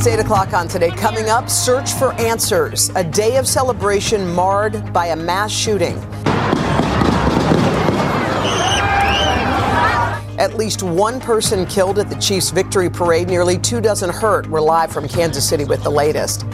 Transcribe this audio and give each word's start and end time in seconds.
It's 0.00 0.06
8 0.06 0.18
o'clock 0.18 0.54
on 0.54 0.66
today. 0.66 0.88
Coming 0.92 1.28
up, 1.28 1.50
search 1.50 1.92
for 1.92 2.14
answers. 2.14 2.88
A 2.96 3.04
day 3.04 3.36
of 3.36 3.46
celebration 3.46 4.26
marred 4.34 4.94
by 4.94 5.08
a 5.08 5.16
mass 5.16 5.52
shooting. 5.52 5.94
At 10.38 10.54
least 10.56 10.82
one 10.82 11.20
person 11.20 11.66
killed 11.66 11.98
at 11.98 12.08
the 12.08 12.16
Chiefs' 12.16 12.48
victory 12.48 12.88
parade, 12.88 13.28
nearly 13.28 13.58
two 13.58 13.82
dozen 13.82 14.08
hurt. 14.08 14.46
We're 14.46 14.62
live 14.62 14.90
from 14.90 15.06
Kansas 15.06 15.46
City 15.46 15.66
with 15.66 15.82
the 15.82 15.90
latest. 15.90 16.46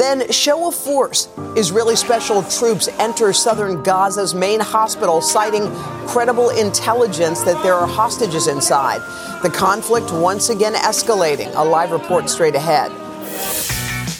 Then, 0.00 0.32
show 0.32 0.66
of 0.66 0.74
force. 0.74 1.28
Israeli 1.56 1.94
special 1.94 2.42
troops 2.44 2.88
enter 2.98 3.34
southern 3.34 3.82
Gaza's 3.82 4.34
main 4.34 4.58
hospital, 4.58 5.20
citing 5.20 5.70
credible 6.06 6.48
intelligence 6.48 7.42
that 7.42 7.62
there 7.62 7.74
are 7.74 7.86
hostages 7.86 8.46
inside. 8.46 9.02
The 9.42 9.50
conflict 9.50 10.10
once 10.10 10.48
again 10.48 10.72
escalating. 10.72 11.54
A 11.54 11.62
live 11.62 11.90
report 11.90 12.30
straight 12.30 12.54
ahead. 12.54 12.90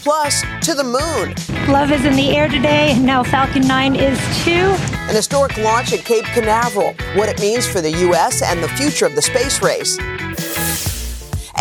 Plus, 0.02 0.42
to 0.66 0.74
the 0.74 0.84
moon. 0.84 1.34
Love 1.72 1.92
is 1.92 2.05
in 2.05 2.14
the 2.14 2.36
air 2.36 2.50
today. 2.50 2.98
Now 3.00 3.22
Falcon 3.22 3.66
9 3.66 3.97
is 3.97 4.19
too. 4.44 4.77
An 5.08 5.14
historic 5.14 5.56
launch 5.56 5.94
at 5.94 6.05
Cape 6.05 6.27
Canaveral. 6.27 6.92
What 7.14 7.30
it 7.30 7.41
means 7.41 7.66
for 7.66 7.80
the 7.80 7.92
U.S. 8.08 8.42
and 8.42 8.62
the 8.62 8.69
future 8.69 9.06
of 9.06 9.14
the 9.14 9.22
space 9.22 9.62
race. 9.62 9.97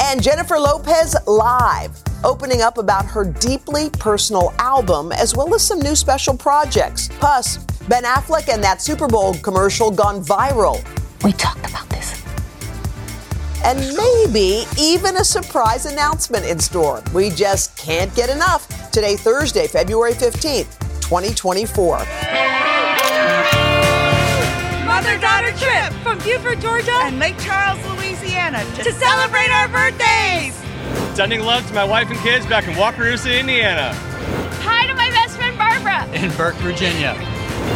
And 0.02 0.24
Jennifer 0.24 0.58
Lopez 0.58 1.16
live 1.28 1.92
opening 2.24 2.62
up 2.62 2.78
about 2.78 3.06
her 3.06 3.26
deeply 3.26 3.90
personal 3.92 4.54
album, 4.58 5.12
as 5.12 5.36
well 5.36 5.54
as 5.54 5.66
some 5.66 5.80
new 5.80 5.96
special 5.96 6.36
projects. 6.38 7.10
Plus, 7.20 7.58
Ben 7.90 8.04
Affleck 8.04 8.48
and 8.48 8.64
that 8.64 8.82
Super 8.82 9.08
Bowl 9.08 9.34
commercial 9.36 9.92
gone 9.92 10.24
viral. 10.24 10.82
We 11.24 11.34
talked 11.34 11.70
about 11.70 11.90
this. 11.90 12.24
And 13.66 13.78
maybe 13.98 14.64
even 14.80 15.18
a 15.18 15.24
surprise 15.24 15.86
announcement 15.86 16.46
in 16.46 16.60
store. 16.60 17.04
We 17.14 17.30
just 17.30 17.78
can't 17.78 18.14
get 18.16 18.30
enough. 18.30 18.92
Today, 18.92 19.18
Thursday, 19.18 19.68
February 19.68 20.14
15th, 20.14 20.80
2024. 21.02 21.98
Mother 24.86 25.18
daughter 25.20 25.52
trip 25.58 25.94
from 26.04 26.18
Buford, 26.20 26.62
Georgia 26.62 26.96
and 27.04 27.20
Lake 27.20 27.38
Charles, 27.40 27.78
Louisiana 28.40 28.76
to, 28.76 28.84
to 28.84 28.94
celebrate 28.94 29.52
our 29.52 29.68
birthdays. 29.68 30.56
Sending 31.16 31.42
love 31.42 31.68
to 31.68 31.74
my 31.74 31.84
wife 31.84 32.10
and 32.10 32.18
kids 32.20 32.46
back 32.46 32.68
in 32.68 32.74
Wakarusa, 32.76 33.40
Indiana. 33.40 33.94
Hi 34.64 34.88
to 34.88 34.94
my 34.96 35.10
best 35.10 35.36
friend 35.36 35.58
Barbara. 35.58 36.08
In 36.16 36.32
Burke, 36.38 36.56
Virginia. 36.56 37.16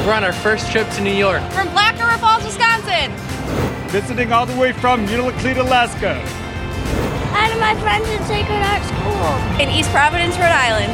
We're 0.05 0.13
on 0.13 0.23
our 0.23 0.33
first 0.33 0.71
trip 0.71 0.89
to 0.91 1.01
New 1.01 1.13
York. 1.13 1.41
From 1.51 1.69
Black 1.69 1.99
River 1.99 2.17
Falls, 2.17 2.43
Wisconsin. 2.45 3.11
Visiting 3.89 4.31
all 4.31 4.45
the 4.45 4.57
way 4.57 4.71
from 4.71 5.05
Unalakleet, 5.05 5.57
Alaska. 5.57 6.15
Hi 7.35 7.51
to 7.51 7.59
my 7.59 7.75
friends 7.81 8.07
in 8.07 8.23
Sacred 8.23 8.61
Heart 8.63 8.83
School. 8.87 9.59
In 9.61 9.69
East 9.69 9.89
Providence, 9.91 10.35
Rhode 10.37 10.55
Island. 10.55 10.93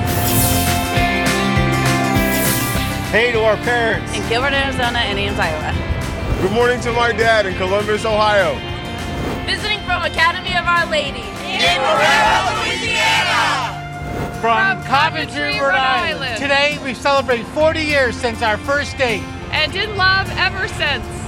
Hey 3.11 3.31
to 3.31 3.43
our 3.43 3.57
parents. 3.57 4.15
In 4.15 4.27
Gilbert, 4.29 4.53
Arizona 4.53 4.99
and 4.99 5.19
Ames, 5.19 5.37
Iowa. 5.37 6.41
Good 6.41 6.51
morning 6.51 6.79
to 6.81 6.91
my 6.91 7.11
dad 7.11 7.45
in 7.45 7.55
Columbus, 7.55 8.05
Ohio. 8.05 8.68
Visiting 9.49 9.79
from 9.79 10.03
Academy 10.03 10.55
of 10.55 10.63
Our 10.67 10.85
Lady. 10.91 11.21
In 11.21 11.81
Marrero, 11.81 12.67
Louisiana. 12.67 14.29
From, 14.39 14.77
from 14.77 14.83
Coventry, 14.83 15.53
Rhode, 15.53 15.69
Rhode 15.69 15.73
Island. 15.73 16.23
Island. 16.23 16.37
Today 16.39 16.77
we 16.83 16.93
celebrate 16.93 17.41
40 17.47 17.81
years 17.81 18.15
since 18.15 18.43
our 18.43 18.57
first 18.57 18.95
date. 18.99 19.23
And 19.49 19.75
in 19.75 19.97
love 19.97 20.29
ever 20.37 20.67
since. 20.67 21.18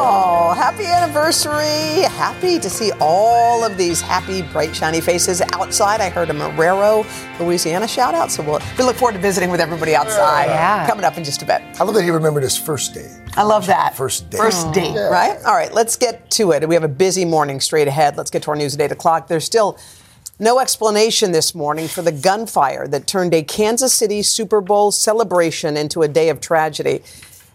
Oh, 0.00 0.54
happy 0.54 0.84
anniversary. 0.84 2.02
Happy 2.16 2.60
to 2.60 2.70
see 2.70 2.92
all 3.00 3.64
of 3.64 3.76
these 3.76 4.00
happy, 4.00 4.42
bright, 4.42 4.74
shiny 4.74 5.00
faces 5.00 5.42
outside. 5.52 6.00
I 6.00 6.08
heard 6.08 6.30
a 6.30 6.32
Marrero, 6.32 7.04
Louisiana 7.40 7.88
shout 7.88 8.14
out. 8.14 8.30
So 8.30 8.44
we'll, 8.44 8.60
we 8.78 8.84
look 8.84 8.94
forward 8.94 9.14
to 9.14 9.18
visiting 9.18 9.50
with 9.50 9.60
everybody 9.60 9.96
outside. 9.96 10.46
Yeah. 10.46 10.86
Coming 10.86 11.04
up 11.04 11.18
in 11.18 11.24
just 11.24 11.42
a 11.42 11.44
bit. 11.44 11.62
I 11.80 11.84
love 11.84 11.96
that 11.96 12.04
he 12.04 12.10
remembered 12.10 12.44
his 12.44 12.56
first 12.56 12.94
date. 12.94 13.10
I 13.36 13.42
love 13.42 13.66
that. 13.66 13.96
First 13.96 14.30
date. 14.30 14.38
First 14.38 14.68
oh. 14.68 14.72
date, 14.72 14.94
yeah. 14.94 15.08
right? 15.08 15.36
All 15.44 15.54
right, 15.54 15.74
let's 15.74 15.96
get 15.96 16.30
to 16.32 16.52
it. 16.52 16.68
We 16.68 16.76
have 16.76 16.84
a 16.84 16.88
busy 16.88 17.24
morning 17.24 17.58
straight 17.58 17.88
ahead. 17.88 18.16
Let's 18.16 18.30
get 18.30 18.44
to 18.44 18.50
our 18.50 18.56
news 18.56 18.76
at 18.76 18.80
8 18.80 18.92
o'clock. 18.92 19.26
There's 19.26 19.44
still 19.44 19.78
no 20.38 20.60
explanation 20.60 21.32
this 21.32 21.56
morning 21.56 21.88
for 21.88 22.02
the 22.02 22.12
gunfire 22.12 22.86
that 22.86 23.08
turned 23.08 23.34
a 23.34 23.42
Kansas 23.42 23.92
City 23.92 24.22
Super 24.22 24.60
Bowl 24.60 24.92
celebration 24.92 25.76
into 25.76 26.02
a 26.02 26.08
day 26.08 26.28
of 26.28 26.40
tragedy. 26.40 27.02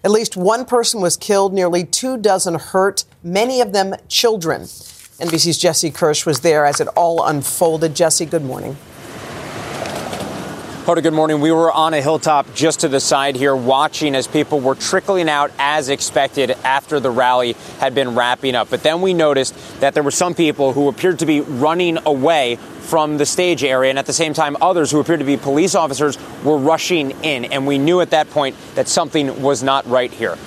At 0.06 0.12
least 0.12 0.36
one 0.36 0.66
person 0.66 1.00
was 1.00 1.16
killed, 1.16 1.54
nearly 1.54 1.86
two 1.86 2.18
dozen 2.18 2.56
hurt, 2.56 3.06
many 3.24 3.62
of 3.62 3.72
them 3.72 3.96
children. 4.10 4.64
NBC's 4.64 5.58
Jesse 5.58 5.92
Kirsch 5.92 6.26
was 6.26 6.42
there 6.42 6.66
as 6.66 6.82
it 6.82 6.90
all 6.90 7.26
unfolded. 7.26 7.96
Jesse, 7.96 8.26
good 8.26 8.44
morning. 8.44 8.76
Hoda, 10.84 11.02
good 11.02 11.14
morning. 11.14 11.40
We 11.40 11.54
were 11.54 11.72
on 11.72 11.94
a 11.94 12.02
hilltop 12.02 12.54
just 12.54 12.82
to 12.82 12.90
the 12.90 13.00
side 13.00 13.38
here 13.38 13.56
watching 13.56 14.16
as 14.16 14.28
people 14.28 14.60
were 14.60 14.76
trickling 14.76 15.30
out 15.30 15.50
as 15.58 15.88
expected 15.88 16.52
after 16.66 17.00
the 17.00 17.10
rally 17.10 17.54
had 17.80 17.96
been 17.96 18.14
wrapping 18.14 18.56
up. 18.56 18.70
But 18.70 18.84
then 18.84 19.02
we 19.02 19.14
noticed 19.14 19.56
that 19.80 19.94
there 19.94 20.04
were 20.04 20.12
some 20.12 20.36
people 20.36 20.74
who 20.74 20.90
appeared 20.90 21.20
to 21.20 21.26
be 21.26 21.40
running 21.40 21.98
away 22.06 22.60
from 22.84 23.18
the 23.18 23.26
stage 23.26 23.64
area, 23.64 23.90
and 23.90 23.98
at 23.98 24.06
the 24.06 24.14
same 24.14 24.34
time, 24.34 24.56
others 24.62 24.92
who 24.92 25.00
appeared 25.00 25.20
to 25.20 25.26
be 25.26 25.38
police 25.38 25.74
officers 25.74 26.18
were 26.44 26.58
rushing 26.58 27.12
in. 27.24 27.46
And 27.46 27.66
we 27.66 27.78
knew 27.78 28.02
at 28.02 28.12
that 28.12 28.30
point 28.30 28.56
that 28.76 28.88
something 28.88 29.42
was 29.42 29.64
not 29.64 29.88
right 29.88 30.12
here. 30.12 30.38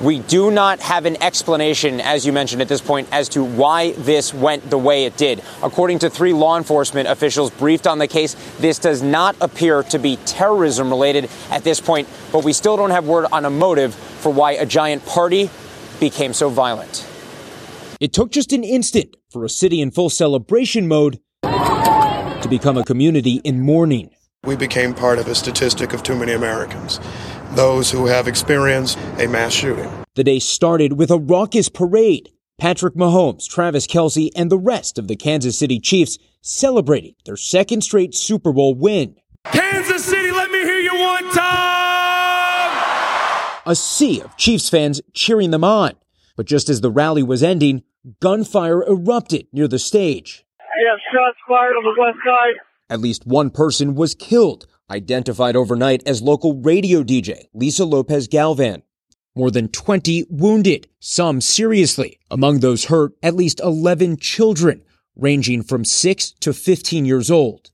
We 0.00 0.18
do 0.18 0.50
not 0.50 0.80
have 0.80 1.06
an 1.06 1.22
explanation, 1.22 2.00
as 2.00 2.26
you 2.26 2.32
mentioned 2.32 2.60
at 2.60 2.66
this 2.66 2.80
point, 2.80 3.08
as 3.12 3.28
to 3.30 3.44
why 3.44 3.92
this 3.92 4.34
went 4.34 4.68
the 4.68 4.78
way 4.78 5.04
it 5.04 5.16
did. 5.16 5.42
According 5.62 6.00
to 6.00 6.10
three 6.10 6.32
law 6.32 6.58
enforcement 6.58 7.08
officials 7.08 7.52
briefed 7.52 7.86
on 7.86 7.98
the 7.98 8.08
case, 8.08 8.34
this 8.58 8.80
does 8.80 9.00
not 9.00 9.36
appear 9.40 9.84
to 9.84 10.00
be 10.00 10.16
terrorism 10.26 10.90
related 10.90 11.30
at 11.50 11.62
this 11.62 11.80
point, 11.80 12.08
but 12.32 12.42
we 12.42 12.52
still 12.52 12.76
don't 12.76 12.90
have 12.90 13.06
word 13.06 13.26
on 13.30 13.44
a 13.44 13.50
motive 13.50 13.94
for 13.94 14.32
why 14.32 14.52
a 14.52 14.66
giant 14.66 15.06
party 15.06 15.50
became 16.00 16.32
so 16.32 16.48
violent. 16.48 17.06
It 18.00 18.12
took 18.12 18.32
just 18.32 18.52
an 18.52 18.64
instant 18.64 19.16
for 19.30 19.44
a 19.44 19.48
city 19.48 19.80
in 19.80 19.92
full 19.92 20.10
celebration 20.10 20.88
mode 20.88 21.20
to 22.42 22.48
become 22.48 22.76
a 22.76 22.84
community 22.84 23.40
in 23.44 23.60
mourning. 23.60 24.10
We 24.44 24.56
became 24.56 24.92
part 24.94 25.18
of 25.18 25.28
a 25.28 25.34
statistic 25.34 25.92
of 25.92 26.02
too 26.02 26.16
many 26.16 26.32
Americans 26.32 27.00
those 27.54 27.90
who 27.90 28.06
have 28.06 28.28
experienced 28.28 28.98
a 29.18 29.26
mass 29.26 29.52
shooting. 29.52 29.90
The 30.14 30.24
day 30.24 30.38
started 30.38 30.94
with 30.94 31.10
a 31.10 31.18
raucous 31.18 31.68
parade. 31.68 32.30
Patrick 32.58 32.94
Mahomes, 32.94 33.48
Travis 33.48 33.86
Kelce, 33.86 34.30
and 34.36 34.50
the 34.50 34.58
rest 34.58 34.98
of 34.98 35.08
the 35.08 35.16
Kansas 35.16 35.58
City 35.58 35.78
Chiefs 35.80 36.18
celebrating 36.42 37.14
their 37.24 37.36
second 37.36 37.82
straight 37.82 38.14
Super 38.14 38.52
Bowl 38.52 38.74
win. 38.74 39.16
Kansas 39.46 40.04
City, 40.04 40.30
let 40.30 40.50
me 40.50 40.60
hear 40.60 40.78
you 40.78 40.98
one 40.98 41.30
time! 41.32 42.72
A 43.66 43.74
sea 43.74 44.20
of 44.20 44.36
Chiefs 44.36 44.68
fans 44.68 45.00
cheering 45.12 45.50
them 45.50 45.64
on. 45.64 45.92
But 46.36 46.46
just 46.46 46.68
as 46.68 46.80
the 46.80 46.90
rally 46.90 47.22
was 47.22 47.42
ending, 47.42 47.82
gunfire 48.20 48.82
erupted 48.82 49.46
near 49.52 49.68
the 49.68 49.78
stage. 49.78 50.41
Shots 51.12 51.38
fired 51.46 51.74
on 51.74 51.84
the 51.84 52.00
west 52.00 52.18
side. 52.24 52.54
At 52.90 53.00
least 53.00 53.26
one 53.26 53.50
person 53.50 53.94
was 53.94 54.14
killed, 54.14 54.66
identified 54.90 55.56
overnight 55.56 56.02
as 56.06 56.22
local 56.22 56.60
radio 56.60 57.02
DJ 57.02 57.48
Lisa 57.54 57.84
Lopez 57.84 58.28
Galvan. 58.28 58.82
More 59.34 59.50
than 59.50 59.68
20 59.68 60.26
wounded, 60.28 60.88
some 61.00 61.40
seriously. 61.40 62.18
Among 62.30 62.60
those 62.60 62.86
hurt, 62.86 63.12
at 63.22 63.34
least 63.34 63.60
11 63.60 64.18
children, 64.18 64.82
ranging 65.16 65.62
from 65.62 65.84
6 65.84 66.32
to 66.40 66.52
15 66.52 67.04
years 67.04 67.30
old. 67.30 67.70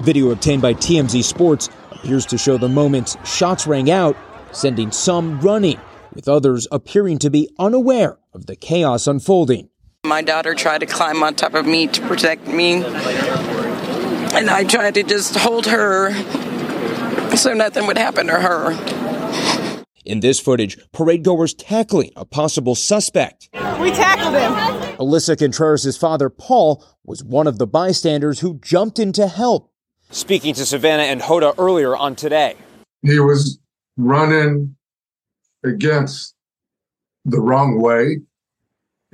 Video 0.00 0.30
obtained 0.30 0.62
by 0.62 0.74
TMZ 0.74 1.22
Sports 1.22 1.68
appears 1.92 2.26
to 2.26 2.38
show 2.38 2.58
the 2.58 2.68
moments 2.68 3.16
shots 3.24 3.66
rang 3.66 3.90
out, 3.90 4.16
sending 4.52 4.90
some 4.90 5.40
running, 5.40 5.80
with 6.12 6.28
others 6.28 6.66
appearing 6.72 7.18
to 7.18 7.30
be 7.30 7.48
unaware 7.58 8.18
of 8.32 8.46
the 8.46 8.56
chaos 8.56 9.06
unfolding. 9.06 9.68
My 10.04 10.20
daughter 10.20 10.54
tried 10.54 10.80
to 10.80 10.86
climb 10.86 11.22
on 11.22 11.34
top 11.34 11.54
of 11.54 11.64
me 11.64 11.86
to 11.86 12.02
protect 12.02 12.46
me, 12.46 12.84
and 12.84 14.50
I 14.50 14.62
tried 14.64 14.94
to 14.96 15.02
just 15.02 15.34
hold 15.34 15.64
her 15.64 16.12
so 17.34 17.54
nothing 17.54 17.86
would 17.86 17.96
happen 17.96 18.26
to 18.26 18.34
her. 18.34 19.82
In 20.04 20.20
this 20.20 20.38
footage, 20.38 20.76
parade 20.92 21.24
goers 21.24 21.54
tackling 21.54 22.10
a 22.16 22.26
possible 22.26 22.74
suspect. 22.74 23.48
We 23.80 23.92
tackled 23.92 24.34
him. 24.34 24.52
Alyssa 24.98 25.38
Contreras' 25.38 25.96
father, 25.96 26.28
Paul, 26.28 26.84
was 27.02 27.24
one 27.24 27.46
of 27.46 27.56
the 27.56 27.66
bystanders 27.66 28.40
who 28.40 28.60
jumped 28.60 28.98
in 28.98 29.10
to 29.14 29.26
help. 29.26 29.72
Speaking 30.10 30.52
to 30.52 30.66
Savannah 30.66 31.04
and 31.04 31.22
Hoda 31.22 31.54
earlier 31.56 31.96
on 31.96 32.14
today. 32.14 32.56
He 33.00 33.18
was 33.20 33.58
running 33.96 34.76
against 35.64 36.34
the 37.24 37.40
wrong 37.40 37.80
way 37.80 38.18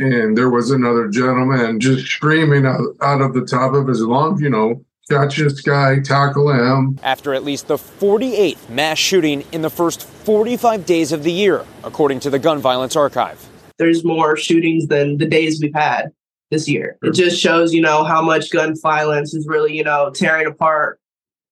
and 0.01 0.37
there 0.37 0.51
was 0.51 0.71
another 0.71 1.09
gentleman 1.09 1.79
just 1.79 2.07
screaming 2.07 2.67
out, 2.67 2.81
out 3.03 3.21
of 3.21 3.35
the 3.35 3.45
top 3.45 3.75
of 3.75 3.87
his 3.87 4.01
lungs, 4.01 4.41
you 4.41 4.51
know, 4.51 4.85
catch 5.11 5.37
this 5.37 5.61
guy, 5.61 6.01
tackle 6.01 6.51
him. 6.51 6.99
After 7.03 7.35
at 7.35 7.45
least 7.45 7.69
the 7.69 7.77
48th 7.77 8.69
mass 8.71 8.99
shooting 8.99 9.45
in 9.53 9.63
the 9.63 9.71
first 9.71 10.03
45 10.03 10.87
days 10.87 11.13
of 11.13 11.23
the 11.23 11.33
year, 11.33 11.65
according 11.85 12.21
to 12.21 12.31
the 12.31 12.39
Gun 12.39 12.59
Violence 12.59 12.97
Archive. 12.97 13.45
There's 13.79 14.05
more 14.05 14.37
shootings 14.37 14.87
than 14.87 15.19
the 15.19 15.27
days 15.27 15.61
we've 15.61 15.75
had. 15.75 16.13
this 16.51 16.69
year. 16.69 16.99
It 17.03 17.15
just 17.15 17.41
shows, 17.41 17.73
you 17.73 17.81
know, 17.81 18.03
how 18.03 18.21
much 18.23 18.51
gun 18.51 18.75
violence 18.81 19.35
is 19.35 19.47
really, 19.47 19.77
you 19.77 19.85
know, 19.85 20.11
tearing 20.11 20.47
apart 20.47 20.99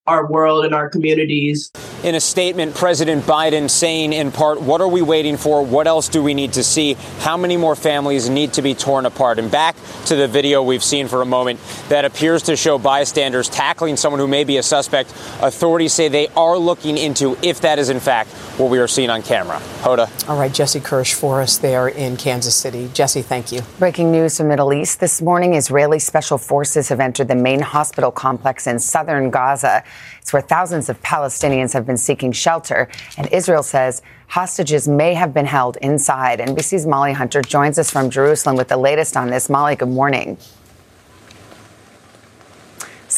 our 0.09 0.25
world 0.25 0.65
and 0.65 0.73
our 0.73 0.89
communities. 0.89 1.71
In 2.03 2.15
a 2.15 2.19
statement, 2.19 2.75
President 2.75 3.23
Biden 3.23 3.69
saying 3.69 4.11
in 4.11 4.31
part, 4.31 4.61
What 4.61 4.81
are 4.81 4.87
we 4.87 5.01
waiting 5.01 5.37
for? 5.37 5.63
What 5.63 5.85
else 5.85 6.09
do 6.09 6.23
we 6.23 6.33
need 6.33 6.53
to 6.53 6.63
see? 6.63 6.95
How 7.19 7.37
many 7.37 7.57
more 7.57 7.75
families 7.75 8.27
need 8.27 8.53
to 8.53 8.61
be 8.61 8.73
torn 8.73 9.05
apart? 9.05 9.37
And 9.37 9.51
back 9.51 9.75
to 10.05 10.15
the 10.15 10.27
video 10.27 10.63
we've 10.63 10.83
seen 10.83 11.07
for 11.07 11.21
a 11.21 11.25
moment 11.25 11.59
that 11.89 12.05
appears 12.05 12.43
to 12.43 12.55
show 12.55 12.79
bystanders 12.79 13.49
tackling 13.49 13.97
someone 13.97 14.19
who 14.19 14.27
may 14.27 14.43
be 14.43 14.57
a 14.57 14.63
suspect. 14.63 15.11
Authorities 15.41 15.93
say 15.93 16.07
they 16.07 16.27
are 16.29 16.57
looking 16.57 16.97
into 16.97 17.37
if 17.43 17.61
that 17.61 17.77
is 17.77 17.89
in 17.89 17.99
fact 17.99 18.31
what 18.59 18.69
we 18.69 18.77
are 18.77 18.87
seeing 18.87 19.09
on 19.09 19.21
camera. 19.21 19.57
Hoda. 19.81 20.09
All 20.27 20.37
right, 20.37 20.53
Jesse 20.53 20.81
Kirsch 20.81 21.13
for 21.13 21.41
us 21.41 21.57
there 21.57 21.87
in 21.87 22.17
Kansas 22.17 22.55
City. 22.55 22.89
Jesse, 22.93 23.21
thank 23.21 23.51
you. 23.51 23.61
Breaking 23.79 24.11
news 24.11 24.37
from 24.37 24.49
Middle 24.49 24.73
East 24.73 24.99
this 24.99 25.21
morning 25.21 25.53
Israeli 25.53 25.97
special 25.99 26.37
forces 26.37 26.89
have 26.89 26.99
entered 26.99 27.29
the 27.29 27.35
main 27.35 27.61
hospital 27.61 28.11
complex 28.11 28.67
in 28.67 28.77
southern 28.77 29.29
Gaza. 29.29 29.83
It's 30.21 30.33
where 30.33 30.41
thousands 30.41 30.89
of 30.89 31.01
Palestinians 31.01 31.73
have 31.73 31.85
been 31.85 31.97
seeking 31.97 32.33
shelter. 32.33 32.89
And 33.17 33.27
Israel 33.31 33.63
says 33.63 34.01
hostages 34.27 34.87
may 34.87 35.13
have 35.13 35.33
been 35.33 35.45
held 35.45 35.77
inside. 35.77 36.39
NBC's 36.39 36.85
Molly 36.85 37.13
Hunter 37.13 37.41
joins 37.41 37.79
us 37.79 37.89
from 37.89 38.09
Jerusalem 38.09 38.57
with 38.57 38.67
the 38.67 38.77
latest 38.77 39.15
on 39.15 39.29
this. 39.29 39.49
Molly, 39.49 39.77
good 39.77 39.89
morning. 39.89 40.37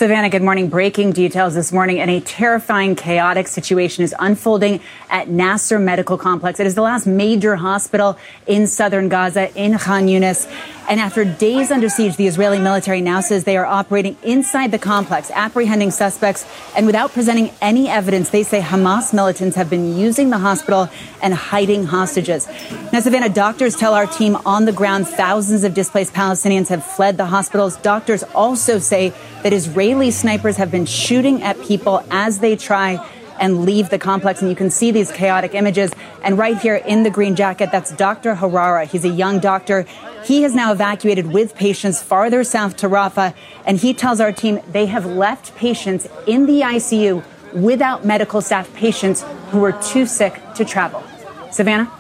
Savannah, 0.01 0.31
good 0.31 0.42
morning. 0.42 0.68
Breaking 0.68 1.12
details 1.12 1.53
this 1.53 1.71
morning 1.71 2.00
and 2.00 2.09
a 2.09 2.19
terrifying, 2.21 2.95
chaotic 2.95 3.48
situation 3.48 4.03
is 4.03 4.15
unfolding 4.18 4.81
at 5.12 5.30
Nasser 5.30 5.77
Medical 5.77 6.18
Complex. 6.18 6.59
It 6.59 6.65
is 6.65 6.74
the 6.74 6.81
last 6.81 7.06
major 7.06 7.56
hospital 7.56 8.18
in 8.48 8.65
southern 8.65 9.09
Gaza 9.09 9.56
in 9.56 9.77
Khan 9.77 10.07
Yunis. 10.07 10.51
And 10.91 10.99
after 10.99 11.23
days 11.23 11.71
under 11.71 11.88
siege, 11.88 12.17
the 12.17 12.27
Israeli 12.27 12.59
military 12.59 12.99
now 12.99 13.21
says 13.21 13.45
they 13.45 13.55
are 13.55 13.65
operating 13.65 14.17
inside 14.23 14.71
the 14.71 14.77
complex, 14.77 15.31
apprehending 15.33 15.91
suspects. 15.91 16.45
And 16.75 16.85
without 16.85 17.13
presenting 17.13 17.53
any 17.61 17.88
evidence, 17.88 18.29
they 18.29 18.43
say 18.43 18.59
Hamas 18.59 19.13
militants 19.13 19.55
have 19.55 19.69
been 19.69 19.97
using 19.97 20.31
the 20.31 20.38
hospital 20.38 20.89
and 21.23 21.33
hiding 21.33 21.85
hostages. 21.85 22.45
Now, 22.91 22.99
Savannah, 22.99 23.29
doctors 23.29 23.77
tell 23.77 23.93
our 23.93 24.05
team 24.05 24.35
on 24.45 24.65
the 24.65 24.73
ground 24.73 25.07
thousands 25.07 25.63
of 25.63 25.73
displaced 25.73 26.11
Palestinians 26.11 26.67
have 26.67 26.83
fled 26.83 27.15
the 27.15 27.27
hospitals. 27.27 27.77
Doctors 27.77 28.23
also 28.35 28.77
say 28.77 29.13
that 29.43 29.53
Israeli 29.53 30.11
snipers 30.11 30.57
have 30.57 30.71
been 30.71 30.85
shooting 30.85 31.41
at 31.41 31.57
people 31.61 32.03
as 32.11 32.39
they 32.39 32.57
try 32.57 32.97
and 33.41 33.65
leave 33.65 33.89
the 33.89 33.99
complex. 33.99 34.41
And 34.41 34.49
you 34.49 34.55
can 34.55 34.69
see 34.69 34.91
these 34.91 35.11
chaotic 35.11 35.53
images. 35.53 35.91
And 36.23 36.38
right 36.38 36.57
here 36.57 36.75
in 36.75 37.03
the 37.03 37.09
green 37.09 37.35
jacket, 37.35 37.69
that's 37.71 37.91
Dr. 37.91 38.35
Harara. 38.35 38.85
He's 38.88 39.03
a 39.03 39.09
young 39.09 39.39
doctor. 39.39 39.85
He 40.23 40.43
has 40.43 40.55
now 40.55 40.71
evacuated 40.71 41.33
with 41.33 41.55
patients 41.55 42.01
farther 42.01 42.43
south 42.43 42.77
to 42.77 42.88
Rafah. 42.88 43.33
And 43.65 43.79
he 43.79 43.93
tells 43.93 44.21
our 44.21 44.31
team 44.31 44.61
they 44.71 44.85
have 44.85 45.05
left 45.05 45.55
patients 45.55 46.07
in 46.27 46.45
the 46.45 46.61
ICU 46.61 47.25
without 47.53 48.05
medical 48.05 48.39
staff, 48.39 48.73
patients 48.75 49.25
who 49.49 49.59
were 49.59 49.73
too 49.73 50.05
sick 50.05 50.39
to 50.55 50.63
travel. 50.63 51.03
Savannah? 51.51 51.91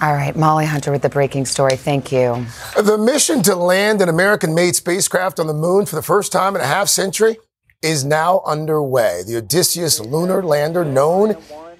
All 0.00 0.12
right, 0.12 0.36
Molly 0.36 0.66
Hunter 0.66 0.92
with 0.92 1.02
the 1.02 1.08
breaking 1.08 1.46
story. 1.46 1.76
Thank 1.76 2.12
you. 2.12 2.46
The 2.80 2.98
mission 2.98 3.42
to 3.44 3.56
land 3.56 4.02
an 4.02 4.10
American 4.10 4.54
made 4.54 4.76
spacecraft 4.76 5.40
on 5.40 5.46
the 5.46 5.54
moon 5.54 5.86
for 5.86 5.96
the 5.96 6.02
first 6.02 6.32
time 6.32 6.54
in 6.54 6.60
a 6.60 6.66
half 6.66 6.88
century 6.88 7.38
is 7.86 8.04
now 8.04 8.42
underway. 8.44 9.22
The 9.24 9.36
Odysseus 9.36 10.00
lunar 10.00 10.42
lander, 10.42 10.84
known 10.84 11.36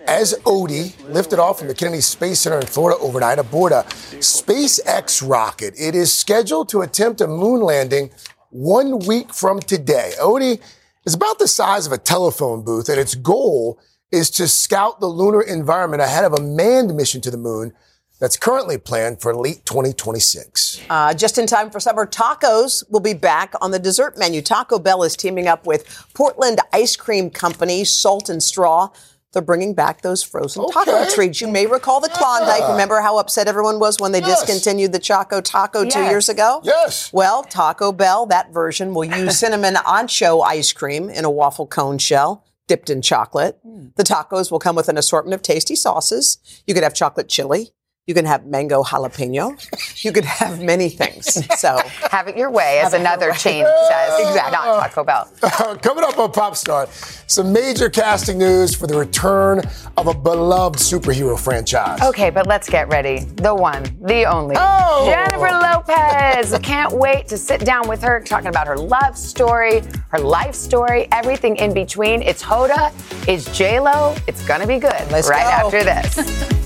as 0.07 0.35
Odie, 0.45 0.95
lifted 1.13 1.41
off 1.41 1.59
from 1.59 1.67
the 1.67 1.75
Kennedy 1.75 2.01
Space 2.01 2.39
Center 2.39 2.61
in 2.61 2.67
Florida 2.67 2.97
overnight 3.01 3.41
aboard 3.41 3.73
a 3.73 3.83
SpaceX 4.21 5.29
rocket. 5.29 5.75
It 5.77 5.97
is 5.97 6.13
scheduled 6.13 6.69
to 6.69 6.83
attempt 6.83 7.21
a 7.21 7.27
moon 7.27 7.61
landing 7.61 8.13
one 8.51 9.01
week 9.01 9.35
from 9.35 9.59
today. 9.59 10.13
Odie 10.21 10.61
is 11.05 11.15
about 11.15 11.41
the 11.41 11.49
size 11.49 11.87
of 11.87 11.93
a 11.93 11.99
telephone 11.99 12.63
booth, 12.63 12.89
and 12.89 13.01
its 13.01 13.17
goal 13.17 13.81
is 14.13 14.31
to 14.31 14.47
scout 14.47 15.01
the 15.01 15.09
lunar 15.09 15.43
environment 15.43 16.03
ahead 16.03 16.25
of 16.25 16.35
a 16.35 16.41
manned 16.41 16.97
mission 16.97 17.21
to 17.23 17.33
the 17.33 17.37
moon 17.37 17.73
that's 18.19 18.37
currently 18.37 18.79
planned 18.79 19.21
for 19.21 19.35
late 19.35 19.65
2026. 19.67 20.83
Uh, 20.89 21.15
just 21.15 21.39
in 21.39 21.47
time 21.47 21.71
for 21.71 21.81
summer, 21.81 22.07
tacos 22.07 22.89
will 22.91 23.01
be 23.01 23.15
back 23.15 23.55
on 23.61 23.71
the 23.71 23.79
dessert 23.79 24.19
menu. 24.19 24.41
Taco 24.43 24.79
Bell 24.79 25.03
is 25.03 25.17
teaming 25.17 25.47
up 25.47 25.67
with 25.67 26.07
Portland 26.15 26.61
ice 26.73 26.97
cream 26.97 27.31
company 27.31 27.85
Salt 27.85 28.29
and 28.29 28.43
Straw. 28.43 28.91
They're 29.33 29.43
bringing 29.43 29.75
back 29.75 30.01
those 30.01 30.23
frozen 30.23 30.63
okay. 30.63 30.73
taco 30.73 31.11
treats. 31.15 31.43
You 31.43 31.49
may 31.49 31.67
recall 31.67 32.01
the 32.01 32.09
Klondike. 32.09 32.61
Yeah. 32.61 32.71
Remember 32.71 33.03
how 33.03 33.19
upset 33.19 33.49
everyone 33.49 33.79
was 33.79 34.01
when 34.01 34.13
they 34.13 34.21
yes. 34.21 34.41
discontinued 34.41 34.93
the 34.93 34.99
Choco 34.99 35.43
Taco 35.43 35.83
yes. 35.83 35.93
two 35.93 36.03
years 36.05 36.31
ago? 36.31 36.63
Yes. 36.65 37.13
Well, 37.13 37.43
Taco 37.43 37.93
Bell, 37.93 38.25
that 38.27 38.51
version, 38.51 38.95
will 38.95 39.05
use 39.05 39.39
cinnamon 39.41 39.75
ancho 39.75 40.43
ice 40.43 40.73
cream 40.73 41.11
in 41.11 41.27
a 41.27 41.31
waffle 41.31 41.67
cone 41.67 41.99
shell 41.99 42.47
dipped 42.67 42.91
in 42.91 43.03
chocolate. 43.03 43.59
Mm. 43.67 43.95
The 43.97 44.03
tacos 44.05 44.51
will 44.51 44.59
come 44.59 44.77
with 44.77 44.89
an 44.89 44.97
assortment 44.97 45.35
of 45.35 45.43
tasty 45.43 45.77
sauces. 45.77 46.39
You 46.67 46.75
could 46.75 46.83
have 46.83 46.95
chocolate 46.95 47.29
chili, 47.29 47.71
you 48.07 48.15
can 48.15 48.25
have 48.25 48.47
mango 48.47 48.85
jalapeno. 48.85 50.05
You 50.05 50.13
could 50.13 50.25
have 50.25 50.63
many 50.63 50.89
things. 50.89 51.45
So 51.59 51.77
have 52.11 52.29
it 52.29 52.37
your 52.37 52.51
way, 52.53 52.81
as 52.85 52.93
another 52.93 53.33
chain 53.33 53.65
says. 53.89 54.13
Exactly. 54.27 54.53
Not 54.53 54.81
Taco 54.83 55.05
Bell. 55.05 55.33
Uh, 55.43 55.75
coming 55.83 56.05
up 56.05 56.19
on 56.19 56.31
Pop 56.31 56.57
Star, 56.57 56.87
some 57.27 57.53
major 57.53 57.89
casting 57.89 58.39
news 58.39 58.75
for 58.75 58.87
the 58.87 58.97
return 58.97 59.63
of 59.97 60.09
a 60.09 60.15
beloved 60.15 60.79
superhero 60.79 61.39
franchise. 61.39 62.01
Okay, 62.03 62.31
but 62.31 62.47
let's 62.47 62.69
get 62.69 62.89
ready. 62.89 63.21
The 63.37 63.55
one, 63.55 63.83
the 64.03 64.25
only, 64.25 64.57
oh. 64.59 65.07
Jennifer 65.07 65.49
Lopez. 65.49 66.59
Can't 66.63 66.93
wait 66.93 67.29
to 67.29 67.39
sit 67.39 67.61
down 67.63 67.89
with 67.89 68.03
her, 68.03 68.21
talking 68.21 68.49
about 68.49 68.67
her 68.67 68.77
love 68.77 69.17
story, 69.17 69.83
her 70.09 70.19
life 70.19 70.55
story, 70.55 71.09
everything 71.13 71.57
in 71.57 71.73
between. 71.73 72.23
It's 72.23 72.43
Hoda, 72.43 72.93
it's 73.29 73.57
J 73.57 73.81
Lo. 73.81 74.15
It's 74.27 74.45
gonna 74.47 74.67
be 74.67 74.79
good. 74.79 75.11
Let's 75.11 75.29
right 75.29 75.61
go. 75.61 75.67
after 75.67 75.85
this. 75.85 76.66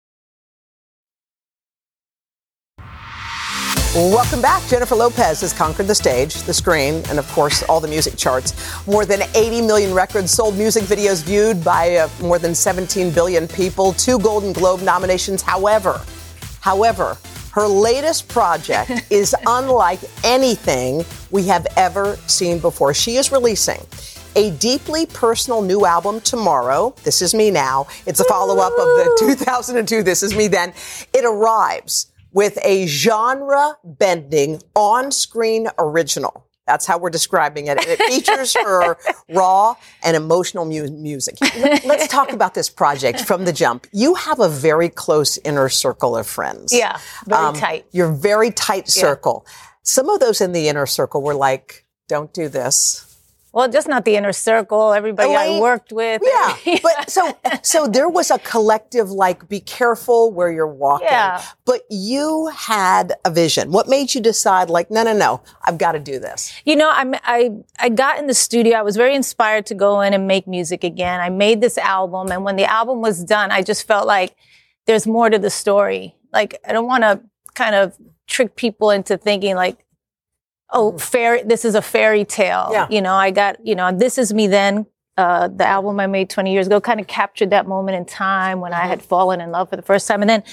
Welcome 3.93 4.41
back. 4.41 4.65
Jennifer 4.69 4.95
Lopez 4.95 5.41
has 5.41 5.51
conquered 5.51 5.85
the 5.85 5.95
stage, 5.95 6.35
the 6.43 6.53
screen, 6.53 7.03
and 7.09 7.19
of 7.19 7.27
course, 7.33 7.61
all 7.63 7.81
the 7.81 7.89
music 7.89 8.15
charts. 8.15 8.53
More 8.87 9.05
than 9.05 9.23
80 9.35 9.63
million 9.63 9.93
records 9.93 10.31
sold, 10.31 10.57
music 10.57 10.85
videos 10.85 11.25
viewed 11.25 11.61
by 11.61 11.97
uh, 11.97 12.07
more 12.21 12.39
than 12.39 12.55
17 12.55 13.11
billion 13.11 13.49
people, 13.49 13.91
two 13.91 14.17
Golden 14.17 14.53
Globe 14.53 14.81
nominations. 14.81 15.41
However, 15.41 15.99
however, 16.61 17.17
her 17.51 17.67
latest 17.67 18.29
project 18.29 18.91
is 19.09 19.35
unlike 19.45 19.99
anything 20.23 21.03
we 21.29 21.45
have 21.47 21.67
ever 21.75 22.15
seen 22.27 22.59
before. 22.59 22.93
She 22.93 23.17
is 23.17 23.29
releasing 23.29 23.85
a 24.37 24.51
deeply 24.51 25.05
personal 25.05 25.61
new 25.61 25.85
album 25.85 26.21
tomorrow. 26.21 26.95
This 27.03 27.21
is 27.21 27.33
me 27.33 27.51
now. 27.51 27.87
It's 28.05 28.21
a 28.21 28.23
follow 28.23 28.59
up 28.59 28.71
of 28.71 28.85
the 28.85 29.17
2002 29.19 30.01
This 30.01 30.23
Is 30.23 30.33
Me 30.33 30.47
Then. 30.47 30.71
It 31.13 31.25
arrives 31.25 32.10
with 32.33 32.57
a 32.63 32.87
genre 32.87 33.77
bending 33.83 34.61
on 34.75 35.11
screen 35.11 35.67
original. 35.77 36.47
That's 36.67 36.85
how 36.85 36.97
we're 36.99 37.09
describing 37.09 37.67
it. 37.67 37.77
And 37.77 37.87
it 37.87 37.99
features 38.03 38.53
her 38.63 38.95
raw 39.29 39.75
and 40.03 40.15
emotional 40.15 40.63
mu- 40.63 40.89
music. 40.91 41.35
Let- 41.41 41.83
Let's 41.83 42.07
talk 42.07 42.31
about 42.33 42.53
this 42.53 42.69
project 42.69 43.21
from 43.21 43.43
the 43.45 43.51
jump. 43.51 43.87
You 43.91 44.13
have 44.13 44.39
a 44.39 44.47
very 44.47 44.87
close 44.87 45.37
inner 45.39 45.67
circle 45.69 46.15
of 46.15 46.27
friends. 46.27 46.71
Yeah, 46.73 46.97
very 47.25 47.41
um, 47.43 47.55
tight. 47.55 47.85
You're 47.91 48.11
very 48.11 48.51
tight 48.51 48.87
circle. 48.87 49.45
Some 49.83 50.07
of 50.09 50.19
those 50.19 50.39
in 50.39 50.51
the 50.53 50.69
inner 50.69 50.85
circle 50.85 51.21
were 51.23 51.33
like, 51.33 51.85
"Don't 52.07 52.31
do 52.33 52.47
this." 52.47 53.10
Well, 53.53 53.69
just 53.69 53.87
not 53.87 54.05
the 54.05 54.15
inner 54.15 54.31
circle. 54.31 54.93
Everybody 54.93 55.35
I 55.35 55.59
worked 55.59 55.91
with. 55.91 56.21
Yeah, 56.25 56.77
but 56.83 57.09
so 57.09 57.37
so 57.63 57.85
there 57.87 58.07
was 58.07 58.31
a 58.31 58.39
collective 58.39 59.11
like, 59.11 59.49
be 59.49 59.59
careful 59.59 60.31
where 60.31 60.49
you're 60.51 60.67
walking. 60.67 61.07
Yeah. 61.07 61.43
But 61.65 61.81
you 61.89 62.47
had 62.55 63.13
a 63.25 63.31
vision. 63.31 63.71
What 63.71 63.89
made 63.89 64.15
you 64.15 64.21
decide 64.21 64.69
like, 64.69 64.89
no, 64.89 65.03
no, 65.03 65.13
no, 65.13 65.41
I've 65.65 65.77
got 65.77 65.93
to 65.93 65.99
do 65.99 66.17
this? 66.17 66.53
You 66.63 66.77
know, 66.77 66.89
I, 66.89 67.19
I 67.23 67.51
I 67.77 67.89
got 67.89 68.19
in 68.19 68.27
the 68.27 68.33
studio. 68.33 68.77
I 68.77 68.83
was 68.83 68.95
very 68.95 69.15
inspired 69.15 69.65
to 69.67 69.75
go 69.75 69.99
in 69.99 70.13
and 70.13 70.27
make 70.27 70.47
music 70.47 70.85
again. 70.85 71.19
I 71.19 71.29
made 71.29 71.59
this 71.59 71.77
album, 71.77 72.31
and 72.31 72.45
when 72.45 72.55
the 72.55 72.65
album 72.65 73.01
was 73.01 73.23
done, 73.23 73.51
I 73.51 73.63
just 73.63 73.85
felt 73.85 74.07
like 74.07 74.35
there's 74.85 75.05
more 75.05 75.29
to 75.29 75.37
the 75.37 75.49
story. 75.49 76.15
Like 76.31 76.55
I 76.65 76.71
don't 76.71 76.87
want 76.87 77.03
to 77.03 77.21
kind 77.53 77.75
of 77.75 77.97
trick 78.27 78.55
people 78.55 78.91
into 78.91 79.17
thinking 79.17 79.55
like, 79.55 79.85
oh, 80.71 80.97
fairy. 80.97 81.43
This 81.43 81.65
is 81.65 81.75
a 81.75 81.81
fairy 81.81 82.25
tale. 82.25 82.69
Yeah. 82.71 82.87
You 82.89 83.01
know, 83.01 83.13
I 83.13 83.31
got 83.31 83.65
you 83.65 83.75
know, 83.75 83.91
this 83.91 84.17
is 84.17 84.33
me 84.33 84.47
then. 84.47 84.85
Uh, 85.17 85.49
the 85.49 85.67
album 85.67 85.99
I 85.99 86.07
made 86.07 86.29
20 86.29 86.53
years 86.53 86.67
ago 86.67 86.79
kind 86.79 86.99
of 86.99 87.05
captured 87.05 87.49
that 87.49 87.67
moment 87.67 87.97
in 87.97 88.05
time 88.05 88.61
when 88.61 88.71
I 88.73 88.87
had 88.87 89.03
fallen 89.03 89.41
in 89.41 89.51
love 89.51 89.69
for 89.69 89.75
the 89.75 89.81
first 89.81 90.07
time. 90.07 90.21
And 90.21 90.29
then, 90.29 90.43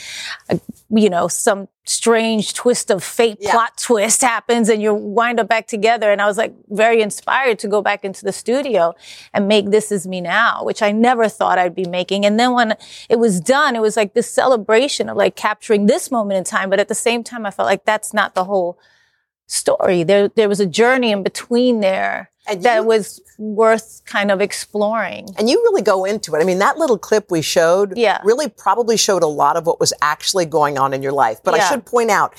uh, 0.51 0.59
you 0.91 1.09
know, 1.09 1.29
some 1.29 1.69
strange 1.85 2.55
twist 2.55 2.91
of 2.91 3.03
fate 3.05 3.41
plot 3.41 3.79
twist 3.79 4.21
happens 4.21 4.69
and 4.69 4.83
you 4.83 4.93
wind 4.93 5.39
up 5.39 5.49
back 5.49 5.69
together. 5.69 6.11
And 6.11 6.21
I 6.21 6.27
was 6.27 6.37
like 6.37 6.55
very 6.69 7.01
inspired 7.01 7.61
to 7.61 7.69
go 7.69 7.81
back 7.81 8.05
into 8.05 8.25
the 8.25 8.33
studio 8.33 8.95
and 9.33 9.47
make 9.47 9.71
This 9.71 9.93
Is 9.93 10.09
Me 10.09 10.21
Now, 10.21 10.65
which 10.65 10.83
I 10.83 10.91
never 10.91 11.29
thought 11.29 11.57
I'd 11.57 11.77
be 11.77 11.87
making. 11.87 12.27
And 12.27 12.39
then 12.39 12.53
when 12.53 12.75
it 13.09 13.21
was 13.21 13.41
done, 13.41 13.77
it 13.77 13.81
was 13.81 13.97
like 13.97 14.15
this 14.15 14.29
celebration 14.29 15.09
of 15.09 15.17
like 15.17 15.37
capturing 15.37 15.87
this 15.87 16.11
moment 16.11 16.37
in 16.37 16.45
time. 16.45 16.69
But 16.69 16.81
at 16.81 16.89
the 16.89 16.97
same 16.97 17.23
time, 17.23 17.47
I 17.47 17.53
felt 17.53 17.67
like 17.67 17.85
that's 17.85 18.13
not 18.13 18.35
the 18.35 18.45
whole 18.45 18.79
story. 19.49 20.05
There, 20.05 20.29
there 20.29 20.49
was 20.49 20.61
a 20.61 20.67
journey 20.67 21.11
in 21.11 21.23
between 21.25 21.81
there 21.81 22.31
that 22.61 22.87
was 22.87 23.21
worth 23.39 24.03
kind 24.07 24.31
of 24.31 24.41
exploring. 24.41 25.29
And 25.37 25.51
you 25.51 25.57
really 25.65 25.83
go 25.83 26.05
into 26.05 26.35
it. 26.35 26.41
I 26.41 26.45
mean, 26.45 26.61
that 26.61 26.79
little 26.79 26.97
clip 26.99 27.31
we 27.31 27.43
showed 27.43 27.97
Yeah. 27.97 28.21
really 28.25 28.49
probably 28.49 28.97
showed 28.97 29.23
a 29.23 29.27
lot 29.27 29.57
of 29.57 29.67
what 29.67 29.81
was 29.81 29.93
actually 30.01 30.47
going 30.47 30.79
on 30.79 30.95
in 30.95 31.03
your 31.03 31.13
life. 31.13 31.41
But 31.43 31.55
I 31.55 31.69
should 31.69 31.85
point 31.85 32.11
out 32.11 32.35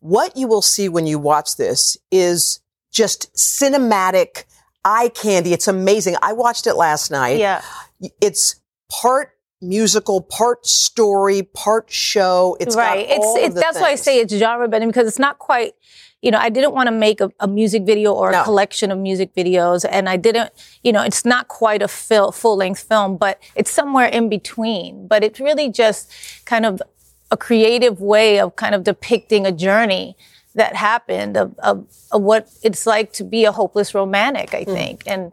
what 0.00 0.36
you 0.36 0.46
will 0.46 0.62
see 0.62 0.88
when 0.88 1.06
you 1.06 1.18
watch 1.18 1.56
this 1.56 1.96
is 2.10 2.60
just 2.92 3.32
cinematic 3.34 4.44
eye 4.84 5.08
candy. 5.08 5.52
It's 5.52 5.66
amazing. 5.66 6.16
I 6.22 6.32
watched 6.32 6.66
it 6.66 6.74
last 6.74 7.10
night. 7.10 7.38
Yeah. 7.38 7.62
It's 8.20 8.60
part 8.90 9.30
musical, 9.60 10.20
part 10.20 10.66
story, 10.66 11.42
part 11.42 11.90
show. 11.90 12.56
It's 12.60 12.76
right. 12.76 13.06
It's 13.08 13.54
the 13.54 13.60
that's 13.60 13.80
why 13.80 13.90
I 13.90 13.94
say 13.94 14.20
it's 14.20 14.32
genre 14.34 14.68
bending 14.68 14.90
because 14.90 15.08
it's 15.08 15.18
not 15.18 15.38
quite. 15.38 15.72
You 16.24 16.30
know, 16.30 16.38
I 16.38 16.48
didn't 16.48 16.72
want 16.72 16.86
to 16.86 16.90
make 16.90 17.20
a, 17.20 17.30
a 17.38 17.46
music 17.46 17.82
video 17.84 18.14
or 18.14 18.30
a 18.30 18.42
collection 18.44 18.90
of 18.90 18.98
music 18.98 19.34
videos, 19.34 19.84
and 19.88 20.08
I 20.08 20.16
didn't. 20.16 20.52
You 20.82 20.92
know, 20.92 21.02
it's 21.02 21.24
not 21.24 21.48
quite 21.48 21.82
a 21.82 21.88
fil- 21.88 22.32
full 22.32 22.56
length 22.56 22.84
film, 22.88 23.18
but 23.18 23.38
it's 23.54 23.70
somewhere 23.70 24.06
in 24.06 24.30
between. 24.30 25.06
But 25.06 25.22
it's 25.22 25.38
really 25.38 25.68
just 25.68 26.10
kind 26.46 26.64
of 26.64 26.80
a 27.30 27.36
creative 27.36 28.00
way 28.00 28.40
of 28.40 28.56
kind 28.56 28.74
of 28.74 28.84
depicting 28.84 29.44
a 29.44 29.52
journey 29.52 30.16
that 30.54 30.76
happened 30.76 31.36
of, 31.36 31.58
of, 31.58 31.86
of 32.10 32.22
what 32.22 32.48
it's 32.62 32.86
like 32.86 33.12
to 33.12 33.24
be 33.24 33.44
a 33.44 33.52
hopeless 33.52 33.94
romantic. 33.94 34.50
Hmm. 34.50 34.56
I 34.56 34.64
think, 34.64 35.02
and 35.06 35.30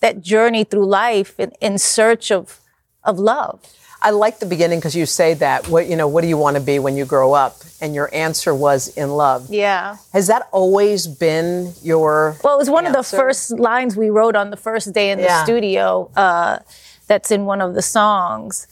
that 0.00 0.20
journey 0.20 0.64
through 0.64 0.86
life 0.86 1.40
in, 1.40 1.52
in 1.62 1.78
search 1.78 2.30
of 2.30 2.60
of 3.04 3.18
love. 3.18 3.62
I 4.02 4.10
like 4.10 4.38
the 4.38 4.46
beginning 4.46 4.78
because 4.78 4.94
you 4.94 5.06
say 5.06 5.34
that. 5.34 5.68
What 5.68 5.86
you 5.88 5.96
know? 5.96 6.06
What 6.08 6.20
do 6.22 6.28
you 6.28 6.36
want 6.36 6.56
to 6.56 6.62
be 6.62 6.78
when 6.78 6.96
you 6.96 7.04
grow 7.04 7.32
up? 7.32 7.56
And 7.80 7.94
your 7.94 8.08
answer 8.14 8.54
was 8.54 8.88
in 8.88 9.10
love. 9.10 9.50
Yeah. 9.50 9.96
Has 10.12 10.26
that 10.28 10.48
always 10.52 11.06
been 11.06 11.72
your? 11.82 12.36
Well, 12.42 12.54
it 12.54 12.58
was 12.58 12.70
one 12.70 12.86
of 12.86 12.92
the 12.92 13.02
first 13.02 13.50
lines 13.58 13.96
we 13.96 14.08
wrote 14.10 14.34
on 14.36 14.50
the 14.50 14.56
first 14.56 14.92
day 14.92 15.10
in 15.10 15.18
the 15.18 15.24
Yeah. 15.24 15.44
studio. 15.44 16.10
Uh, 16.16 16.58
that's 17.06 17.30
in 17.30 17.44
one 17.44 17.60
of 17.60 17.74
the 17.74 17.82
songs 17.82 18.66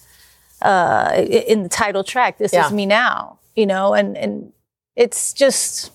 uh, 0.62 1.12
in 1.16 1.62
the 1.62 1.68
title 1.68 2.02
track. 2.04 2.38
This 2.38 2.52
Yeah. 2.52 2.66
is 2.66 2.72
me 2.72 2.86
now. 2.86 3.38
You 3.56 3.66
know, 3.66 3.94
and 3.94 4.16
and 4.16 4.52
it's 4.96 5.32
just 5.32 5.90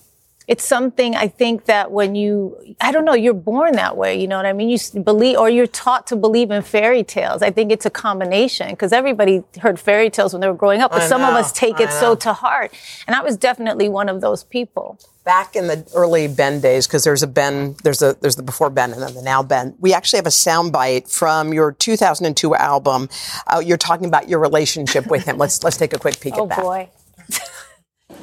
it's 0.50 0.64
something 0.66 1.14
I 1.14 1.28
think 1.28 1.66
that 1.66 1.92
when 1.92 2.16
you 2.16 2.74
I 2.80 2.90
don't 2.90 3.04
know 3.04 3.14
you're 3.14 3.32
born 3.34 3.74
that 3.74 3.96
way. 3.96 4.20
You 4.20 4.26
know 4.26 4.36
what 4.36 4.46
I 4.46 4.52
mean? 4.52 4.68
You 4.68 5.00
believe 5.00 5.38
or 5.38 5.48
you're 5.48 5.68
taught 5.68 6.08
to 6.08 6.16
believe 6.16 6.50
in 6.50 6.62
fairy 6.62 7.04
tales. 7.04 7.40
I 7.40 7.52
think 7.52 7.70
it's 7.70 7.86
a 7.86 7.90
combination 7.90 8.70
because 8.70 8.92
everybody 8.92 9.44
heard 9.62 9.78
fairy 9.78 10.10
tales 10.10 10.32
when 10.32 10.40
they 10.40 10.48
were 10.48 10.54
growing 10.54 10.80
up, 10.80 10.90
but 10.90 11.02
I 11.02 11.06
some 11.06 11.22
of 11.22 11.34
us 11.34 11.52
take 11.52 11.78
I 11.78 11.84
it 11.84 11.92
so 11.92 12.16
to 12.16 12.32
heart. 12.32 12.74
And 13.06 13.14
I 13.14 13.22
was 13.22 13.36
definitely 13.36 13.88
one 13.88 14.08
of 14.08 14.20
those 14.20 14.42
people. 14.42 14.98
back 15.24 15.54
in 15.54 15.68
the 15.68 15.88
early 15.94 16.26
Ben 16.26 16.60
days, 16.60 16.88
because 16.88 17.04
there's 17.04 17.22
a 17.22 17.28
Ben, 17.28 17.76
there's 17.84 18.02
a 18.02 18.16
there's 18.20 18.34
the 18.34 18.42
before 18.42 18.70
Ben 18.70 18.92
and 18.92 19.00
then 19.00 19.14
the 19.14 19.22
now 19.22 19.44
Ben. 19.44 19.76
We 19.78 19.94
actually 19.94 20.16
have 20.16 20.26
a 20.26 20.30
soundbite 20.30 21.08
from 21.08 21.54
your 21.54 21.70
2002 21.70 22.56
album. 22.56 23.08
Uh, 23.46 23.62
you're 23.64 23.78
talking 23.78 24.06
about 24.06 24.28
your 24.28 24.40
relationship 24.40 25.06
with 25.06 25.26
him. 25.26 25.38
Let's 25.38 25.62
let's 25.62 25.76
take 25.76 25.92
a 25.92 25.98
quick 26.00 26.18
peek 26.18 26.34
Oh 26.36 26.42
at 26.42 26.48
that. 26.48 26.60
boy. 26.60 26.88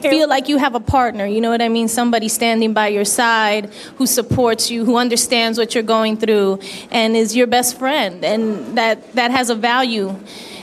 feel 0.02 0.28
like 0.28 0.48
you 0.48 0.58
have 0.58 0.76
a 0.76 0.80
partner 0.80 1.26
you 1.26 1.42
know 1.42 1.50
what 1.50 1.62
i 1.62 1.70
mean? 1.70 1.88
Somebody 1.88 2.28
standing 2.28 2.74
by 2.74 2.88
your 2.88 3.06
side 3.06 3.72
who 3.98 4.06
supports 4.06 4.70
you 4.72 4.86
who 4.86 4.98
understands 4.98 5.58
what 5.58 5.74
you're 5.74 5.84
going 5.84 6.18
through 6.18 6.60
and 6.92 7.16
is 7.16 7.36
your 7.36 7.48
best 7.48 7.78
friend 7.78 8.24
and 8.24 8.78
that 8.78 9.14
that 9.14 9.32
has 9.32 9.50
a 9.50 9.56
value. 9.56 10.16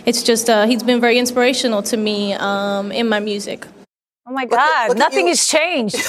It's 0.07 0.23
just 0.23 0.51
uh, 0.51 0.67
he's 0.67 0.83
been 0.83 1.01
very 1.01 1.19
inspirational 1.19 1.83
to 1.85 1.97
me 1.97 2.35
um, 2.35 2.93
in 2.93 3.09
my 3.09 3.21
music. 3.21 3.67
Oh 4.27 4.33
my 4.33 4.47
God, 4.47 4.99
nothing 4.99 5.29
has 5.29 5.47
changed. 5.47 5.97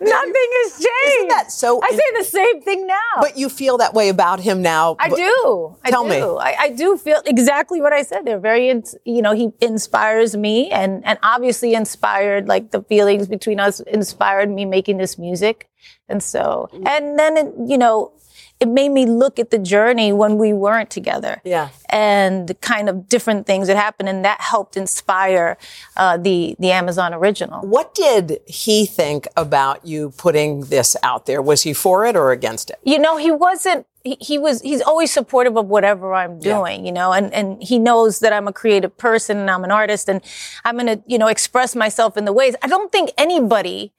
nothing 0.00 0.50
has 0.58 0.72
changed. 0.72 1.16
Isn't 1.16 1.27
that 1.38 1.52
so? 1.52 1.80
I 1.82 1.90
say 1.90 2.18
the 2.18 2.24
same 2.24 2.62
thing 2.62 2.86
now. 2.86 2.94
But 3.20 3.36
you 3.36 3.48
feel 3.48 3.78
that 3.78 3.94
way 3.94 4.08
about 4.08 4.40
him 4.40 4.62
now. 4.62 4.96
I 4.98 5.08
do. 5.08 5.76
I 5.84 5.90
Tell 5.90 6.04
do. 6.04 6.10
me. 6.10 6.20
I, 6.20 6.56
I 6.58 6.70
do 6.70 6.96
feel 6.96 7.22
exactly 7.26 7.80
what 7.80 7.92
I 7.92 8.02
said. 8.02 8.24
They're 8.24 8.38
very, 8.38 8.68
you 9.04 9.22
know, 9.22 9.32
he 9.32 9.50
inspires 9.60 10.36
me 10.36 10.70
and, 10.70 11.04
and 11.04 11.18
obviously 11.22 11.74
inspired, 11.74 12.48
like 12.48 12.70
the 12.70 12.82
feelings 12.82 13.28
between 13.28 13.60
us 13.60 13.80
inspired 13.80 14.50
me 14.50 14.64
making 14.64 14.98
this 14.98 15.18
music. 15.18 15.68
And 16.08 16.22
so, 16.22 16.68
and 16.72 17.18
then, 17.18 17.36
it, 17.36 17.54
you 17.66 17.78
know, 17.78 18.12
it 18.60 18.68
made 18.68 18.88
me 18.88 19.06
look 19.06 19.38
at 19.38 19.50
the 19.50 19.58
journey 19.58 20.12
when 20.12 20.36
we 20.36 20.52
weren't 20.52 20.90
together. 20.90 21.40
Yeah. 21.44 21.68
And 21.88 22.48
the 22.48 22.54
kind 22.54 22.88
of 22.88 23.08
different 23.08 23.46
things 23.46 23.68
that 23.68 23.76
happened. 23.76 24.08
And 24.08 24.24
that 24.24 24.40
helped 24.40 24.76
inspire 24.76 25.56
uh, 25.96 26.16
the, 26.16 26.56
the 26.58 26.72
Amazon 26.72 27.14
original. 27.14 27.60
What 27.60 27.94
did 27.94 28.40
he 28.46 28.84
think 28.84 29.28
about 29.36 29.86
you 29.86 30.10
putting 30.16 30.62
this 30.62 30.96
out 31.02 31.26
there? 31.26 31.40
Was 31.40 31.62
he 31.62 31.72
for 31.72 32.04
it 32.04 32.16
or 32.16 32.32
against 32.32 32.70
it? 32.70 32.78
you 32.84 32.98
know, 32.98 33.16
he 33.16 33.30
wasn't. 33.30 33.86
He, 34.04 34.38
was. 34.38 34.62
He's 34.62 34.80
always 34.80 35.12
supportive 35.12 35.56
of 35.56 35.66
whatever 35.66 36.14
I'm 36.14 36.38
doing. 36.38 36.86
You 36.86 36.92
know, 36.92 37.12
and 37.12 37.32
and 37.34 37.62
he 37.62 37.78
knows 37.78 38.20
that 38.20 38.32
I'm 38.32 38.48
a 38.48 38.52
creative 38.52 38.96
person 38.96 39.36
and 39.36 39.50
I'm 39.50 39.64
an 39.64 39.70
artist 39.70 40.08
and 40.08 40.22
I'm 40.64 40.78
gonna 40.78 41.02
you 41.06 41.18
know 41.18 41.26
express 41.26 41.76
myself 41.76 42.16
in 42.16 42.24
the 42.24 42.32
ways. 42.32 42.54
I 42.62 42.68
don't 42.68 42.90
think 42.90 43.10
anybody 43.18 43.92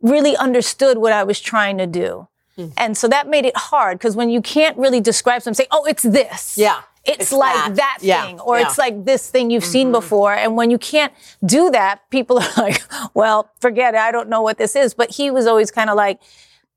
really 0.00 0.36
understood 0.36 0.98
what 0.98 1.12
I 1.12 1.24
was 1.24 1.40
trying 1.40 1.76
to 1.78 1.86
do, 1.86 2.28
Hmm. 2.56 2.68
and 2.78 2.96
so 2.96 3.06
that 3.08 3.28
made 3.28 3.44
it 3.44 3.56
hard 3.56 3.98
because 3.98 4.16
when 4.16 4.30
you 4.30 4.40
can't 4.40 4.76
really 4.78 5.00
describe 5.00 5.42
something, 5.42 5.62
say, 5.64 5.68
oh, 5.70 5.84
it's 5.84 6.02
this. 6.02 6.56
Yeah. 6.56 6.80
It's, 7.04 7.18
It's 7.24 7.32
like 7.32 7.54
that. 7.54 7.74
that, 7.76 7.98
Yeah. 8.00 8.24
thing, 8.26 8.40
or 8.40 8.56
Yeah. 8.56 8.62
Mm-hmm. 8.62 8.68
it's 8.70 8.78
like 8.78 9.04
this 9.04 9.30
thing 9.30 9.50
you've 9.50 9.64
seen 9.64 9.92
before. 9.92 10.34
And 10.34 10.56
when 10.56 10.70
you 10.70 10.78
can't 10.78 11.12
do 11.44 11.70
that, 11.70 12.00
people 12.10 12.38
are 12.42 12.52
like, 12.56 12.82
well, 13.14 13.50
forget 13.60 13.94
it. 13.94 14.00
I 14.00 14.10
don't 14.10 14.28
know 14.28 14.42
what 14.42 14.58
this 14.58 14.74
is. 14.74 14.94
But 14.94 15.10
he 15.10 15.30
was 15.30 15.46
always 15.46 15.70
kind 15.70 15.88
of 15.90 15.96
like, 15.96 16.18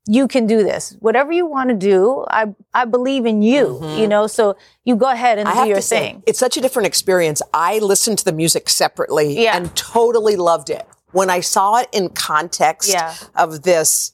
you 0.06 0.28
can 0.28 0.46
do 0.46 0.62
this. 0.62 0.96
Whatever 1.00 1.30
you 1.32 1.46
want 1.46 1.68
to 1.70 1.74
do, 1.76 2.24
I 2.30 2.54
I 2.72 2.84
believe 2.84 3.26
in 3.26 3.42
you. 3.42 3.80
You 3.96 4.08
know, 4.08 4.26
so 4.26 4.56
you 4.84 4.96
go 4.96 5.08
ahead 5.10 5.38
and 5.38 5.46
Mm-hmm. 5.48 5.58
I 5.58 5.58
do 5.58 5.58
have 5.60 5.68
your 5.68 5.76
to 5.76 5.82
say, 5.82 5.98
thing. 6.00 6.22
it's 6.26 6.38
such 6.38 6.56
a 6.56 6.60
different 6.60 6.86
experience. 6.86 7.42
I 7.52 7.78
listened 7.80 8.18
to 8.18 8.24
the 8.24 8.32
music 8.32 8.68
separately 8.68 9.42
Yeah. 9.44 9.56
and 9.56 9.74
totally 9.76 10.36
loved 10.36 10.70
it. 10.70 10.86
When 11.12 11.30
I 11.30 11.40
saw 11.40 11.78
it 11.78 11.88
in 11.92 12.08
context 12.10 12.88
Yeah. 12.90 13.14
of 13.34 13.62
this 13.62 14.12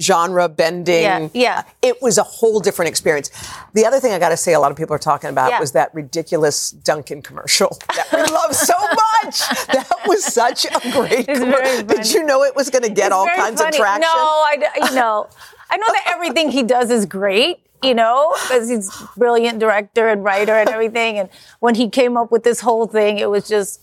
genre 0.00 0.48
bending, 0.48 1.02
Yeah, 1.02 1.28
yeah. 1.34 1.58
Uh, 1.66 1.70
it 1.82 2.02
was 2.02 2.18
a 2.18 2.22
whole 2.22 2.60
different 2.60 2.88
experience. 2.88 3.30
The 3.74 3.84
other 3.86 4.00
thing 4.00 4.12
I 4.12 4.18
got 4.18 4.28
to 4.30 4.36
say, 4.36 4.52
a 4.54 4.60
lot 4.60 4.70
of 4.70 4.76
people 4.76 4.94
are 4.94 4.98
talking 5.00 5.30
about 5.30 5.50
Yeah. 5.50 5.60
was 5.60 5.72
that 5.72 5.94
ridiculous 5.94 6.70
Dunkin' 6.70 7.22
commercial 7.22 7.76
that 7.96 8.06
we 8.12 8.22
love 8.22 8.54
so 8.54 8.74
much. 8.78 9.40
That 9.68 9.88
was 10.06 10.24
such 10.24 10.64
a 10.66 10.90
great. 10.92 11.28
It's 11.28 11.40
commer- 11.40 11.62
very 11.62 11.82
Did 11.82 12.12
you 12.12 12.24
know 12.24 12.42
it 12.44 12.54
was 12.54 12.70
going 12.70 12.82
to 12.84 12.90
get 12.90 13.06
It's 13.06 13.14
all 13.14 13.26
kinds 13.26 13.60
funny. 13.60 13.76
of 13.76 13.80
traction? 13.82 14.02
No, 14.02 14.08
I 14.08 14.56
you 14.88 14.94
know, 14.94 15.26
I 15.70 15.76
know 15.76 15.86
that 15.88 16.04
everything 16.14 16.50
he 16.50 16.62
does 16.62 16.90
is 16.90 17.04
great. 17.06 17.60
You 17.80 17.94
know, 17.94 18.34
because 18.42 18.68
he's 18.68 18.90
brilliant 19.16 19.60
director 19.60 20.08
and 20.08 20.24
writer 20.24 20.52
and 20.52 20.68
everything. 20.68 21.16
And 21.20 21.28
when 21.60 21.76
he 21.76 21.88
came 21.88 22.16
up 22.16 22.32
with 22.32 22.42
this 22.42 22.58
whole 22.60 22.88
thing, 22.88 23.18
it 23.18 23.30
was 23.30 23.46
just, 23.46 23.80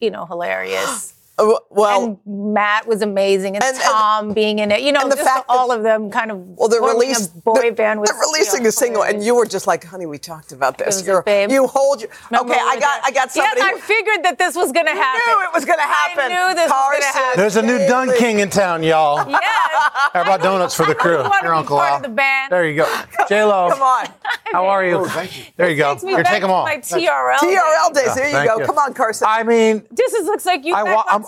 you 0.00 0.10
know, 0.10 0.26
hilarious. 0.26 1.14
Uh, 1.38 1.54
well, 1.70 2.18
and 2.26 2.52
Matt 2.52 2.86
was 2.88 3.00
amazing, 3.02 3.56
and, 3.56 3.64
Tom 3.80 4.32
being 4.32 4.58
in 4.58 4.72
it. 4.72 4.82
You 4.82 4.90
know, 4.90 5.08
the 5.08 5.14
just 5.14 5.28
fact 5.28 5.44
all 5.48 5.70
of 5.70 5.82
them 5.84 6.10
kind 6.10 6.30
of. 6.32 6.38
Well, 6.40 6.68
they're 6.68 6.80
forming 6.80 7.00
released. 7.00 7.36
a 7.36 7.40
boy 7.40 7.54
they're, 7.60 7.72
band. 7.72 8.00
Was, 8.00 8.10
they're 8.10 8.18
releasing 8.18 8.66
a 8.66 8.72
single, 8.72 9.04
and 9.04 9.22
you 9.22 9.36
were 9.36 9.46
just 9.46 9.66
like, 9.66 9.84
"Honey, 9.84 10.06
we 10.06 10.18
talked 10.18 10.50
about 10.52 10.78
this." 10.78 10.96
was 10.96 11.06
You're, 11.06 11.20
it, 11.20 11.26
babe? 11.26 11.50
You 11.50 11.66
hold 11.68 12.00
your. 12.00 12.10
Remember 12.30 12.54
okay, 12.54 12.60
I 12.60 12.74
got, 12.74 12.80
there? 12.80 13.00
I 13.04 13.10
got 13.12 13.30
somebody. 13.30 13.60
Yes, 13.60 13.70
who- 13.70 13.76
I 13.76 13.80
figured 13.80 14.24
that 14.24 14.38
this 14.38 14.56
was 14.56 14.72
going 14.72 14.86
to 14.86 14.92
happen. 14.92 15.22
knew 15.26 15.44
it 15.44 15.52
was 15.54 15.64
gonna 15.64 15.82
happen. 15.82 16.24
I 16.24 16.48
knew 16.48 16.54
this 16.54 16.70
was 16.70 16.90
going 16.90 17.00
to 17.00 17.06
Carson. 17.06 17.20
happen. 17.20 17.40
There's 17.40 17.56
a 17.56 17.62
new 17.62 17.78
Dun 17.86 18.18
King 18.18 18.40
in 18.40 18.50
town, 18.50 18.82
y'all. 18.82 19.28
Yes. 19.28 19.42
How 20.12 20.22
about 20.22 20.42
donuts 20.42 20.74
for 20.74 20.86
the 20.86 20.94
crew? 20.94 21.22
Your 21.42 21.54
Uncle 21.54 21.78
part 21.78 21.92
Al. 21.92 22.00
the 22.00 22.08
band. 22.08 22.50
There 22.50 22.68
you 22.68 22.76
go. 22.76 23.02
J 23.28 23.44
Lo. 23.44 23.68
Come 23.70 23.82
on. 23.82 24.08
How 24.52 24.66
are 24.66 24.84
you? 24.84 25.06
thank 25.08 25.38
you. 25.38 25.44
There 25.56 25.70
you 25.70 25.76
go. 25.76 25.92
Takes 25.92 26.04
me 26.04 26.12
Here, 26.12 26.24
back 26.24 26.32
take 26.32 26.42
them 26.42 26.50
all. 26.50 26.64
My 26.64 26.78
TRL. 26.78 27.36
TRL 27.38 27.94
days. 27.94 28.14
There 28.14 28.42
you 28.42 28.48
go. 28.48 28.66
Come 28.66 28.78
on, 28.78 28.94
Carson. 28.94 29.28
I 29.30 29.42
mean, 29.42 29.84
This 29.90 30.12
looks 30.24 30.46
like 30.46 30.64
you 30.64 30.74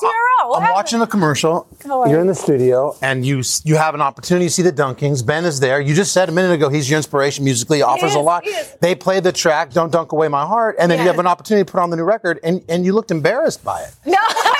I 0.02 0.08
back 0.08 0.12
wa- 0.12 0.16
on 0.16 0.46
I'm, 0.46 0.48
What 0.50 0.56
I'm 0.56 0.62
happened? 0.62 0.74
watching 0.76 0.98
the 1.00 1.06
commercial. 1.06 1.66
You're 1.84 2.20
in 2.20 2.26
the 2.26 2.34
studio, 2.34 2.96
and 3.02 3.24
you 3.26 3.42
you 3.64 3.76
have 3.76 3.94
an 3.94 4.00
opportunity 4.00 4.46
to 4.46 4.52
see 4.52 4.62
the 4.62 4.72
Dunkings. 4.72 5.24
Ben 5.24 5.44
is 5.44 5.60
there. 5.60 5.80
You 5.80 5.94
just 5.94 6.12
said 6.12 6.28
a 6.28 6.32
minute 6.32 6.52
ago 6.52 6.68
he's 6.68 6.88
your 6.90 6.96
inspiration 6.96 7.44
musically. 7.44 7.78
He 7.78 7.82
offers 7.82 8.10
is, 8.10 8.16
a 8.16 8.20
lot. 8.20 8.44
They 8.80 8.94
play 8.94 9.20
the 9.20 9.32
track 9.32 9.72
"Don't 9.72 9.90
Dunk 9.92 10.12
Away 10.12 10.28
My 10.28 10.44
Heart," 10.46 10.76
and 10.78 10.90
then 10.90 10.98
you 11.00 11.06
have 11.06 11.18
an 11.18 11.26
opportunity 11.26 11.64
to 11.66 11.70
put 11.72 11.80
on 11.80 11.90
the 11.90 11.96
new 11.96 12.04
record, 12.04 12.40
and, 12.42 12.62
and 12.68 12.84
you 12.84 12.92
looked 12.92 13.10
embarrassed 13.10 13.62
by 13.64 13.80
it. 13.82 13.90
No, 14.06 14.16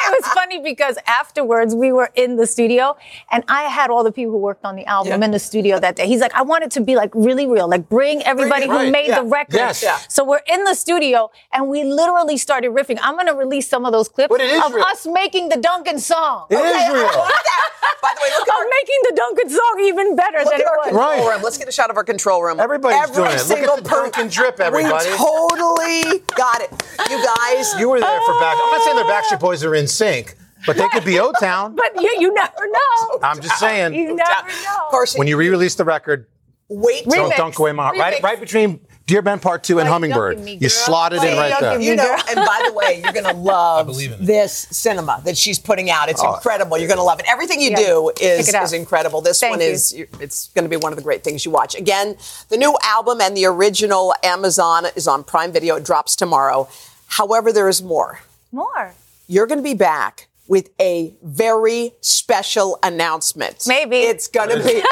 funny 0.51 0.63
because 0.63 0.97
afterwards 1.07 1.75
we 1.75 1.93
were 1.93 2.11
in 2.15 2.37
the 2.37 2.47
studio 2.47 2.97
and 3.31 3.45
I 3.49 3.63
had 3.65 3.91
all 3.91 4.03
the 4.05 4.13
people 4.13 4.33
who 4.33 4.39
worked 4.39 4.65
on 4.65 4.77
the 4.77 4.85
album 4.87 5.23
in 5.23 5.31
the 5.31 5.39
studio 5.39 5.79
that 5.81 5.97
day. 5.97 6.07
He's 6.07 6.21
like, 6.21 6.35
I 6.35 6.43
want 6.43 6.65
it 6.65 6.71
to 6.73 6.81
be 6.81 6.97
like 6.97 7.11
really 7.15 7.47
real, 7.47 7.69
like 7.69 7.89
bring 7.89 8.23
everybody 8.25 8.67
Bring 8.67 8.71
it, 8.71 8.73
who 8.73 8.77
right, 8.85 8.93
made 8.93 9.09
yeah. 9.09 9.21
the 9.23 9.27
record. 9.29 9.55
Yes. 9.55 9.83
Yeah. 9.83 9.99
So 10.09 10.25
we're 10.25 10.41
in 10.47 10.65
the 10.65 10.75
studio 10.75 11.31
and 11.53 11.69
we 11.69 11.85
literally 11.85 12.37
started 12.37 12.73
riffing. 12.73 12.99
I'm 13.03 13.15
going 13.15 13.27
to 13.27 13.35
release 13.35 13.69
some 13.69 13.85
of 13.85 13.93
those 13.93 14.09
clips 14.09 14.29
But 14.31 14.41
it 14.41 14.51
is 14.51 14.63
of 14.65 14.75
real. 14.75 14.85
us 14.85 15.07
making 15.07 15.49
the 15.51 15.57
Dunkin' 15.57 15.99
song. 15.99 16.47
It 16.51 16.57
is 16.57 16.93
real. 16.93 17.09
By 18.03 18.13
the 18.15 18.21
way, 18.23 18.31
look 18.39 18.49
at 18.49 18.55
I'm 18.55 18.69
making 18.69 19.01
the 19.09 19.13
Dunkin' 19.17 19.51
song 19.51 19.81
even 19.85 20.17
better 20.17 20.39
Look 20.39 20.47
than 20.47 20.55
at 20.55 20.61
it 20.61 20.67
our 20.67 20.77
was. 20.79 20.87
control 20.89 21.07
Right. 21.29 21.35
room. 21.35 21.43
Let's 21.43 21.59
get 21.59 21.69
a 21.69 21.73
shot 21.73 21.91
of 21.91 21.97
our 21.97 22.05
control 22.05 22.43
room. 22.43 22.59
Everybody's 22.61 22.99
Every 23.03 23.15
doing 23.15 23.29
it. 23.31 23.33
Look 23.35 23.41
single 23.47 23.77
at 23.77 23.85
the 23.85 23.91
Dunkin' 23.91 24.29
drip, 24.29 24.61
everybody. 24.61 25.11
We 25.11 25.17
totally 25.17 26.03
got 26.35 26.61
it. 26.63 26.71
You 27.11 27.23
guys. 27.25 27.75
You 27.79 27.89
were 27.91 28.01
there 28.01 28.21
for 28.27 28.35
back. 28.41 28.57
I'm 28.61 28.71
not 28.73 28.83
saying 28.85 28.97
the 28.97 29.03
Backstreet 29.05 29.41
Boys 29.41 29.65
are 29.65 29.75
in 29.75 29.87
sync, 29.87 30.35
but 30.67 30.77
they 30.77 30.89
could 30.89 31.05
be 31.05 31.19
O 31.21 31.33
Town. 31.33 31.75
But 31.75 32.01
you, 32.03 32.15
you 32.19 32.35
never 32.35 32.53
know. 32.67 33.19
I'm 33.23 33.41
just 33.41 33.59
saying. 33.59 33.95
You 33.95 34.15
never 34.15 34.49
know. 34.49 34.89
Carson, 34.91 35.19
When 35.19 35.29
you 35.29 35.37
re-release 35.37 35.75
the 35.75 35.85
record, 35.85 36.27
wait 36.69 37.05
don't 37.05 37.31
Remix. 37.33 37.37
dunk 37.37 37.59
away 37.59 37.73
my 37.73 37.85
heart. 37.85 37.99
Right, 37.99 38.15
Remix. 38.15 38.23
right 38.23 38.41
between 38.41 38.81
Dear 39.07 39.23
Ben 39.23 39.41
Part 39.41 39.65
Two 39.65 39.81
and 39.81 39.89
Why 39.89 39.93
Hummingbird. 39.95 40.37
dunking 40.37 40.45
me, 40.45 40.53
you 40.55 40.61
girl? 40.61 40.69
slotted 40.71 41.19
Why 41.19 41.27
in 41.29 41.37
right 41.37 41.51
dunking 41.51 41.81
there. 41.81 41.81
You 41.81 41.97
know, 41.97 42.17
and 42.29 42.37
by 42.37 42.63
the 42.69 42.73
way, 42.75 43.01
you're 43.03 43.13
going 43.13 43.25
to 43.35 43.41
love 43.41 43.87
believe 43.87 44.13
in 44.13 44.21
it. 44.23 44.27
this 44.27 44.69
cinema 44.71 45.21
that 45.25 45.37
she's 45.37 45.59
putting 45.59 45.91
out. 45.91 46.09
It's 46.09 46.23
Oh. 46.23 46.35
incredible. 46.35 46.79
You're 46.79 46.87
going 46.87 46.99
to 46.99 47.03
love 47.05 47.19
it. 47.19 47.27
Everything 47.29 47.61
you 47.61 47.71
Yeah. 47.71 47.77
do 47.77 48.13
is, 48.21 48.47
Check 48.47 48.55
it 48.55 48.55
out. 48.55 48.63
is 48.65 48.73
incredible. 48.73 49.21
This 49.21 49.41
Thank 49.41 49.53
one 49.57 49.61
you. 49.61 49.67
is, 49.67 49.93
it's 50.21 50.49
going 50.55 50.65
to 50.65 50.69
be 50.69 50.77
one 50.77 50.93
of 50.93 50.97
the 50.97 51.03
great 51.03 51.25
things 51.25 51.45
you 51.45 51.51
watch. 51.51 51.75
Again, 51.75 52.17
the 52.51 52.57
new 52.57 52.77
album 52.85 53.21
and 53.21 53.37
the 53.37 53.47
original 53.47 54.15
Amazon 54.23 54.87
is 54.95 55.09
on 55.09 55.25
Prime 55.25 55.51
Video. 55.51 55.75
It 55.77 55.85
drops 55.85 56.15
tomorrow. 56.15 56.69
However, 57.09 57.53
there 57.53 57.69
is 57.69 57.83
more. 57.83 58.21
More. 58.53 58.95
You're 59.27 59.49
going 59.49 59.59
to 59.59 59.65
be 59.65 59.75
back 59.75 60.29
with 60.51 60.69
a 60.81 61.15
very 61.23 61.93
special 62.01 62.77
announcement. 62.83 63.63
Maybe. 63.69 63.99
It's 63.99 64.27
going 64.27 64.49
to 64.49 64.57
be. 64.57 64.83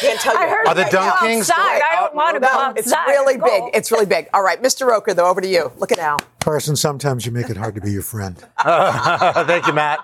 can't 0.00 0.18
tell 0.18 0.32
you. 0.32 0.40
I 0.40 0.48
heard 0.48 0.66
Are 0.66 0.74
the 0.74 0.84
you 0.86 0.90
go 0.90 0.98
Dunkings 0.98 1.40
outside. 1.50 1.82
I 1.82 1.96
don't 2.00 2.14
want 2.14 2.34
to 2.36 2.40
go 2.40 2.46
No, 2.46 2.58
outside. 2.58 2.78
it's 2.78 2.90
really 2.90 3.36
Go. 3.36 3.44
big. 3.44 3.74
It's 3.76 3.92
really 3.92 4.06
big. 4.06 4.28
All 4.32 4.42
right, 4.42 4.60
Mr. 4.62 4.86
Roker, 4.88 5.12
though, 5.12 5.28
over 5.28 5.42
to 5.42 5.46
you. 5.46 5.70
Look 5.76 5.92
at 5.92 5.98
Al. 5.98 6.16
Carson, 6.40 6.74
sometimes 6.74 7.26
you 7.26 7.32
make 7.32 7.50
it 7.50 7.58
hard 7.58 7.74
to 7.74 7.82
be 7.82 7.92
your 7.92 8.00
friend. 8.00 8.34
Thank 8.64 9.66
you, 9.66 9.74
Matt. 9.74 10.00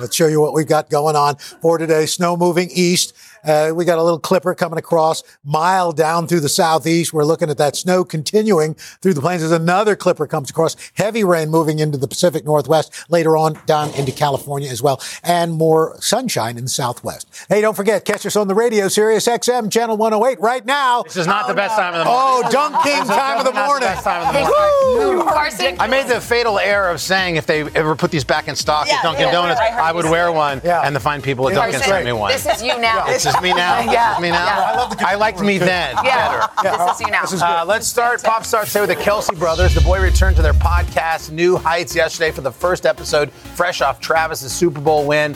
Let's 0.00 0.16
show 0.16 0.28
you 0.28 0.40
what 0.40 0.54
we've 0.54 0.66
got 0.66 0.88
going 0.88 1.14
on 1.14 1.36
for 1.36 1.76
today. 1.76 2.06
Snow 2.06 2.38
moving 2.38 2.70
east. 2.72 3.12
Uh, 3.46 3.72
we 3.74 3.84
got 3.84 3.98
a 3.98 4.02
little 4.02 4.18
clipper 4.18 4.54
coming 4.54 4.78
across, 4.78 5.22
mile 5.44 5.92
down 5.92 6.26
through 6.26 6.40
the 6.40 6.48
southeast. 6.48 7.12
We're 7.12 7.24
looking 7.24 7.48
at 7.50 7.58
that 7.58 7.76
snow 7.76 8.04
continuing 8.04 8.74
through 8.74 9.14
the 9.14 9.20
plains 9.20 9.42
as 9.42 9.52
another 9.52 9.94
clipper 9.96 10.26
comes 10.26 10.50
across. 10.50 10.76
Heavy 10.94 11.22
rain 11.24 11.48
moving 11.50 11.78
into 11.78 11.96
the 11.98 12.08
Pacific 12.08 12.44
Northwest, 12.44 12.92
later 13.10 13.36
on 13.36 13.58
down 13.66 13.90
into 13.94 14.12
California 14.12 14.68
as 14.70 14.82
well, 14.82 15.00
and 15.22 15.52
more 15.52 15.96
sunshine 16.00 16.58
in 16.58 16.64
the 16.64 16.70
southwest. 16.70 17.28
Hey, 17.48 17.60
don't 17.60 17.76
forget, 17.76 18.04
catch 18.04 18.26
us 18.26 18.36
on 18.36 18.48
the 18.48 18.54
radio, 18.54 18.88
Sirius 18.88 19.26
XM, 19.28 19.70
channel 19.70 19.96
108 19.96 20.40
right 20.40 20.64
now. 20.66 21.02
This 21.04 21.16
is 21.16 21.26
not 21.26 21.46
the 21.46 21.54
best 21.54 21.76
time 21.76 21.94
of 21.94 22.00
the 22.00 22.04
morning. 22.04 22.42
Oh, 22.46 22.50
Dunk 22.50 22.82
King 22.82 23.00
This 23.00 23.08
is 23.10 23.14
time 23.16 23.38
of 23.38 23.44
the 23.46 23.52
morning. 23.52 23.88
time 23.88 24.26
of 24.26 24.34
the 24.34 24.40
morning. 24.40 25.26
Carson. 25.28 25.76
I 25.78 25.86
made 25.86 26.08
the 26.08 26.20
fatal 26.20 26.58
error 26.58 26.90
of 26.90 27.00
saying 27.00 27.36
if 27.36 27.46
they 27.46 27.62
ever 27.62 27.94
put 27.94 28.10
these 28.10 28.24
back 28.24 28.48
in 28.48 28.56
stock 28.56 28.86
Yeah, 28.88 28.96
at 28.96 29.02
Dunkin' 29.02 29.26
yeah, 29.26 29.32
Donuts, 29.32 29.60
I 29.60 29.68
I 29.88 29.92
would 29.92 30.04
wear 30.06 30.32
one, 30.32 30.60
Yeah. 30.64 30.82
and 30.82 30.94
the 30.96 31.00
fine 31.00 31.22
people 31.22 31.48
at 31.48 31.54
Yeah. 31.54 31.62
Dunkin' 31.62 31.80
sent 31.82 32.04
me 32.04 32.12
one. 32.12 32.32
This 32.32 32.46
is 32.46 32.62
you 32.62 32.78
now. 32.80 33.04
This 33.06 33.26
is 33.26 33.35
me 33.42 33.52
now. 33.52 33.80
Yeah. 33.90 34.08
This 34.10 34.16
is 34.18 34.22
me 34.22 34.30
now. 34.30 34.46
Yeah. 34.46 34.72
I 34.72 34.76
love 34.76 34.96
the 34.96 35.08
I 35.08 35.14
liked 35.14 35.40
me 35.40 35.58
then 35.58 35.96
Yeah. 36.04 36.46
better. 36.62 36.76
This 36.86 36.94
is 36.94 37.00
you 37.00 37.06
now. 37.10 37.22
This 37.22 37.32
is 37.34 37.42
Uh, 37.42 37.64
let's 37.66 37.86
start 37.86 38.22
pop 38.22 38.44
start 38.44 38.66
today 38.66 38.80
with 38.80 38.90
the 38.90 38.96
Kelce 38.96 39.36
brothers. 39.38 39.74
The 39.74 39.80
boy 39.80 40.00
returned 40.00 40.36
to 40.36 40.42
their 40.42 40.52
podcast 40.54 41.30
New 41.30 41.56
Heights 41.56 41.94
yesterday 41.94 42.30
for 42.30 42.40
the 42.40 42.52
first 42.52 42.86
episode, 42.86 43.30
fresh 43.32 43.80
off 43.80 44.00
Travis's 44.00 44.52
Super 44.52 44.80
Bowl 44.80 45.06
win. 45.06 45.34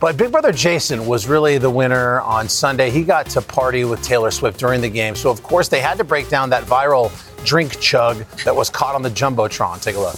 But 0.00 0.16
Big 0.16 0.32
Brother 0.32 0.50
Jason 0.52 1.04
was 1.06 1.26
really 1.26 1.58
the 1.58 1.68
winner 1.68 2.20
on 2.22 2.48
Sunday. 2.48 2.88
He 2.90 3.02
got 3.02 3.26
to 3.30 3.42
party 3.42 3.84
with 3.84 4.00
Taylor 4.02 4.30
Swift 4.30 4.58
during 4.58 4.80
the 4.80 4.88
game. 4.88 5.14
So, 5.14 5.28
of 5.30 5.42
course, 5.42 5.68
they 5.68 5.80
had 5.80 5.98
to 5.98 6.04
break 6.04 6.30
down 6.30 6.48
that 6.50 6.64
viral 6.64 7.12
drink 7.44 7.78
chug 7.80 8.24
that 8.44 8.56
was 8.56 8.70
caught 8.70 8.94
on 8.94 9.02
the 9.02 9.10
Jumbotron. 9.10 9.82
Take 9.82 9.96
a 9.96 10.00
look. 10.00 10.16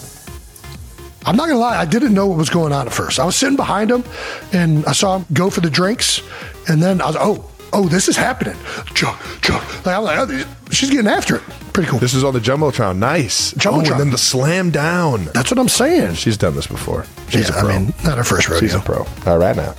I'm 1.25 1.37
not 1.37 1.47
gonna 1.49 1.59
lie, 1.61 1.79
I 1.79 1.85
didn't 1.85 2.15
know 2.15 2.27
what 2.27 2.39
was 2.39 2.51
going 2.51 2.73
on 2.73 2.87
at 2.87 2.93
first. 2.93 3.19
I 3.21 3.25
was 3.25 3.37
sitting 3.37 3.57
behind 3.57 3.91
him 3.91 4.05
and 4.53 4.85
I 4.87 4.93
saw 4.93 5.19
him 5.19 5.27
go 5.33 5.51
for 5.51 5.61
the 5.61 5.71
drinks, 5.71 6.21
and 6.69 6.83
then 6.83 7.01
I 7.01 7.07
was 7.07 7.17
oh, 7.19 7.49
oh, 7.73 7.89
this 7.89 8.09
is 8.09 8.17
happening. 8.17 8.57
Chug, 8.95 9.17
chug. 9.41 9.63
Like, 9.87 9.97
I'm 9.97 10.03
like, 10.05 10.19
oh, 10.19 10.45
she's 10.71 10.91
getting 10.91 11.07
after 11.11 11.37
it. 11.37 11.43
Pretty 11.73 11.89
cool. 11.89 11.99
This 11.99 12.13
is 12.13 12.23
on 12.23 12.35
the 12.35 12.41
Jumbotron. 12.41 12.97
Nice. 12.99 13.55
Jumbotron. 13.55 13.89
Oh, 13.89 13.93
and 13.93 14.01
then 14.01 14.11
the 14.11 14.19
slam 14.19 14.71
down. 14.71 15.25
That's 15.33 15.51
what 15.51 15.59
I'm 15.59 15.69
saying. 15.69 16.15
She's 16.17 16.37
done 16.37 16.55
this 16.55 16.67
before. 16.67 17.07
She's 17.31 17.49
Yeah, 17.49 17.57
a 17.57 17.61
pro. 17.61 17.71
I 17.71 17.79
mean, 17.79 17.95
not 18.05 18.19
her 18.19 18.25
first 18.25 18.49
rodeo. 18.49 18.61
She's 18.61 18.75
a 18.75 18.81
pro. 18.81 19.07
All 19.27 19.39
right 19.39 19.57
now. 19.57 19.75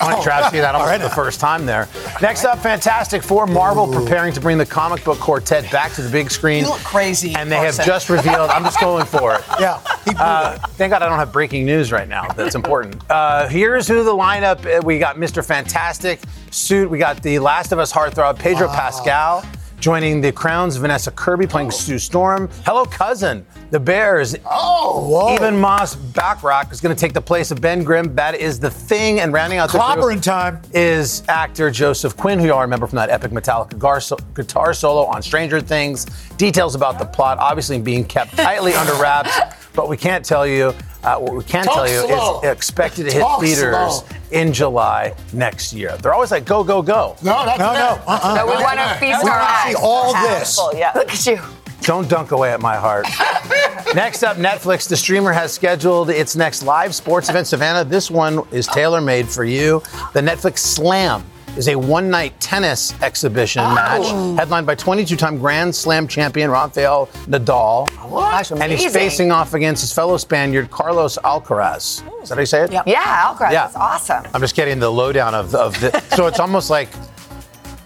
I 0.00 0.12
want 0.12 0.22
Travis 0.22 0.50
to 0.50 0.56
see 0.56 0.60
that 0.60 0.74
almost 0.74 0.92
for 0.94 1.08
the 1.08 1.14
first 1.14 1.40
time 1.40 1.66
there. 1.66 1.88
Next 2.22 2.44
up, 2.44 2.58
Fantastic 2.60 3.22
Four, 3.22 3.46
Marvel 3.46 3.86
preparing 3.86 4.32
to 4.34 4.40
bring 4.40 4.58
the 4.58 4.66
comic 4.66 5.04
book 5.04 5.18
quartet 5.18 5.70
back 5.70 5.92
to 5.92 6.02
the 6.02 6.10
big 6.10 6.30
screen. 6.30 6.64
You 6.64 6.70
look 6.70 6.78
crazy. 6.80 7.34
And 7.34 7.50
they 7.50 7.56
have 7.56 7.76
Carson. 7.76 7.84
just 7.86 8.08
revealed, 8.10 8.50
I'm 8.50 8.64
just 8.64 8.80
going 8.80 9.04
for 9.06 9.34
it. 9.34 9.42
Yeah. 9.60 9.80
Uh, 10.18 10.58
thank 10.70 10.90
God 10.92 11.02
I 11.02 11.08
don't 11.08 11.18
have 11.18 11.32
breaking 11.32 11.66
news 11.66 11.92
right 11.92 12.08
now. 12.08 12.26
That's 12.32 12.54
important. 12.54 13.02
Uh, 13.10 13.48
here's 13.48 13.86
who 13.86 14.02
the 14.04 14.12
lineup. 14.14 14.64
uh, 14.66 14.80
We 14.82 14.98
got 14.98 15.16
Mr. 15.16 15.44
Fantastic 15.44 16.20
suit. 16.50 16.88
We 16.90 16.98
got 16.98 17.22
the 17.22 17.38
Last 17.38 17.72
of 17.72 17.78
Us 17.78 17.92
heartthrob 17.92 18.38
Pedro 18.38 18.68
Pascal 18.68 19.44
joining 19.80 20.20
the 20.20 20.30
Crowns. 20.30 20.76
Vanessa 20.76 21.10
Kirby 21.10 21.46
playing 21.46 21.68
oh. 21.68 21.70
Sue 21.70 21.98
Storm. 21.98 22.48
Hello, 22.64 22.84
cousin. 22.84 23.44
The 23.70 23.80
Bears. 23.80 24.36
Oh, 24.44 25.08
whoa. 25.08 25.34
Ebon 25.34 25.58
Moss-Bachrach 25.58 26.70
is 26.72 26.80
going 26.80 26.94
to 26.94 27.00
take 27.00 27.14
the 27.14 27.20
place 27.20 27.50
of 27.50 27.60
Ben 27.60 27.82
Grimm. 27.82 28.14
That 28.14 28.34
is 28.34 28.60
the 28.60 28.70
thing. 28.70 29.20
And 29.20 29.32
rounding 29.32 29.58
out 29.58 29.72
the 29.72 29.78
Clobbering 29.78 30.22
time. 30.22 30.60
is 30.72 31.22
actor 31.28 31.70
Joseph 31.70 32.16
Quinn, 32.16 32.38
who 32.38 32.46
y'all 32.46 32.60
remember 32.60 32.86
from 32.86 32.96
that 32.96 33.10
epic 33.10 33.32
Metallica 33.32 34.02
so- 34.02 34.18
guitar 34.34 34.74
solo 34.74 35.04
on 35.06 35.22
Stranger 35.22 35.60
Things. 35.60 36.06
Details 36.36 36.74
about 36.74 36.98
the 36.98 37.04
plot 37.04 37.38
obviously 37.38 37.80
being 37.80 38.04
kept 38.04 38.36
tightly 38.36 38.74
under 38.74 38.94
wraps, 38.94 39.38
but 39.74 39.88
we 39.88 39.96
can't 39.96 40.24
tell 40.24 40.46
you. 40.46 40.74
Uh, 41.02 41.16
what 41.16 41.34
we 41.34 41.42
can 41.44 41.64
Talk 41.64 41.74
tell 41.76 41.88
you 41.88 42.06
slow. 42.06 42.40
is 42.42 42.50
expected 42.50 43.06
to 43.06 43.10
hit 43.12 43.20
Talk 43.20 43.40
theaters 43.40 43.74
slow. 43.74 44.04
in 44.32 44.52
July 44.52 45.14
next 45.32 45.72
year. 45.72 45.96
They're 45.96 46.12
always 46.12 46.30
like, 46.30 46.44
go, 46.44 46.62
go, 46.62 46.82
go. 46.82 47.16
No, 47.22 47.42
no, 47.46 47.56
no, 47.56 47.72
no. 47.72 48.02
Uh-uh. 48.06 48.36
So 48.36 48.44
we 48.46 48.62
want 48.62 48.78
to 48.78 48.94
feast 49.00 49.24
our 49.24 49.30
eyes. 49.40 49.74
see 49.76 49.82
all 49.82 50.12
this. 50.12 50.60
Yeah. 50.74 50.92
Look 50.94 51.10
at 51.10 51.26
you. 51.26 51.38
Don't 51.80 52.06
dunk 52.10 52.32
away 52.32 52.52
at 52.52 52.60
my 52.60 52.76
heart. 52.76 53.06
next 53.94 54.22
up, 54.22 54.36
Netflix. 54.36 54.86
The 54.86 54.96
streamer 54.98 55.32
has 55.32 55.52
scheduled 55.54 56.10
its 56.10 56.36
next 56.36 56.62
live 56.62 56.94
sports 56.94 57.30
event. 57.30 57.46
Savannah, 57.46 57.84
this 57.84 58.10
one 58.10 58.42
is 58.52 58.66
tailor 58.66 59.00
made 59.00 59.26
for 59.26 59.44
you. 59.44 59.80
The 60.12 60.20
Netflix 60.20 60.58
Slam 60.58 61.24
is 61.56 61.68
a 61.68 61.76
one 61.76 62.10
night 62.10 62.38
tennis 62.40 62.94
exhibition 63.02 63.62
oh. 63.64 63.74
match 63.74 64.38
headlined 64.38 64.66
by 64.66 64.74
22 64.74 65.16
time 65.16 65.38
Grand 65.38 65.74
Slam 65.74 66.06
champion 66.08 66.50
Rafael 66.50 67.06
Nadal. 67.26 67.88
Gosh, 68.10 68.50
And 68.50 68.72
he's 68.72 68.92
facing 68.92 69.30
off 69.30 69.54
against 69.54 69.82
his 69.82 69.92
fellow 69.92 70.16
Spaniard, 70.16 70.70
Carlos 70.70 71.18
Alcaraz. 71.18 72.02
Is 72.22 72.28
that 72.28 72.34
how 72.34 72.40
you 72.40 72.46
say 72.46 72.64
it? 72.64 72.72
Yeah, 72.72 72.82
Alcaraz. 72.86 73.52
Yeah. 73.52 73.66
That's 73.66 73.76
awesome. 73.76 74.24
I'm 74.34 74.40
just 74.40 74.54
getting 74.54 74.78
the 74.78 74.90
lowdown 74.90 75.34
of, 75.34 75.54
of 75.54 75.78
the. 75.80 75.98
so 76.16 76.26
it's 76.26 76.40
almost 76.40 76.70
like 76.70 76.88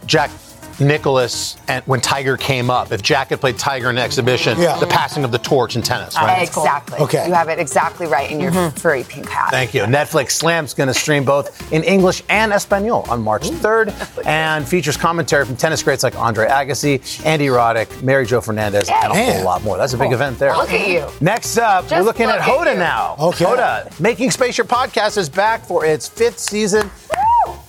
Jack 0.06 0.30
Nicklaus 0.80 1.56
and 1.68 1.84
when 1.86 2.00
Tiger 2.00 2.36
came 2.36 2.70
up. 2.70 2.92
If 2.92 3.02
Jack 3.02 3.28
had 3.30 3.40
played 3.40 3.58
Tiger 3.58 3.90
in 3.90 3.98
exhibition, 3.98 4.58
Yeah. 4.58 4.76
the 4.78 4.86
passing 4.86 5.24
of 5.24 5.32
the 5.32 5.38
torch 5.38 5.76
in 5.76 5.82
tennis, 5.82 6.16
right? 6.16 6.42
Exactly. 6.42 6.98
Okay. 6.98 7.26
You 7.26 7.34
have 7.34 7.48
it 7.48 7.58
exactly 7.58 8.06
right 8.06 8.30
in 8.30 8.40
your 8.40 8.50
mm-hmm. 8.50 8.76
furry 8.78 9.04
pink 9.04 9.28
hat. 9.28 9.50
Thank 9.50 9.74
you. 9.74 9.82
Netflix 9.82 10.32
Slam's 10.32 10.74
going 10.74 10.88
to 10.88 10.94
stream 10.94 11.24
both 11.24 11.72
in 11.72 11.82
English 11.84 12.22
and 12.28 12.52
Espanol 12.52 13.04
on 13.08 13.22
March 13.22 13.44
3rd 13.44 14.26
and 14.26 14.66
features 14.66 14.96
commentary 14.96 15.44
from 15.44 15.56
tennis 15.56 15.82
greats 15.82 16.02
like 16.02 16.16
Andre 16.16 16.46
Agassi, 16.46 17.24
Andy 17.24 17.46
Roddick, 17.46 18.02
Mary 18.02 18.26
Jo 18.26 18.40
Fernandez, 18.40 18.88
and 18.88 19.12
a 19.12 19.32
whole 19.32 19.44
lot 19.44 19.62
more. 19.62 19.76
That's 19.76 19.92
a 19.92 19.98
big 19.98 20.12
oh, 20.12 20.14
event 20.14 20.38
there. 20.38 20.56
Look 20.56 20.72
at 20.72 20.88
you. 20.88 21.06
Next 21.20 21.58
up, 21.58 21.90
we're 21.90 22.02
looking 22.02 22.26
at 22.26 22.38
look 22.38 22.48
at 22.48 22.66
Hoda 22.66 22.72
you. 22.72 22.78
now. 22.78 23.16
Okay. 23.18 23.44
Hoda, 23.44 24.00
Making 24.00 24.30
Space 24.30 24.58
Your 24.58 24.66
Podcast 24.66 25.16
is 25.18 25.28
back 25.28 25.64
for 25.64 25.84
its 25.84 26.08
fifth 26.08 26.38
season. 26.38 26.90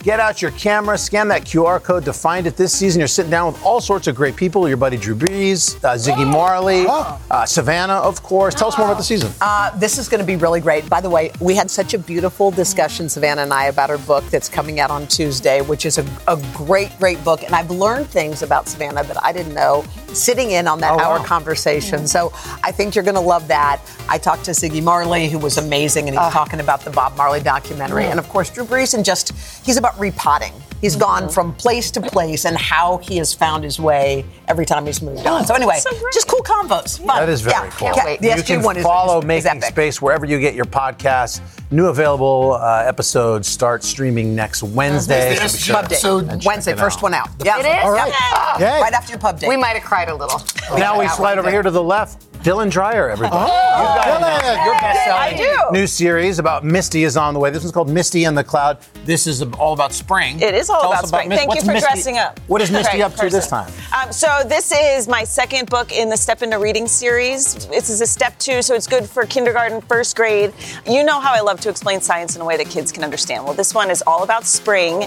Get 0.05 0.19
out 0.19 0.39
your 0.39 0.51
camera, 0.51 0.99
scan 0.99 1.27
that 1.29 1.45
QR 1.45 1.81
code 1.81 2.05
to 2.05 2.13
find 2.13 2.45
it. 2.45 2.55
This 2.55 2.71
season, 2.71 2.99
you're 2.99 3.07
sitting 3.07 3.31
down 3.31 3.51
with 3.51 3.63
all 3.65 3.81
sorts 3.81 4.05
of 4.05 4.15
great 4.15 4.35
people. 4.35 4.67
Your 4.67 4.77
buddy 4.77 4.97
Drew 4.97 5.15
Brees, 5.15 5.83
uh, 5.83 5.95
Ziggy 5.95 6.31
Marley, 6.31 6.85
uh, 6.87 7.43
Savannah, 7.47 7.95
of 7.95 8.21
course. 8.21 8.53
Tell 8.53 8.67
us 8.67 8.77
more 8.77 8.85
about 8.85 8.99
the 8.99 9.03
season. 9.03 9.33
Uh, 9.41 9.75
this 9.79 9.97
is 9.97 10.07
going 10.07 10.19
to 10.19 10.25
be 10.25 10.35
really 10.35 10.61
great. 10.61 10.87
By 10.91 11.01
the 11.01 11.09
way, 11.09 11.31
we 11.39 11.55
had 11.55 11.71
such 11.71 11.95
a 11.95 11.97
beautiful 11.97 12.51
discussion, 12.51 13.09
Savannah 13.09 13.41
and 13.41 13.51
I, 13.51 13.65
about 13.65 13.89
her 13.89 13.97
book 13.97 14.23
that's 14.25 14.47
coming 14.47 14.79
out 14.79 14.91
on 14.91 15.07
Tuesday, 15.07 15.61
which 15.61 15.87
is 15.87 15.97
a, 15.97 16.05
a 16.27 16.39
great, 16.53 16.95
great 16.99 17.23
book. 17.23 17.41
And 17.41 17.55
I've 17.55 17.71
learned 17.71 18.05
things 18.05 18.43
about 18.43 18.67
Savannah 18.67 19.03
that 19.05 19.17
I 19.23 19.33
didn't 19.33 19.55
know 19.55 19.83
sitting 20.15 20.51
in 20.51 20.67
on 20.67 20.79
that 20.79 20.93
Oh, 20.93 20.99
hour 20.99 21.19
wow. 21.19 21.23
conversation. 21.25 22.07
So 22.07 22.31
I 22.63 22.71
think 22.71 22.95
you're 22.95 23.03
going 23.03 23.15
to 23.15 23.21
love 23.21 23.47
that. 23.49 23.81
I 24.07 24.17
talked 24.17 24.45
to 24.45 24.51
Ziggy 24.51 24.81
Marley, 24.83 25.27
who 25.29 25.37
was 25.39 25.57
amazing, 25.57 26.07
and 26.07 26.17
he's 26.17 26.33
talking 26.33 26.59
about 26.59 26.81
the 26.81 26.91
Bob 26.91 27.15
Marley 27.17 27.41
documentary. 27.41 28.05
And 28.05 28.19
of 28.19 28.27
course, 28.29 28.49
Drew 28.49 28.65
Brees, 28.65 28.93
and 28.93 29.03
just, 29.03 29.31
he's 29.65 29.77
about 29.77 29.99
repotting. 29.99 30.53
He's 30.81 30.95
gone 30.95 31.29
from 31.29 31.53
place 31.55 31.89
to 31.91 32.01
place 32.01 32.45
and 32.45 32.55
how 32.57 32.97
he 32.97 33.17
has 33.17 33.33
found 33.33 33.63
his 33.63 33.79
way 33.79 34.23
every 34.47 34.65
time 34.65 34.85
he's 34.85 35.01
moved 35.01 35.25
on. 35.25 35.45
So 35.45 35.55
anyway, 35.55 35.79
just 36.13 36.27
cool 36.27 36.41
combos. 36.41 36.97
Fun. 36.99 37.07
That 37.07 37.29
is 37.29 37.41
very 37.41 37.55
yeah, 37.55 37.69
cool. 37.71 37.91
Yeah, 37.95 38.17
the 38.17 38.27
you 38.27 38.33
SG 38.43 38.45
can 38.45 38.61
one 38.61 38.77
is 38.77 38.83
follow 38.83 39.17
is, 39.17 39.23
is 39.23 39.27
Making 39.27 39.47
epic. 39.51 39.63
Space 39.69 40.01
wherever 40.01 40.25
you 40.27 40.39
get 40.39 40.53
your 40.53 40.65
podcasts. 40.65 41.41
New 41.71 41.87
available 41.87 42.53
uh, 42.61 42.83
episodes 42.85 43.47
start 43.47 43.83
streaming 43.83 44.35
next 44.35 44.61
Wednesday. 44.61 45.35
Wednesday, 45.39 45.47
so 45.47 45.81
be 45.81 45.95
sure 45.95 46.21
SG 46.21 46.39
So 46.41 46.47
Wednesday, 46.47 46.75
first 46.75 46.97
out. 46.99 47.03
one 47.03 47.13
out. 47.15 47.29
Yeah. 47.43 47.59
It 47.59 47.65
is? 47.65 47.83
All 47.83 47.91
right. 47.91 48.13
Yeah. 48.59 48.75
Yay. 48.75 48.81
Right 48.81 48.93
after 48.93 49.11
your 49.13 49.19
pub 49.19 49.39
day. 49.39 49.47
We 49.47 49.57
might 49.57 49.75
have 49.77 49.83
cried 49.83 50.04
a 50.09 50.15
little. 50.15 50.41
Now 50.77 50.99
we 50.99 51.07
slide 51.07 51.37
over 51.37 51.49
here 51.49 51.63
to 51.63 51.71
the 51.71 51.83
left. 51.83 52.23
Dylan 52.45 52.69
Dreyer, 52.69 53.09
everybody. 53.09 53.35
Oh, 53.35 53.45
You've 53.47 54.05
got 54.05 54.21
Dylan. 54.21 54.65
your 54.65 54.73
best-selling 54.75 55.19
I 55.19 55.35
do. 55.71 55.71
new 55.79 55.87
series 55.87 56.37
about 56.37 56.63
Misty 56.63 57.03
is 57.03 57.17
on 57.17 57.33
the 57.33 57.39
way. 57.39 57.49
This 57.49 57.63
one's 57.63 57.71
called 57.73 57.89
Misty 57.89 58.25
and 58.25 58.37
the 58.37 58.43
Cloud. 58.43 58.77
This 59.03 59.25
is 59.25 59.41
all 59.41 59.73
about 59.73 59.93
spring. 59.93 60.39
It 60.39 60.53
is 60.53 60.69
all 60.69 60.81
Tell 60.81 60.91
about 60.93 61.07
spring. 61.07 61.29
Mis- 61.29 61.39
Thank 61.39 61.55
you 61.55 61.61
for 61.61 61.71
Misty- 61.73 61.79
dressing 61.87 62.17
up. 62.19 62.39
What 62.45 62.61
is 62.61 62.69
Misty 62.69 63.01
up 63.01 63.15
to 63.15 63.29
this 63.31 63.47
time? 63.47 63.73
Um, 63.99 64.11
so 64.13 64.27
this 64.45 64.71
is 64.71 65.07
my 65.07 65.23
second 65.23 65.71
book 65.71 65.91
in 65.91 66.07
the 66.09 66.17
Step 66.17 66.43
Into 66.43 66.59
Reading 66.59 66.87
series. 66.87 67.65
This 67.67 67.89
is 67.89 68.01
a 68.01 68.05
step 68.05 68.37
two, 68.37 68.61
so 68.61 68.75
it's 68.75 68.85
good 68.85 69.09
for 69.09 69.25
kindergarten, 69.25 69.81
first 69.81 70.15
grade. 70.15 70.53
You 70.87 71.03
know 71.03 71.19
how 71.19 71.33
I 71.33 71.39
love 71.41 71.59
to 71.61 71.69
explain 71.69 71.99
science 71.99 72.35
in 72.35 72.43
a 72.43 72.45
way 72.45 72.57
that 72.57 72.69
kids 72.69 72.91
can 72.91 73.03
understand. 73.03 73.43
Well, 73.43 73.55
this 73.55 73.73
one 73.73 73.89
is 73.89 74.03
all 74.05 74.21
about 74.21 74.45
spring 74.45 75.01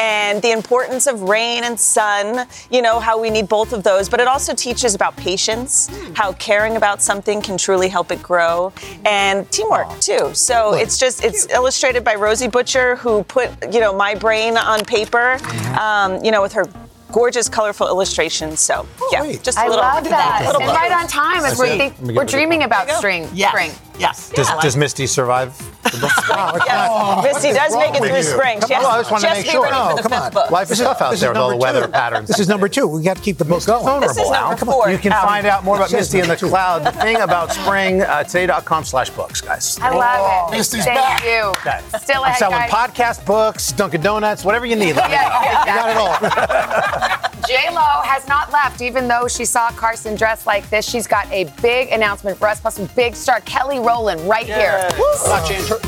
and 0.00 0.40
the 0.42 0.52
importance 0.52 1.08
of 1.08 1.22
rain 1.22 1.64
and 1.64 1.78
sun. 1.78 2.46
You 2.70 2.82
know 2.82 3.00
how 3.00 3.20
we 3.20 3.30
need 3.30 3.48
both 3.48 3.72
of 3.72 3.82
those, 3.82 4.08
but 4.08 4.20
it 4.20 4.28
also 4.28 4.54
teaches 4.54 4.94
about 4.94 5.16
patience, 5.16 5.90
how 6.14 6.34
caring 6.34 6.76
about 6.76 6.83
something 7.02 7.40
can 7.42 7.56
truly 7.56 7.88
help 7.88 8.10
it 8.10 8.22
grow, 8.22 8.72
and 9.04 9.50
teamwork 9.50 9.88
too. 10.00 10.34
So 10.34 10.74
it's 10.74 10.98
just 10.98 11.24
it's 11.24 11.46
illustrated 11.50 12.04
by 12.04 12.14
Rosie 12.14 12.48
Butcher, 12.48 12.96
who 12.96 13.22
put 13.24 13.50
you 13.72 13.80
know 13.80 13.94
my 13.94 14.14
brain 14.14 14.56
on 14.56 14.84
paper. 14.84 15.38
Um, 15.80 16.22
you 16.24 16.30
know 16.30 16.42
with 16.42 16.52
her. 16.52 16.64
Gorgeous, 17.12 17.48
colorful 17.48 17.86
illustrations. 17.86 18.58
So, 18.58 18.88
yeah, 19.12 19.36
just 19.40 19.56
a 19.56 19.60
I 19.60 19.68
little. 19.68 19.84
I 19.84 19.94
love 19.94 20.04
that. 20.04 20.42
little 20.46 20.62
And 20.62 20.70
right 20.72 20.90
on 20.90 21.06
time 21.06 21.36
as 21.36 21.56
That's 21.56 21.58
we're, 21.60 21.76
think, 21.76 21.94
Let 21.94 22.00
me 22.00 22.06
get 22.08 22.16
we're 22.16 22.24
dreaming 22.24 22.64
about 22.64 22.90
spring. 22.90 23.28
Yes. 23.32 23.50
Spring. 23.52 23.70
Yes. 23.98 24.30
Does, 24.30 24.48
Yeah. 24.48 24.60
does 24.60 24.76
Misty 24.76 25.06
survive? 25.06 25.56
the 25.84 25.90
book? 26.00 26.62
Yes. 26.66 27.24
Misty 27.24 27.52
does 27.52 27.76
make 27.76 27.94
it 27.94 28.02
through 28.02 28.22
spring. 28.22 28.58
Come 28.60 28.68
She 28.68 28.74
has- 28.74 28.84
on, 28.84 28.92
I 28.94 28.98
just 28.98 29.10
want 29.12 29.22
to 29.24 29.30
make 29.30 29.46
sure. 29.46 29.62
ready 29.62 29.74
for 29.74 29.96
the 29.96 30.02
come 30.08 30.12
on. 30.12 30.32
book. 30.32 30.50
Life 30.50 30.70
is 30.70 30.78
tough 30.78 31.00
out 31.00 31.14
is 31.14 31.20
there 31.20 31.30
with 31.30 31.38
all 31.38 31.50
the 31.50 31.56
weather 31.56 31.84
two. 31.86 31.92
patterns. 31.92 32.26
This 32.28 32.38
is 32.40 32.48
number 32.48 32.68
two. 32.68 32.86
We 32.88 33.02
got 33.02 33.16
to 33.18 33.22
keep 33.22 33.38
the 33.38 33.44
book 33.44 33.64
going. 33.64 33.84
vulnerable 33.84 34.08
This 34.14 34.24
is 34.24 34.30
number 34.30 34.56
four. 34.64 34.90
You 34.90 34.98
can 34.98 35.12
find 35.12 35.46
out 35.46 35.62
more 35.64 35.76
about 35.76 35.92
Misty 35.92 36.18
in 36.20 36.28
the. 36.28 36.34
Cloud, 36.36 36.84
the 36.84 36.92
thing 36.92 37.16
about 37.20 37.52
spring, 37.52 38.02
uh, 38.02 38.24
today.com 38.24 38.84
slash 38.84 39.08
books, 39.10 39.40
guys. 39.40 39.78
I 39.80 39.90
love 39.90 40.52
it. 40.52 40.56
Misty's 40.58 40.84
Thank 40.84 40.98
back. 40.98 41.24
you. 41.24 41.40
Okay. 41.60 41.80
Still 42.02 42.22
I'm 42.24 42.34
selling 42.34 42.58
guys. 42.58 42.70
podcast 42.70 43.24
books, 43.24 43.70
Dunkin' 43.72 44.00
Donuts, 44.02 44.44
whatever 44.44 44.66
you 44.66 44.76
need. 44.76 44.96
Let 44.96 45.06
me. 45.08 45.14
Yeah, 45.14 45.60
You 45.60 45.66
got 45.66 45.90
it 45.90 45.96
all. 45.96 47.30
J 47.46 47.68
Lo 47.70 48.00
has 48.04 48.26
not 48.28 48.52
left, 48.52 48.80
even 48.80 49.08
though 49.08 49.28
she 49.28 49.44
saw 49.44 49.70
Carson 49.70 50.14
dressed 50.14 50.46
like 50.46 50.68
this. 50.70 50.88
She's 50.88 51.06
got 51.06 51.30
a 51.30 51.44
big 51.62 51.88
announcement 51.90 52.38
for 52.38 52.48
us, 52.48 52.60
plus 52.60 52.76
some 52.76 52.88
big 52.96 53.14
star 53.14 53.40
Kelly 53.40 53.78
Rowland 53.78 54.20
right 54.28 54.46
here. 54.46 54.88
Watch 55.26 55.50
intro- 55.50 55.78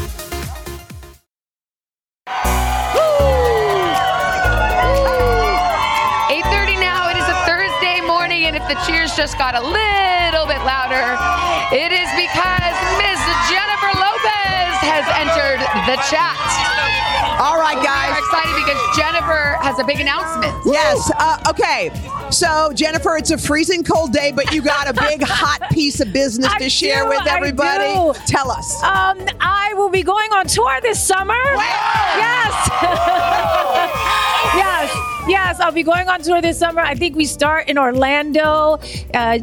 8.30 6.28 6.80
now. 6.82 7.08
It 7.10 7.16
is 7.16 7.28
a 7.28 7.38
Thursday 7.46 8.00
morning, 8.02 8.44
and 8.50 8.56
if 8.56 8.66
the 8.68 8.74
cheers 8.86 9.14
just 9.14 9.38
got 9.38 9.54
a 9.54 9.62
little 9.62 10.46
bit 10.46 10.58
louder, 10.66 11.14
it 11.70 11.92
is 11.94 12.10
because 12.18 12.74
Ms. 12.98 13.20
Jennifer 13.46 13.92
Lopez 13.94 14.74
has 14.82 15.06
entered 15.14 15.60
the 15.86 15.96
chat. 16.10 16.34
Because 18.66 18.96
Jennifer 18.96 19.56
has 19.62 19.78
a 19.78 19.84
big 19.84 20.00
announcement. 20.00 20.54
Yes. 20.66 21.10
Uh, 21.16 21.38
okay. 21.50 21.90
So, 22.30 22.72
Jennifer, 22.74 23.16
it's 23.16 23.30
a 23.30 23.38
freezing 23.38 23.84
cold 23.84 24.12
day, 24.12 24.32
but 24.32 24.52
you 24.52 24.60
got 24.62 24.88
a 24.88 24.92
big 24.92 25.22
hot 25.26 25.70
piece 25.70 26.00
of 26.00 26.12
business 26.12 26.52
to 26.54 26.64
I 26.64 26.68
share 26.68 27.04
do, 27.04 27.10
with 27.10 27.26
everybody. 27.26 28.18
Tell 28.26 28.50
us. 28.50 28.82
Um, 28.82 29.18
I 29.40 29.74
will 29.76 29.90
be 29.90 30.02
going 30.02 30.32
on 30.32 30.46
tour 30.46 30.80
this 30.82 31.00
summer. 31.02 31.34
Yes. 31.34 32.68
yes. 34.56 35.12
Yes, 35.28 35.60
I'll 35.60 35.72
be 35.72 35.82
going 35.82 36.08
on 36.08 36.22
tour 36.22 36.40
this 36.40 36.58
summer. 36.58 36.82
I 36.82 36.94
think 36.94 37.16
we 37.16 37.24
start 37.24 37.68
in 37.68 37.78
Orlando. 37.78 38.78
Uh, 39.14 39.38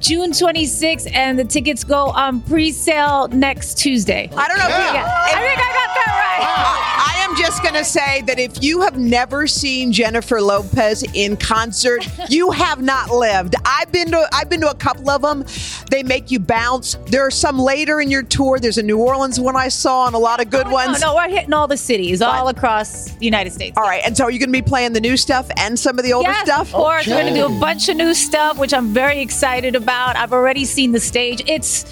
June 0.00 0.30
26th, 0.30 1.10
and 1.14 1.38
the 1.38 1.44
tickets 1.44 1.84
go 1.84 2.06
on 2.06 2.40
pre-sale 2.42 3.28
next 3.28 3.78
Tuesday. 3.78 4.30
I 4.36 4.48
don't 4.48 4.58
know. 4.58 4.64
If 4.64 4.70
you, 4.70 4.94
Yeah. 4.94 5.24
I 5.24 5.40
think 5.40 5.58
I 5.58 5.72
got 5.72 5.94
that 5.94 6.06
right. 6.08 6.46
I, 6.46 7.18
I 7.18 7.24
am 7.24 7.36
just 7.36 7.62
going 7.62 7.74
to 7.74 7.84
say 7.84 8.22
that 8.22 8.38
if 8.38 8.62
you 8.62 8.82
have 8.82 8.98
never 8.98 9.46
seen 9.46 9.92
Jennifer 9.92 10.40
Lopez 10.40 11.04
in 11.14 11.36
concert, 11.36 12.06
you 12.28 12.50
have 12.50 12.82
not 12.82 13.10
lived. 13.10 13.54
I've 13.64 13.90
been 13.92 14.10
to 14.12 14.28
I've 14.32 14.48
been 14.48 14.60
to 14.60 14.70
a 14.70 14.74
couple 14.74 15.10
of 15.10 15.22
them. 15.22 15.44
They 15.90 16.02
make 16.02 16.30
you 16.30 16.38
bounce. 16.38 16.94
There 17.06 17.26
are 17.26 17.30
some 17.30 17.58
later 17.58 18.00
in 18.00 18.10
your 18.10 18.22
tour. 18.22 18.58
There's 18.58 18.78
a 18.78 18.82
New 18.82 18.98
Orleans 18.98 19.40
one 19.40 19.56
I 19.56 19.68
saw, 19.68 20.06
and 20.06 20.14
a 20.14 20.18
lot 20.18 20.40
of 20.40 20.50
good 20.50 20.66
oh, 20.66 20.72
ones. 20.72 21.00
No, 21.00 21.08
no, 21.08 21.14
we're 21.16 21.28
hitting 21.28 21.52
all 21.52 21.66
the 21.66 21.76
cities, 21.76 22.22
all 22.22 22.48
across 22.48 23.10
the 23.12 23.24
United 23.24 23.52
States. 23.52 23.76
All 23.76 23.84
right, 23.84 24.02
and 24.04 24.16
so 24.16 24.24
are 24.24 24.30
you're 24.30 24.38
going 24.38 24.52
to 24.52 24.62
be 24.62 24.62
playing 24.62 24.92
the 24.92 25.00
new 25.00 25.16
stuff 25.16 25.50
and 25.56 25.78
some 25.78 25.98
of 25.98 26.04
the 26.04 26.12
older 26.12 26.30
yes, 26.30 26.46
stuff. 26.46 26.68
Of 26.68 26.74
course, 26.74 27.06
we're 27.06 27.22
going 27.22 27.34
to 27.34 27.40
oh. 27.40 27.48
do 27.48 27.56
a 27.56 27.60
bunch 27.60 27.88
of 27.88 27.96
new 27.96 28.14
stuff, 28.14 28.58
which 28.58 28.74
I'm 28.74 28.88
very 28.88 29.20
excited 29.20 29.74
about. 29.74 29.87
I've 30.16 30.32
already 30.32 30.64
seen 30.64 30.92
the 30.92 31.00
stage. 31.00 31.42
It's 31.46 31.84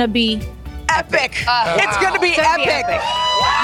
to 0.00 0.08
be 0.08 0.42
epic. 0.88 1.44
Ah. 1.46 1.74
it's 1.76 1.96
going 1.98 2.14
to 2.14 2.20
be 2.20 2.28
It's 2.28 2.36
gonna 2.38 2.64
be 2.64 2.70
epic. 2.70 2.84
epic. 2.90 3.00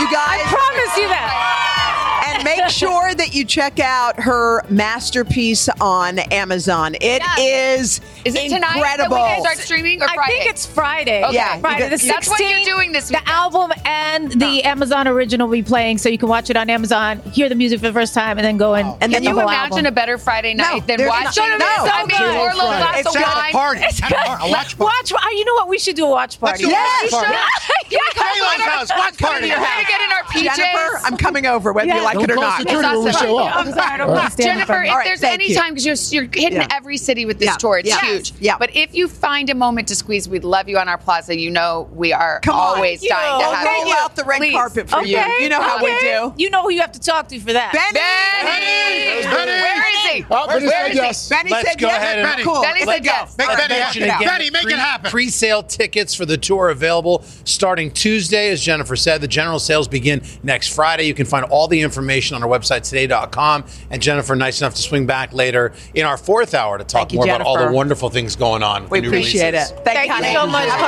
You 0.01 0.07
guys. 0.13 0.41
I 0.41 0.47
promise 0.49 0.97
you 0.97 1.09
that. 1.09 2.08
And 2.27 2.45
make 2.45 2.69
sure 2.69 3.15
that 3.15 3.35
you 3.35 3.45
check 3.45 3.79
out 3.81 4.21
her 4.21 4.65
masterpiece 4.69 5.69
on 5.81 6.19
Amazon. 6.19 6.95
It 7.01 7.23
is 7.39 8.01
Is 8.25 8.35
it 8.35 8.49
tonight 8.51 8.77
incredible. 8.77 9.17
guys 9.17 9.41
start 9.41 9.59
streaming 9.59 10.03
or 10.03 10.07
I 10.09 10.27
think 10.27 10.47
it's 10.47 10.67
Friday. 10.67 11.23
Okay. 11.25 11.35
Yeah, 11.35 11.59
Friday 11.61 11.89
the 11.89 11.97
16th. 11.97 12.09
That's 12.09 12.29
what 12.29 12.41
you're 12.41 12.65
doing 12.65 12.93
this 12.93 13.09
The 13.09 13.27
album 13.29 13.73
and 13.85 14.33
the 14.33 14.63
Amazon 14.65 15.07
original 15.09 15.47
will 15.49 15.53
be 15.57 15.63
playing, 15.63 15.99
so 15.99 16.09
you 16.09 16.19
can 16.19 16.29
watch 16.29 16.51
it 16.51 16.57
on 16.57 16.69
Amazon, 16.71 17.19
hear 17.33 17.49
the 17.49 17.55
music 17.55 17.81
for 17.81 17.87
the 17.87 17.93
first 17.93 18.15
time, 18.15 18.39
and 18.39 18.45
then 18.45 18.57
go 18.57 18.75
and 18.75 18.89
And 18.89 19.01
Can 19.01 19.11
then 19.13 19.23
you 19.23 19.29
the 19.35 19.41
whole 19.41 19.49
imagine 19.49 19.73
album. 19.79 19.87
a 19.87 19.93
better 19.93 20.19
Friday 20.19 20.55
night 20.55 20.87
than 20.87 21.07
watching? 21.07 21.49
not- 21.51 21.59
no. 21.61 21.67
I 21.67 22.05
mean, 22.07 22.17
So 22.19 22.25
a 22.25 22.33
little 22.45 22.55
glass 22.67 22.99
It's 23.01 23.09
of 23.09 23.15
just 23.15 23.27
a 23.27 23.39
wine. 23.39 23.53
party. 23.53 23.81
It's 23.85 24.01
Have 24.01 24.11
a 24.11 24.15
good. 24.15 24.25
par- 24.27 24.39
a 24.43 24.51
watch 24.51 24.79
Watch, 24.79 25.13
uh, 25.13 25.17
you 25.33 25.45
know 25.45 25.55
what? 25.55 25.69
We 25.69 25.79
should 25.79 25.97
do 25.97 26.07
a 26.07 26.11
watch 26.11 26.39
party. 26.41 26.65
do 26.65 26.69
a 26.69 26.73
Yes. 26.73 27.13
watch 27.13 27.23
party. 27.25 27.39
Yeah. 27.91 27.99
Kayla's 28.15 28.63
house, 28.63 28.91
watch 28.99 29.17
party. 29.19 29.49
We're 29.49 29.55
gonna 29.57 29.85
get 29.89 30.01
in 30.03 30.13
our 30.13 30.23
PJs. 30.25 30.57
Jennifer, 30.57 31.01
I'm 31.05 31.17
coming 31.17 31.47
over 31.47 31.73
whether 31.73 31.89
you 31.89 31.95
Yeah. 31.95 32.03
Like 32.09 32.15
Don't 32.15 32.31
it 32.31 32.31
or 32.33 32.37
not. 32.41 32.59
security 32.61 32.97
when 32.99 33.13
show 33.15 33.39
up. 33.39 33.57
I'm 33.57 33.73
sorry, 33.73 33.81
I 33.81 33.97
don't 33.97 34.11
want 34.11 34.25
to 34.25 34.31
stand 34.31 34.49
in 34.61 34.67
Jennifer, 34.67 34.75
if 34.83 34.85
you. 34.85 34.91
All 34.91 34.97
right, 34.99 35.05
there's 35.05 35.23
any 35.23 35.55
time 35.55 35.75
because 35.75 36.11
you're 36.13 36.23
you're 36.23 36.31
hitting 36.33 36.61
Yeah. 36.61 36.67
every 36.71 36.97
city 36.97 37.25
with 37.27 37.39
this 37.39 37.47
Yeah. 37.49 37.57
tour, 37.57 37.79
it's 37.79 37.89
Yeah. 37.89 38.01
huge. 38.01 38.33
Yeah. 38.41 38.57
But 38.59 38.75
if 38.77 38.95
you 38.95 39.09
find 39.09 39.51
a 39.51 39.55
moment 39.55 39.89
to 39.89 39.95
squeeze, 39.95 40.29
we'd 40.29 40.45
love 40.45 40.69
you 40.69 40.79
on 40.79 40.89
our 40.89 40.99
plaza. 40.99 41.39
You 41.39 41.51
know 41.51 41.89
we 41.95 42.13
are 42.13 42.41
Come 42.43 42.55
on. 42.57 42.77
always 42.77 43.01
Thank 43.01 43.13
dying 43.13 43.41
you. 43.41 43.47
to 43.51 43.55
have 43.57 43.65
We'll 43.67 43.87
you. 43.87 43.93
roll 43.95 44.03
out 44.03 44.17
the 44.17 44.25
red 44.25 44.39
Please. 44.39 44.53
carpet 44.55 44.91
for 44.91 45.03
you. 45.05 45.19
Okay, 45.19 45.43
You 45.43 45.49
know 45.49 45.61
how 45.61 45.83
we 45.85 45.99
do. 46.01 46.33
You 46.37 46.51
know 46.51 46.63
who 46.63 46.71
you 46.71 46.81
have 46.81 46.93
to 46.93 47.01
talk 47.01 47.29
to 47.29 47.39
for 47.41 47.53
that. 47.53 47.73
Benny! 47.73 48.01
Benny! 48.43 49.23
Benny! 49.23 49.61
Where 49.61 49.91
is 49.91 50.13
he? 50.13 50.25
Oh, 50.31 50.47
Benny 50.47 50.67
Where 50.67 50.87
said 50.87 50.95
yes. 50.95 51.29
Benny 51.29 51.51
Let's 51.51 51.69
said 51.69 51.79
go 51.79 51.87
yes. 51.89 51.97
ahead 52.03 52.19
and- 52.19 52.43
cool. 52.45 52.63
Benny 52.63 52.85
Let's 52.85 52.99
said 52.99 53.05
yes. 53.05 53.35
Make 53.39 53.49
Benny 53.49 54.09
go. 54.09 54.25
Benny, 54.25 54.51
make 54.51 54.65
it 54.67 54.79
happen. 54.79 55.11
Pre-sale 55.11 55.63
tickets 55.63 56.15
for 56.15 56.25
the 56.27 56.37
tour 56.37 56.71
available 56.71 57.25
starting 57.45 57.91
Tuesday, 57.91 58.51
as 58.51 58.61
Jennifer 58.63 58.97
said. 58.97 59.21
The 59.21 59.29
general 59.29 59.59
sales 59.59 59.89
begin 59.89 60.23
next 60.43 60.69
Friday. 60.69 61.05
You 61.05 61.15
can 61.15 61.27
find 61.27 61.45
all 61.47 61.69
the 61.69 61.81
information 61.81 61.98
information 61.99 62.37
on 62.37 62.43
our 62.45 62.49
website, 62.49 62.89
today.com. 62.89 63.65
And 63.91 64.01
Jennifer, 64.01 64.37
nice 64.37 64.61
enough 64.61 64.75
to 64.75 64.83
swing 64.83 65.05
back 65.07 65.33
later 65.33 65.73
in 65.95 66.07
our 66.07 66.17
fourth 66.17 66.55
hour 66.55 66.79
to 66.79 66.85
talk 66.85 67.13
you, 67.13 67.17
more 67.19 67.27
about 67.27 67.41
all 67.43 67.59
the 67.59 67.73
wonderful 67.73 68.09
things 68.09 68.37
going 68.37 68.63
on. 68.63 68.83
with 68.85 68.93
We 68.93 69.01
the 69.01 69.03
new 69.03 69.09
appreciate 69.09 69.53
releases. 69.53 69.73
it. 69.73 69.85
Thank, 69.85 70.09
Thank 70.11 70.25
you, 70.25 70.31
you 70.31 70.37
so 70.39 70.47
much, 70.47 70.69
Let's 70.69 70.81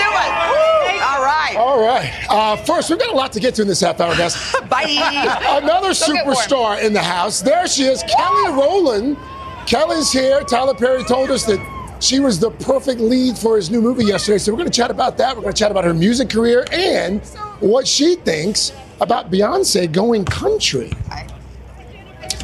do 0.00 0.08
it. 0.08 1.02
All 1.02 1.22
right. 1.24 1.56
All 1.58 1.82
right. 1.84 2.12
Uh, 2.30 2.56
first, 2.64 2.90
we've 2.90 2.98
got 2.98 3.10
a 3.10 3.14
lot 3.16 3.32
to 3.32 3.40
get 3.40 3.54
to 3.56 3.62
in 3.62 3.68
this 3.68 3.80
half 3.80 4.00
hour, 4.00 4.14
guys. 4.16 4.34
Bye. 4.68 5.58
Another 5.62 5.90
superstar 5.90 6.82
in 6.82 6.92
the 6.92 7.02
house. 7.02 7.40
There 7.40 7.66
she 7.66 7.84
is, 7.84 8.02
Kelly 8.04 8.52
Rowland. 8.52 9.16
Kelly's 9.66 10.10
here. 10.12 10.40
Tyler 10.42 10.74
Perry 10.74 11.04
told 11.04 11.30
us 11.30 11.44
that 11.46 11.58
she 12.00 12.20
was 12.20 12.38
the 12.40 12.50
perfect 12.50 13.00
lead 13.00 13.36
for 13.36 13.56
his 13.56 13.70
new 13.70 13.80
movie 13.80 14.04
yesterday. 14.04 14.38
So 14.38 14.52
we're 14.52 14.58
going 14.58 14.70
to 14.70 14.76
chat 14.76 14.90
about 14.90 15.16
that. 15.18 15.36
We're 15.36 15.42
going 15.42 15.54
to 15.54 15.58
chat 15.58 15.70
about 15.70 15.84
her 15.84 15.94
music 15.94 16.30
career 16.30 16.66
and 16.72 17.20
what 17.60 17.86
she 17.86 18.16
thinks 18.16 18.72
about 19.00 19.30
Beyonce 19.30 19.90
going 19.90 20.24
country. 20.24 20.92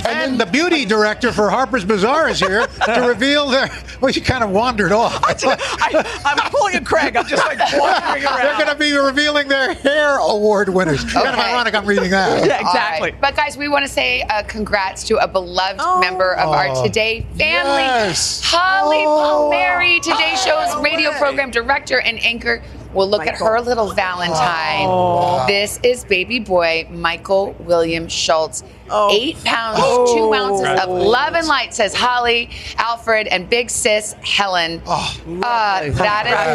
And 0.08 0.38
the 0.38 0.46
beauty 0.46 0.84
director 0.84 1.32
for 1.32 1.50
Harper's 1.50 1.84
Bazaar 1.84 2.28
is 2.28 2.38
here 2.38 2.64
to 2.84 3.00
reveal 3.08 3.48
their. 3.48 3.68
Well, 4.00 4.12
you 4.12 4.20
kind 4.22 4.44
of 4.44 4.50
wandered 4.50 4.92
off. 4.92 5.20
I, 5.24 6.20
I'm 6.24 6.50
pulling 6.52 6.76
a 6.76 6.80
Craig. 6.84 7.16
I'm 7.16 7.26
just 7.26 7.44
like 7.44 7.58
wandering 7.72 8.24
around. 8.24 8.36
They're 8.36 8.54
going 8.54 8.68
to 8.68 8.76
be 8.76 8.92
revealing 8.92 9.48
their 9.48 9.74
hair 9.74 10.18
award 10.18 10.68
winners. 10.68 11.02
Kind 11.12 11.26
of 11.26 11.34
ironic 11.34 11.74
I'm 11.74 11.86
reading 11.86 12.10
that. 12.10 12.46
Yeah, 12.46 12.60
exactly. 12.60 13.08
All 13.10 13.12
right. 13.14 13.20
But 13.20 13.34
guys, 13.34 13.56
we 13.56 13.68
want 13.68 13.84
to 13.84 13.90
say 13.90 14.22
uh, 14.22 14.44
congrats 14.44 15.02
to 15.04 15.16
a 15.16 15.26
beloved 15.26 15.80
member 16.00 16.34
of 16.36 16.50
our 16.50 16.68
Oh. 16.68 16.84
Today 16.84 17.22
family, 17.36 17.82
Yes. 17.82 18.42
Holly 18.44 19.02
Palmieri, 19.04 19.98
Today 20.00 20.36
Show's 20.44 20.80
radio 20.84 21.10
program 21.14 21.50
director 21.50 22.00
and 22.00 22.22
anchor. 22.22 22.62
We'll 22.96 23.10
look 23.10 23.26
at 23.26 23.36
her 23.36 23.60
little 23.60 23.92
Valentine. 23.92 24.86
Oh. 24.88 25.44
This 25.46 25.78
is 25.82 26.04
baby 26.04 26.40
boy 26.40 26.88
Michael 26.90 27.52
William 27.60 28.08
Schultz. 28.08 28.64
Eight 29.10 29.42
pounds, 29.44 29.78
Oh. 29.82 30.14
two 30.14 30.34
ounces 30.34 30.80
of 30.80 30.88
love 30.90 31.34
and 31.34 31.46
light, 31.46 31.74
says 31.74 31.94
Holly, 31.94 32.50
Alfred, 32.78 33.26
and 33.28 33.48
big 33.48 33.70
sis 33.70 34.14
Helen. 34.22 34.80
uh, 34.86 35.12
that 35.42 35.84
is 35.86 35.94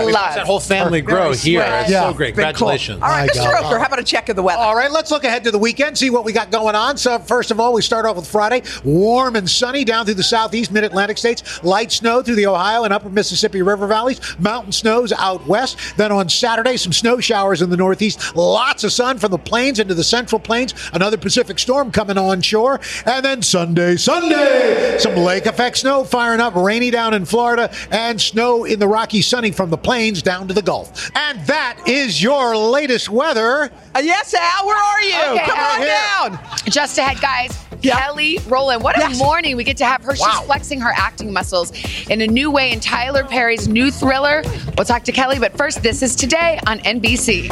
We 0.05 0.13
watched 0.13 0.25
love. 0.25 0.35
that 0.35 0.45
whole 0.45 0.59
family 0.59 1.01
grow 1.01 1.33
here. 1.33 1.61
It's 1.81 1.89
Yeah. 1.91 2.03
so 2.09 2.13
great. 2.13 2.35
Been 2.35 2.43
cool. 2.45 2.69
Congratulations. 2.69 3.01
All 3.03 3.09
right, 3.09 3.29
Mr. 3.29 3.35
God. 3.51 3.63
Roker, 3.63 3.79
how 3.79 3.85
about 3.85 3.99
a 3.99 4.03
check 4.03 4.29
of 4.29 4.35
the 4.35 4.43
weather? 4.43 4.59
All 4.61 4.75
right, 4.75 4.91
let's 4.91 5.11
look 5.11 5.23
ahead 5.23 5.43
to 5.43 5.51
the 5.51 5.57
weekend, 5.59 5.97
see 5.97 6.09
what 6.09 6.23
we 6.25 6.31
got 6.33 6.51
going 6.51 6.75
on. 6.75 6.97
So, 6.97 7.19
first 7.19 7.51
of 7.51 7.59
all, 7.59 7.73
we 7.73 7.81
start 7.81 8.05
off 8.05 8.15
with 8.15 8.27
Friday. 8.27 8.63
Warm 8.83 9.35
and 9.35 9.49
sunny 9.49 9.83
down 9.83 10.05
through 10.05 10.15
the 10.15 10.23
southeast 10.23 10.71
mid 10.71 10.83
Atlantic 10.83 11.17
states. 11.17 11.43
Light 11.63 11.91
snow 11.91 12.21
through 12.21 12.35
the 12.35 12.47
Ohio 12.47 12.83
and 12.83 12.93
upper 12.93 13.09
Mississippi 13.09 13.61
River 13.61 13.87
valleys. 13.87 14.19
Mountain 14.39 14.71
snows 14.71 15.11
out 15.13 15.45
west. 15.47 15.77
Then 15.97 16.11
on 16.11 16.29
Saturday, 16.29 16.77
some 16.77 16.93
snow 16.93 17.19
showers 17.19 17.61
in 17.61 17.69
the 17.69 17.77
northeast. 17.77 18.35
Lots 18.35 18.83
of 18.83 18.91
sun 18.93 19.17
from 19.17 19.31
the 19.31 19.37
plains 19.37 19.79
into 19.79 19.93
the 19.93 20.03
central 20.03 20.39
plains. 20.39 20.73
Another 20.93 21.17
Pacific 21.17 21.59
storm 21.59 21.91
coming 21.91 22.17
onshore. 22.21 22.79
And 23.05 23.23
then 23.25 23.41
Sunday, 23.41 23.95
Sunday, 23.97 24.97
some 24.99 25.15
lake 25.15 25.45
effect 25.45 25.77
snow 25.77 26.03
firing 26.03 26.39
up, 26.39 26.55
rainy 26.55 26.91
down 26.91 27.13
in 27.13 27.25
Florida, 27.25 27.71
and 27.91 28.19
snow 28.21 28.63
in 28.65 28.79
the 28.79 28.87
Rocky 28.87 29.21
Sunny 29.21 29.51
from 29.51 29.69
the 29.69 29.77
plains 29.77 30.21
down 30.21 30.47
to 30.47 30.53
the 30.53 30.61
Gulf. 30.61 31.09
And 31.15 31.39
that 31.47 31.79
is 31.87 32.21
your 32.21 32.55
latest 32.55 33.09
weather. 33.09 33.71
Uh, 33.95 33.99
yes, 33.99 34.33
Al, 34.33 34.65
where 34.65 34.77
are 34.77 35.01
you? 35.01 35.33
Okay, 35.39 35.45
Come 35.49 35.57
Al, 35.59 35.71
on 35.75 35.79
here. 35.81 35.87
down. 35.89 36.39
Just 36.65 36.97
ahead, 36.97 37.19
guys. 37.21 37.57
Yeah. 37.81 37.99
Kelly 37.99 38.37
Rowland. 38.47 38.83
What 38.83 38.95
a 38.95 38.99
Yes. 38.99 39.17
morning 39.17 39.57
we 39.57 39.63
get 39.63 39.75
to 39.77 39.85
have 39.85 40.03
her. 40.03 40.11
She's 40.15 40.21
Wow. 40.21 40.43
flexing 40.45 40.79
her 40.81 40.93
acting 40.95 41.33
muscles 41.33 41.73
in 42.09 42.21
a 42.21 42.27
new 42.27 42.51
way 42.51 42.71
in 42.71 42.79
Tyler 42.79 43.23
Perry's 43.23 43.67
new 43.67 43.89
thriller. 43.89 44.43
We'll 44.77 44.85
talk 44.85 45.03
to 45.05 45.11
Kelly, 45.11 45.39
but 45.39 45.57
first, 45.57 45.81
this 45.81 46.03
is 46.03 46.15
today 46.15 46.59
on 46.67 46.79
NBC. 46.79 47.49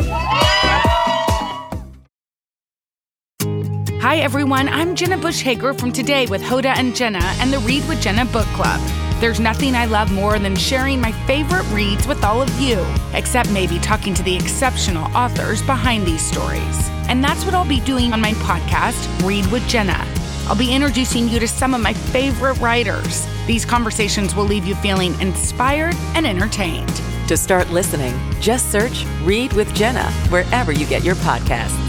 Hi, 4.10 4.18
everyone. 4.22 4.68
I'm 4.68 4.96
Jenna 4.96 5.20
Bush 5.20 5.42
Hager 5.42 5.72
from 5.72 5.92
Today 5.92 6.26
with 6.26 6.42
Hoda 6.42 6.76
and 6.76 6.96
Jenna 6.96 7.22
and 7.40 7.54
the 7.54 7.60
Read 7.60 7.88
with 7.88 8.02
Jenna 8.02 8.26
book 8.26 8.48
club. 8.56 8.82
There's 9.20 9.40
nothing 9.40 9.76
I 9.76 9.86
love 9.86 10.12
more 10.12 10.40
than 10.40 10.56
sharing 10.56 11.00
my 11.00 11.12
favorite 11.28 11.70
reads 11.72 12.08
with 12.08 12.24
all 12.24 12.42
of 12.42 12.50
you, 12.60 12.84
except 13.14 13.52
maybe 13.52 13.78
talking 13.78 14.16
to 14.16 14.24
the 14.24 14.36
exceptional 14.36 15.16
authors 15.16 15.62
behind 15.62 16.08
these 16.08 16.24
stories. 16.24 16.90
And 17.08 17.24
that's 17.24 17.46
what 17.46 17.54
I'll 17.54 17.68
be 17.68 17.82
doing 17.82 18.12
on 18.12 18.20
my 18.20 18.32
podcast, 18.32 19.06
Read 19.24 19.46
with 19.52 19.68
Jenna. 19.68 20.04
I'll 20.48 20.58
be 20.58 20.74
introducing 20.74 21.30
you 21.30 21.40
to 21.40 21.48
some 21.48 21.76
of 21.76 21.82
my 21.82 21.94
favorite 21.94 22.58
writers. 22.60 23.28
These 23.46 23.64
conversations 23.64 24.34
will 24.34 24.46
leave 24.46 24.66
you 24.66 24.74
feeling 24.74 25.22
inspired 25.22 25.94
and 26.16 26.26
entertained. 26.26 27.00
To 27.28 27.38
start 27.38 27.70
listening, 27.70 28.20
just 28.42 28.72
search 28.72 29.06
Read 29.22 29.54
with 29.54 29.72
Jenna 29.76 30.10
wherever 30.32 30.72
you 30.72 30.88
get 30.88 31.04
your 31.04 31.16
podcasts. 31.18 31.89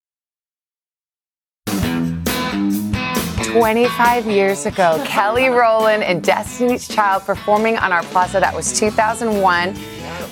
25 3.51 4.27
years 4.27 4.65
ago, 4.65 5.03
Kelly 5.05 5.49
Rowland 5.49 6.03
and 6.03 6.23
Destiny's 6.23 6.87
Child 6.87 7.23
performing 7.23 7.75
on 7.75 7.91
our 7.91 8.01
plaza. 8.03 8.39
That 8.39 8.55
was 8.55 8.71
2001. 8.79 9.77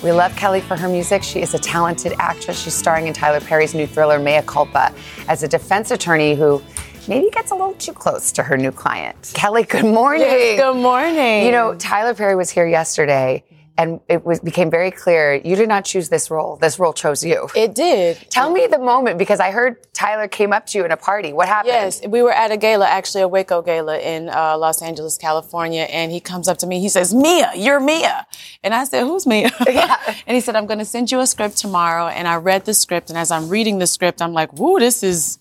We 0.02 0.10
love 0.10 0.34
Kelly 0.36 0.62
for 0.62 0.74
her 0.74 0.88
music. 0.88 1.22
She 1.22 1.42
is 1.42 1.52
a 1.52 1.58
talented 1.58 2.14
actress. 2.18 2.62
She's 2.62 2.72
starring 2.72 3.08
in 3.08 3.12
Tyler 3.12 3.40
Perry's 3.40 3.74
new 3.74 3.86
thriller, 3.86 4.18
Mea 4.18 4.40
Culpa, 4.46 4.94
as 5.28 5.42
a 5.42 5.48
defense 5.48 5.90
attorney 5.90 6.34
who 6.34 6.62
maybe 7.08 7.28
gets 7.28 7.50
a 7.50 7.54
little 7.54 7.74
too 7.74 7.92
close 7.92 8.32
to 8.32 8.42
her 8.42 8.56
new 8.56 8.72
client. 8.72 9.32
Kelly, 9.34 9.64
good 9.64 9.84
morning. 9.84 10.22
Yes, 10.22 10.58
good 10.58 10.76
morning. 10.80 11.44
You 11.44 11.52
know, 11.52 11.74
Tyler 11.74 12.14
Perry 12.14 12.36
was 12.36 12.48
here 12.48 12.66
yesterday. 12.66 13.44
And 13.80 14.00
it 14.08 14.26
was 14.26 14.40
became 14.40 14.70
very 14.70 14.90
clear 14.90 15.40
you 15.42 15.56
did 15.56 15.66
not 15.66 15.86
choose 15.86 16.10
this 16.10 16.30
role. 16.30 16.56
This 16.56 16.78
role 16.78 16.92
chose 16.92 17.24
you. 17.24 17.48
It 17.56 17.74
did. 17.74 18.18
Tell 18.28 18.50
me 18.50 18.66
the 18.66 18.78
moment 18.78 19.16
because 19.16 19.40
I 19.40 19.52
heard 19.52 19.78
Tyler 19.94 20.28
came 20.28 20.52
up 20.52 20.66
to 20.66 20.78
you 20.78 20.84
in 20.84 20.90
a 20.90 20.98
party. 20.98 21.32
What 21.32 21.48
happened? 21.48 21.72
Yes, 21.72 22.06
we 22.06 22.20
were 22.22 22.32
at 22.32 22.50
a 22.50 22.58
gala, 22.58 22.86
actually 22.86 23.22
a 23.22 23.28
Waco 23.28 23.62
gala 23.62 23.98
in 23.98 24.28
uh, 24.28 24.58
Los 24.58 24.82
Angeles, 24.82 25.16
California, 25.16 25.84
and 25.84 26.12
he 26.12 26.20
comes 26.20 26.46
up 26.46 26.58
to 26.58 26.66
me. 26.66 26.78
He 26.80 26.90
says, 26.90 27.14
"Mia, 27.14 27.52
you're 27.56 27.80
Mia," 27.80 28.26
and 28.62 28.74
I 28.74 28.84
said, 28.84 29.04
"Who's 29.04 29.26
Mia?" 29.26 29.50
and 29.66 30.34
he 30.34 30.40
said, 30.40 30.56
"I'm 30.56 30.66
going 30.66 30.80
to 30.80 30.84
send 30.84 31.10
you 31.10 31.20
a 31.20 31.26
script 31.26 31.56
tomorrow." 31.56 32.08
And 32.08 32.28
I 32.28 32.36
read 32.36 32.66
the 32.66 32.74
script, 32.74 33.08
and 33.08 33.18
as 33.18 33.30
I'm 33.30 33.48
reading 33.48 33.78
the 33.78 33.86
script, 33.86 34.20
I'm 34.20 34.34
like, 34.34 34.52
"Woo, 34.58 34.78
this 34.78 35.02
is." 35.02 35.38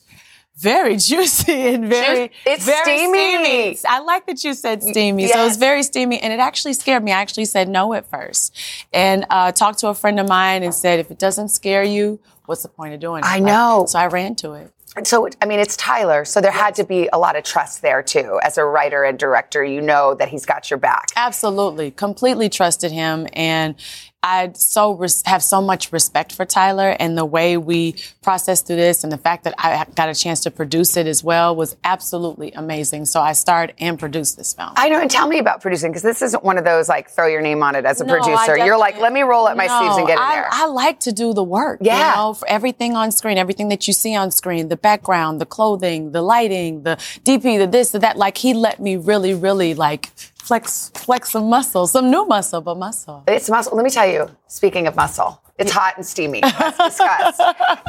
Very 0.60 0.98
juicy 1.10 1.74
and 1.74 1.86
very, 1.88 2.32
It's 2.46 2.66
very 2.66 2.84
steamy. 2.84 3.78
I 3.88 4.00
like 4.00 4.26
that 4.28 4.44
you 4.44 4.54
said 4.54 4.84
steamy. 4.84 5.28
So 5.28 5.46
it's 5.46 5.54
Yes. 5.54 5.58
very 5.58 5.84
steamy, 5.84 6.20
and 6.20 6.34
it 6.34 6.40
actually 6.40 6.74
scared 6.74 7.04
me. 7.04 7.12
I 7.14 7.22
actually 7.22 7.46
said 7.46 7.70
no 7.70 7.94
at 7.94 8.10
first, 8.10 8.56
and 8.92 9.26
uh, 9.30 9.52
talked 9.54 9.80
to 9.80 9.88
a 9.88 9.94
friend 9.94 10.20
of 10.20 10.28
mine 10.28 10.64
and 10.64 10.74
said, 10.76 11.00
if 11.00 11.12
it 11.12 11.18
doesn't 11.20 11.50
scare 11.50 11.84
you, 11.84 12.20
what's 12.46 12.64
the 12.64 12.70
point 12.70 12.94
of 12.94 13.00
doing 13.00 13.20
it? 13.20 13.26
I 13.28 13.40
know. 13.40 13.86
So 13.88 14.00
I 14.00 14.08
ran 14.08 14.36
to 14.36 14.54
it. 14.54 14.72
So, 15.04 15.30
I 15.42 15.46
mean, 15.46 15.60
it's 15.60 15.78
Tyler, 15.78 16.26
so 16.26 16.42
there 16.42 16.52
had 16.52 16.74
to 16.76 16.84
be 16.84 17.08
a 17.14 17.18
lot 17.20 17.36
of 17.38 17.44
trust 17.44 17.82
there 17.84 18.02
too. 18.02 18.40
As 18.44 18.58
a 18.58 18.66
writer 18.66 19.04
and 19.04 19.18
director, 19.20 19.64
you 19.64 19.82
know 19.82 20.16
that 20.16 20.30
he's 20.30 20.46
got 20.48 20.70
your 20.72 20.80
back. 20.80 21.06
Absolutely, 21.16 21.92
completely 21.92 22.50
trusted 22.50 22.92
him, 22.92 23.28
and 23.34 23.76
I 24.22 24.52
so 24.54 24.92
res- 24.94 25.24
have 25.26 25.42
so 25.42 25.62
much 25.62 25.94
respect 25.94 26.34
for 26.34 26.44
Tyler 26.44 26.96
and 27.00 27.18
the 27.18 27.24
way 27.24 27.56
we 27.56 27.96
processed 28.22 28.68
through 28.68 28.76
this, 28.76 29.04
and 29.04 29.14
the 29.14 29.18
fact 29.18 29.46
that 29.46 29.54
I 29.58 29.86
got 29.96 30.10
a 30.10 30.16
chance 30.16 30.42
to 30.42 30.52
produce 30.52 30.98
it 30.98 31.08
as 31.08 31.24
well 31.24 31.56
was 31.56 31.78
absolutely 31.86 32.52
amazing. 32.52 33.06
So 33.06 33.22
I 33.22 33.32
starred 33.32 33.74
and 33.80 33.98
produced 33.98 34.36
this 34.36 34.54
film. 34.54 34.72
I 34.76 34.90
know, 34.90 35.00
and 35.00 35.10
tell 35.10 35.28
me 35.28 35.40
about 35.40 35.62
producing 35.62 35.92
because 35.92 36.04
this 36.04 36.22
isn't 36.22 36.44
one 36.44 36.58
of 36.58 36.66
those 36.66 36.90
like 36.90 37.10
throw 37.10 37.28
your 37.28 37.42
name 37.42 37.64
on 37.64 37.76
it 37.76 37.86
as 37.86 38.02
a 38.02 38.06
No, 38.06 38.16
producer. 38.16 38.58
You're 38.58 38.78
like, 38.78 39.00
let 39.00 39.14
me 39.14 39.22
roll 39.22 39.48
up 39.48 39.56
my 39.56 39.68
sleeves 39.68 39.96
and 39.96 40.06
get 40.06 40.18
in 40.18 40.24
I, 40.24 40.36
there. 40.36 40.50
I 40.52 40.66
like 40.66 41.00
to 41.02 41.14
do 41.14 41.34
the 41.34 41.44
work. 41.44 41.80
Yeah. 41.82 42.10
You 42.10 42.16
know, 42.18 42.34
for 42.34 42.48
everything 42.50 42.98
on 42.98 43.12
screen, 43.14 43.38
everything 43.38 43.70
that 43.70 43.88
you 43.88 43.94
see 43.94 44.16
on 44.16 44.32
screen, 44.32 44.68
the 44.68 44.78
background, 44.78 45.40
the 45.40 45.46
clothing, 45.46 46.12
the 46.12 46.22
lighting, 46.22 46.84
the 46.84 46.98
DP, 47.24 47.58
the 47.58 47.68
this, 47.68 47.92
the 47.92 48.00
that. 48.00 48.18
Like 48.18 48.38
he 48.38 48.54
let 48.54 48.82
me 48.82 48.98
really, 48.98 49.34
really 49.34 49.74
like 49.74 50.10
flex, 50.50 50.92
flex 50.96 51.30
some 51.30 51.48
muscle, 51.48 51.86
some 51.86 52.10
new 52.10 52.26
muscle, 52.26 52.60
but 52.60 52.76
muscle. 52.76 53.24
It's 53.28 53.50
muscle. 53.52 53.78
Let 53.78 53.84
me 53.84 53.92
tell 53.92 54.10
you, 54.10 54.22
speaking 54.48 54.88
of 54.88 54.96
muscle, 54.96 55.40
It's 55.60 55.72
hot 55.72 55.96
and 55.98 56.06
steamy. 56.06 56.42
Let's 56.42 56.78
discuss. 56.98 57.40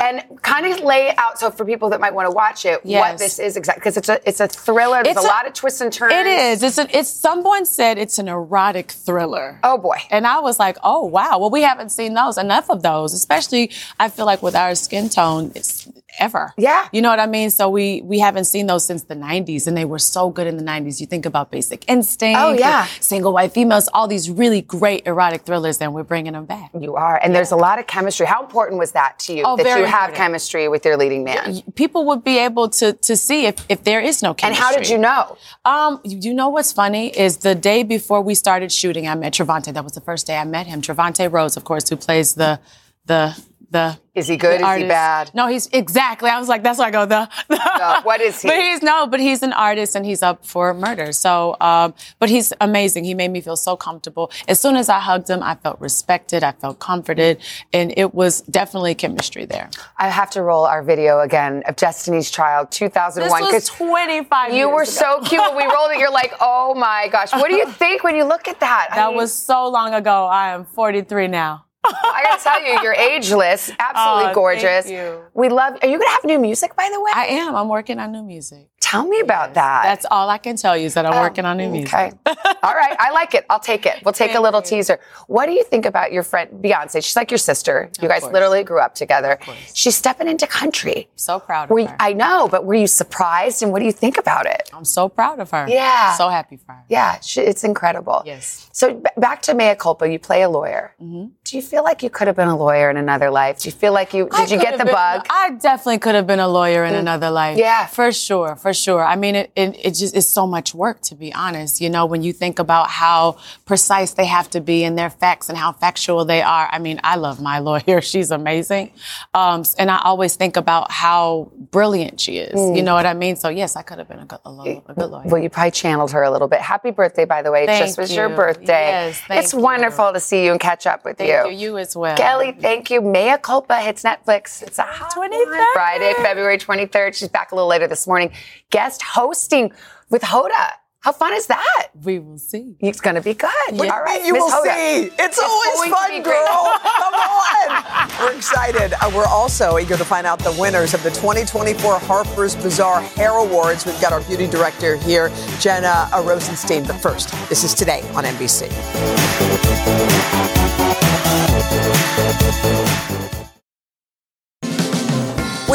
and 0.03 0.23
kind 0.43 0.67
of 0.67 0.81
lay 0.81 1.15
out 1.17 1.39
so 1.39 1.51
for 1.51 1.65
people 1.65 1.89
that 1.91 2.01
might 2.01 2.15
want 2.15 2.27
to 2.27 2.33
watch 2.33 2.65
it 2.65 2.85
what 2.85 3.19
this 3.19 3.39
is 3.39 3.57
exactly 3.57 3.81
because 3.81 3.97
it's 3.97 4.09
a 4.09 4.29
it's 4.29 4.41
a 4.41 4.49
thriller. 4.49 5.03
There's 5.03 5.17
a, 5.17 5.21
a- 5.21 5.23
lot 5.23 5.47
of 5.47 5.53
twists 5.55 5.81
and 5.81 5.93
turns. 5.93 6.13
It 6.13 6.27
is. 6.27 6.63
It's 6.63 6.79
a, 6.79 6.99
it's 6.99 7.09
someone 7.09 7.65
said 7.65 7.97
it's 7.99 8.19
an 8.19 8.29
erotic 8.29 8.91
thriller. 8.91 9.59
Oh 9.63 9.79
boy. 9.79 9.97
And 10.11 10.27
I 10.27 10.41
was 10.41 10.59
like, 10.59 10.77
oh 10.83 11.05
wow. 11.07 11.39
Well, 11.39 11.51
we 11.51 11.63
haven't 11.63 11.91
seen 11.91 12.15
those 12.15 12.37
enough 12.39 12.69
of 12.71 12.83
those, 12.83 13.15
especially 13.15 13.71
I 13.99 14.09
feel 14.09 14.27
like 14.27 14.43
with 14.43 14.55
our 14.57 14.75
skin 14.75 15.09
tone, 15.09 15.53
it's 15.55 15.89
ever. 16.19 16.53
Yeah. 16.59 16.89
You 16.93 17.03
know 17.03 17.09
what 17.09 17.21
I 17.21 17.27
mean? 17.27 17.51
So 17.51 17.71
we 17.71 18.03
we 18.03 18.19
haven't 18.19 18.45
seen 18.47 18.67
those 18.67 18.85
since 18.85 19.05
the 19.05 19.15
90s 19.15 19.67
and 19.69 19.77
they 19.77 19.85
were 19.85 19.99
so 20.01 20.29
good 20.29 20.47
in 20.49 20.57
the 20.57 20.65
90s. 20.65 21.01
You 21.01 21.07
think 21.07 21.25
about 21.25 21.51
Basic 21.53 21.89
Instinct. 21.89 22.39
Oh, 22.41 22.53
yeah. 22.53 22.87
Single 23.01 23.33
White 23.33 23.53
Females, 23.53 23.89
all 23.95 24.09
these 24.09 24.29
really 24.29 24.61
great 24.63 25.07
erotic 25.07 25.43
thrillers 25.43 25.81
and 25.81 25.95
we're 25.95 26.03
bringing 26.03 26.33
them 26.33 26.47
back. 26.47 26.71
You 26.79 26.97
are, 26.97 27.17
and 27.23 27.35
there's 27.35 27.53
a 27.53 27.57
lot 27.61 27.79
of 27.79 27.87
chemistry. 27.87 28.27
How 28.27 28.43
important 28.43 28.79
was 28.79 28.93
that 28.93 29.19
to 29.21 29.35
you 29.35 29.43
Oh, 29.45 29.57
that 29.57 29.65
you 29.65 29.85
have 29.85 30.11
important. 30.11 30.17
chemistry 30.17 30.69
with 30.69 30.85
your 30.85 30.97
leading 30.97 31.25
man? 31.25 31.63
People 31.75 32.05
would 32.07 32.25
be 32.25 32.39
able 32.39 32.69
to 32.81 32.93
to 32.93 33.17
see 33.17 33.47
if 33.47 33.55
if 33.69 33.85
there 33.85 34.01
is 34.01 34.23
no 34.23 34.35
chemistry. 34.35 34.65
And 34.65 34.75
how 34.75 34.77
did 34.77 34.89
you 34.89 34.99
know? 34.99 35.37
Um, 35.65 36.01
you 36.05 36.19
you 36.31 36.35
know 36.35 36.49
what's 36.49 36.73
funny 36.73 37.09
is 37.09 37.39
the 37.39 37.55
day 37.55 37.83
before 37.83 38.21
we 38.23 38.35
started 38.35 38.71
shooting, 38.73 39.07
I 39.09 39.15
met 39.15 39.33
Trevante. 39.35 39.73
That 39.73 39.85
was 39.85 39.93
the 39.93 40.01
first 40.01 40.27
day 40.27 40.37
I 40.37 40.45
met 40.45 40.67
him. 40.67 40.81
Trevante 40.83 41.31
Rhodes, 41.31 41.57
of 41.57 41.65
course, 41.65 41.89
who 41.89 41.97
plays 41.97 42.35
the 42.35 42.61
the 43.07 43.37
the. 43.71 43.99
Is 44.15 44.27
he 44.27 44.37
good? 44.37 44.61
the 44.61 44.69
Is 44.69 44.83
he 44.83 44.89
bad? 44.89 45.31
No, 45.35 45.47
he's 45.47 45.69
exactly. 45.69 46.29
I 46.29 46.39
was 46.41 46.49
like, 46.49 46.65
that's 46.65 46.79
why 46.81 46.87
I 46.87 46.91
go 46.91 47.07
the. 47.07 47.29
Uh, 47.49 48.03
what 48.03 48.21
is 48.21 48.43
he? 48.43 48.49
But 48.49 48.59
he's 48.59 48.83
no, 48.83 49.07
but 49.07 49.21
he's 49.21 49.43
an 49.45 49.53
artist 49.53 49.95
and 49.95 50.05
he's 50.05 50.23
up 50.23 50.45
for 50.45 50.75
murder. 50.75 51.13
So, 51.13 51.57
um, 51.61 51.95
but 52.19 52.29
he's 52.29 52.53
amazing. 52.61 53.05
He 53.05 53.15
made 53.15 53.31
me 53.31 53.41
feel 53.41 53.57
so 53.57 53.77
comfortable. 53.77 54.31
As 54.49 54.59
soon 54.59 54.77
as 54.77 54.89
I 54.89 54.99
hugged 54.99 55.31
him, 55.31 55.43
I 55.43 55.55
felt 55.55 55.81
respected. 55.81 56.43
I 56.43 56.53
felt 56.53 56.81
comforted, 56.81 57.41
and 57.73 57.95
it 57.97 58.13
was 58.13 58.41
definitely 58.43 58.95
chemistry 58.97 59.45
there. 59.47 59.71
I 59.97 60.09
have 60.09 60.31
to 60.31 60.43
roll 60.43 60.67
our 60.67 60.83
video 60.83 61.21
again 61.21 61.63
of 61.69 61.77
Destiny's 61.77 62.31
Child 62.31 62.73
2001 62.73 63.43
This 63.53 63.71
was 63.71 63.79
25 63.79 64.53
you 64.53 64.69
were 64.69 64.83
ago. 64.83 64.91
so 64.91 65.21
cute 65.21 65.41
when 65.41 65.57
we 65.57 65.65
rolled 65.73 65.93
it. 65.93 65.99
You're 65.99 66.11
like, 66.11 66.35
oh 66.41 66.75
my 66.75 67.09
gosh, 67.13 67.33
what 67.33 67.49
do 67.49 67.55
you 67.55 67.71
think 67.71 68.03
when 68.03 68.17
you 68.17 68.25
look 68.25 68.49
at 68.49 68.59
that? 68.61 68.89
I 68.91 68.97
That 68.97 69.09
mean, 69.11 69.17
was 69.19 69.33
so 69.33 69.69
long 69.69 69.95
ago. 69.95 70.27
I 70.27 70.49
am 70.49 70.65
43 70.65 71.29
now. 71.29 71.67
I 71.85 72.21
gotta 72.25 72.43
tell 72.43 72.63
you, 72.63 72.79
you're 72.83 72.95
ageless, 72.95 73.71
absolutely 73.79 74.31
Oh, 74.31 74.35
gorgeous. 74.35 74.87
We 75.35 75.49
love. 75.49 75.79
Are 75.83 75.89
you 75.89 75.99
gonna 75.99 76.11
have 76.11 76.25
new 76.25 76.39
music, 76.39 76.77
by 76.77 76.89
the 76.93 77.01
way? 77.01 77.11
I 77.15 77.27
am. 77.27 77.55
I'm 77.57 77.69
working 77.69 77.99
on 77.99 78.13
new 78.13 78.23
music. 78.23 78.69
Tell 78.91 79.07
me 79.07 79.21
about 79.21 79.55
that. 79.55 79.83
That's 79.85 80.07
all 80.11 80.29
I 80.29 80.39
can 80.39 80.57
tell 80.57 80.77
you 80.77 80.87
is 80.87 80.95
that 80.95 81.07
I'm 81.07 81.15
working 81.23 81.45
on 81.45 81.59
new 81.59 81.71
music. 81.71 81.95
Okay. 81.95 82.11
All 82.65 82.75
right. 82.75 82.97
I 82.99 83.13
like 83.13 83.35
it. 83.35 83.47
I'll 83.49 83.61
take 83.61 83.87
it. 83.87 84.03
We'll 84.05 84.13
take 84.13 84.35
a 84.35 84.41
little 84.41 84.61
teaser. 84.61 84.99
What 85.29 85.47
do 85.47 85.53
you 85.53 85.63
think 85.63 85.87
about 85.87 86.13
your 86.13 86.25
friend 86.25 86.51
Beyonce? 86.61 86.97
She's 87.05 87.15
like 87.15 87.31
your 87.31 87.39
sister. 87.39 87.89
You 88.03 88.09
guys 88.09 88.23
course. 88.23 88.33
literally 88.33 88.65
grew 88.65 88.81
up 88.81 88.97
together. 88.97 89.39
She's 89.75 89.95
stepping 89.97 90.27
into 90.27 90.45
country. 90.49 91.09
So 91.15 91.39
proud 91.39 91.65
of 91.65 91.71
Were 91.71 91.87
her. 91.87 91.97
I 92.01 92.15
know, 92.15 92.49
but 92.49 92.65
were 92.65 92.75
you 92.75 92.89
surprised? 92.89 93.63
And 93.63 93.71
what 93.71 93.79
do 93.79 93.85
you 93.85 93.93
think 93.93 94.19
about 94.19 94.47
it? 94.47 94.69
I'm 94.73 94.85
so 94.85 95.09
proud 95.09 95.39
of 95.39 95.53
her. 95.53 95.67
Yeah. 95.69 96.15
So 96.17 96.29
happy 96.29 96.57
for 96.57 96.73
her. 96.73 96.83
Yeah, 96.89 97.21
she, 97.21 97.43
it's 97.43 97.63
incredible. 97.63 98.23
Yes. 98.27 98.69
So 98.73 98.95
b- 98.95 99.11
back 99.17 99.41
to 99.43 99.55
mea 99.55 99.77
culpa. 99.77 100.11
You 100.11 100.19
play 100.19 100.43
a 100.43 100.51
lawyer. 100.51 100.97
Mm-hmm. 101.01 101.27
Do 101.45 101.57
you 101.57 101.63
feel 101.63 101.85
like 101.85 102.03
you 102.03 102.11
could 102.11 102.27
have 102.27 102.37
been 102.37 102.49
a 102.49 102.57
lawyer 102.57 102.91
in 102.91 102.97
another 102.97 103.31
life? 103.31 103.61
Do 103.61 103.69
you 103.69 103.73
feel 103.73 103.93
like 103.93 104.13
you 104.15 104.29
I 104.33 104.47
did 104.47 104.51
you 104.51 104.61
get 104.61 104.79
the 104.79 104.85
been- 104.85 104.95
bug? 104.95 105.27
I 105.31 105.51
definitely 105.61 105.99
could 105.99 106.17
have 106.17 106.27
been 106.27 106.41
a 106.41 106.49
lawyer 106.49 106.85
in 106.85 106.95
another 106.97 107.31
life. 107.31 107.57
Yeah. 107.57 107.87
For 107.87 108.11
sure, 108.11 108.57
for 108.57 108.73
sure. 108.75 108.80
I 108.89 109.17
mean, 109.17 109.35
it, 109.35 109.53
it, 109.57 109.77
it 109.85 109.91
just 109.95 110.17
is 110.17 110.29
so 110.29 110.47
much 110.47 110.75
work, 110.75 111.01
to 111.03 111.15
be 111.15 111.33
honest. 111.35 111.81
You 111.81 111.91
know, 111.91 112.07
when 112.07 112.23
you 112.23 112.33
think 112.33 112.59
about 112.59 112.89
how 112.89 113.39
precise 113.65 114.13
they 114.15 114.27
have 114.27 114.51
to 114.51 114.61
be 114.61 114.85
in 114.85 114.97
their 114.97 115.11
facts 115.11 115.49
and 115.49 115.57
how 115.57 115.73
factual 115.73 116.25
they 116.25 116.43
are. 116.43 116.69
I 116.71 116.79
mean, 116.79 117.01
I 117.05 117.17
love 117.17 117.41
my 117.41 117.59
lawyer. 117.71 118.01
She's 118.01 118.31
amazing. 118.31 118.93
Um, 119.35 119.65
and 119.79 119.91
I 119.91 120.01
always 120.03 120.37
think 120.37 120.57
about 120.57 120.91
how 120.91 121.53
brilliant 121.71 122.21
she 122.21 122.39
is. 122.39 122.59
Mm. 122.59 122.77
You 122.77 122.83
know 122.83 122.95
what 122.95 123.07
I 123.07 123.15
mean? 123.15 123.37
So, 123.37 123.49
yes, 123.49 123.77
I 123.77 123.83
could 123.83 123.99
have 123.99 124.09
been 124.09 124.21
a 124.21 124.25
good, 124.27 124.41
a, 124.45 124.51
lo- 124.51 124.83
a 124.87 124.95
good 124.95 125.11
lawyer. 125.11 125.27
Well, 125.27 125.43
you 125.43 125.51
probably 125.51 125.71
channeled 125.71 126.13
her 126.13 126.23
a 126.23 126.31
little 126.31 126.49
bit. 126.49 126.61
Happy 126.61 126.91
birthday, 126.91 127.25
by 127.25 127.43
the 127.43 127.51
way. 127.51 127.65
It 127.65 127.67
Thank 127.67 127.85
just 127.87 127.99
was 127.99 128.15
your 128.15 128.29
birthday. 128.29 128.67
Yes, 128.67 129.23
it's 129.31 129.53
you. 129.53 129.61
wonderful 129.61 130.13
to 130.13 130.21
see 130.21 130.45
you 130.45 130.53
and 130.53 130.61
catch 130.61 130.87
up 130.87 131.05
with 131.05 131.19
Thank 131.19 131.31
you. 131.31 131.53
you. 131.53 131.71
You 131.71 131.79
as 131.79 131.97
well. 131.97 132.17
Kelly, 132.17 132.53
thank 132.53 132.91
you. 132.91 133.01
Mea 133.01 133.37
Culpa 133.41 133.77
hits 133.81 134.03
Netflix. 134.03 134.63
It's 134.63 134.79
a 134.79 134.83
hot 134.83 135.17
one. 135.17 135.31
Friday, 135.75 136.15
February 136.19 136.59
23rd. 136.59 137.15
She's 137.15 137.29
back 137.29 137.53
a 137.53 137.55
little 137.55 137.69
later 137.69 137.87
this 137.87 138.07
morning. 138.07 138.33
Guest 138.71 139.03
hosting 139.03 139.73
with 140.11 140.23
Hoda. 140.23 140.71
How 141.01 141.13
fun 141.13 141.33
is 141.33 141.47
that? 141.47 141.89
We 142.03 142.19
will 142.19 142.37
see. 142.37 142.77
It's 142.79 143.01
going 143.01 143.17
to 143.17 143.23
be 143.23 143.33
good. 143.33 143.51
What 143.71 143.79
do 143.79 143.85
you 143.87 143.91
All 143.91 144.03
right, 144.03 144.23
you 144.25 144.35
Miss 144.35 144.43
will 144.43 144.51
Hoda. 144.51 144.75
see? 144.75 145.11
It's, 145.19 145.39
always 145.39 145.91
fun, 145.91 146.23
girl. 146.23 146.23
great. 146.23 146.83
Come 146.83 147.15
on. 147.15 148.11
We're 148.21 148.37
excited. 148.37 148.93
Uh, 149.03 149.11
we're 149.15 149.25
also 149.25 149.79
eager 149.79 149.97
to 149.97 150.05
find 150.05 150.27
out 150.27 150.41
the 150.41 150.55
winners 150.59 150.93
of 150.93 151.03
the 151.03 151.09
2024 151.11 151.99
Harper's 152.01 152.55
Bazaar 152.55 153.01
Hair 153.01 153.31
Awards. 153.31 153.87
We've 153.87 154.01
got 154.01 154.13
our 154.13 154.21
beauty 154.21 154.47
director 154.47 154.97
here, 154.97 155.31
Jenna 155.59 156.09
Rosenstein. 156.23 156.85
But 156.87 156.97
first, 156.97 157.31
this 157.49 157.65
is 157.65 157.73
today 157.73 158.03
on 158.15 158.25
NBC. 158.25 158.69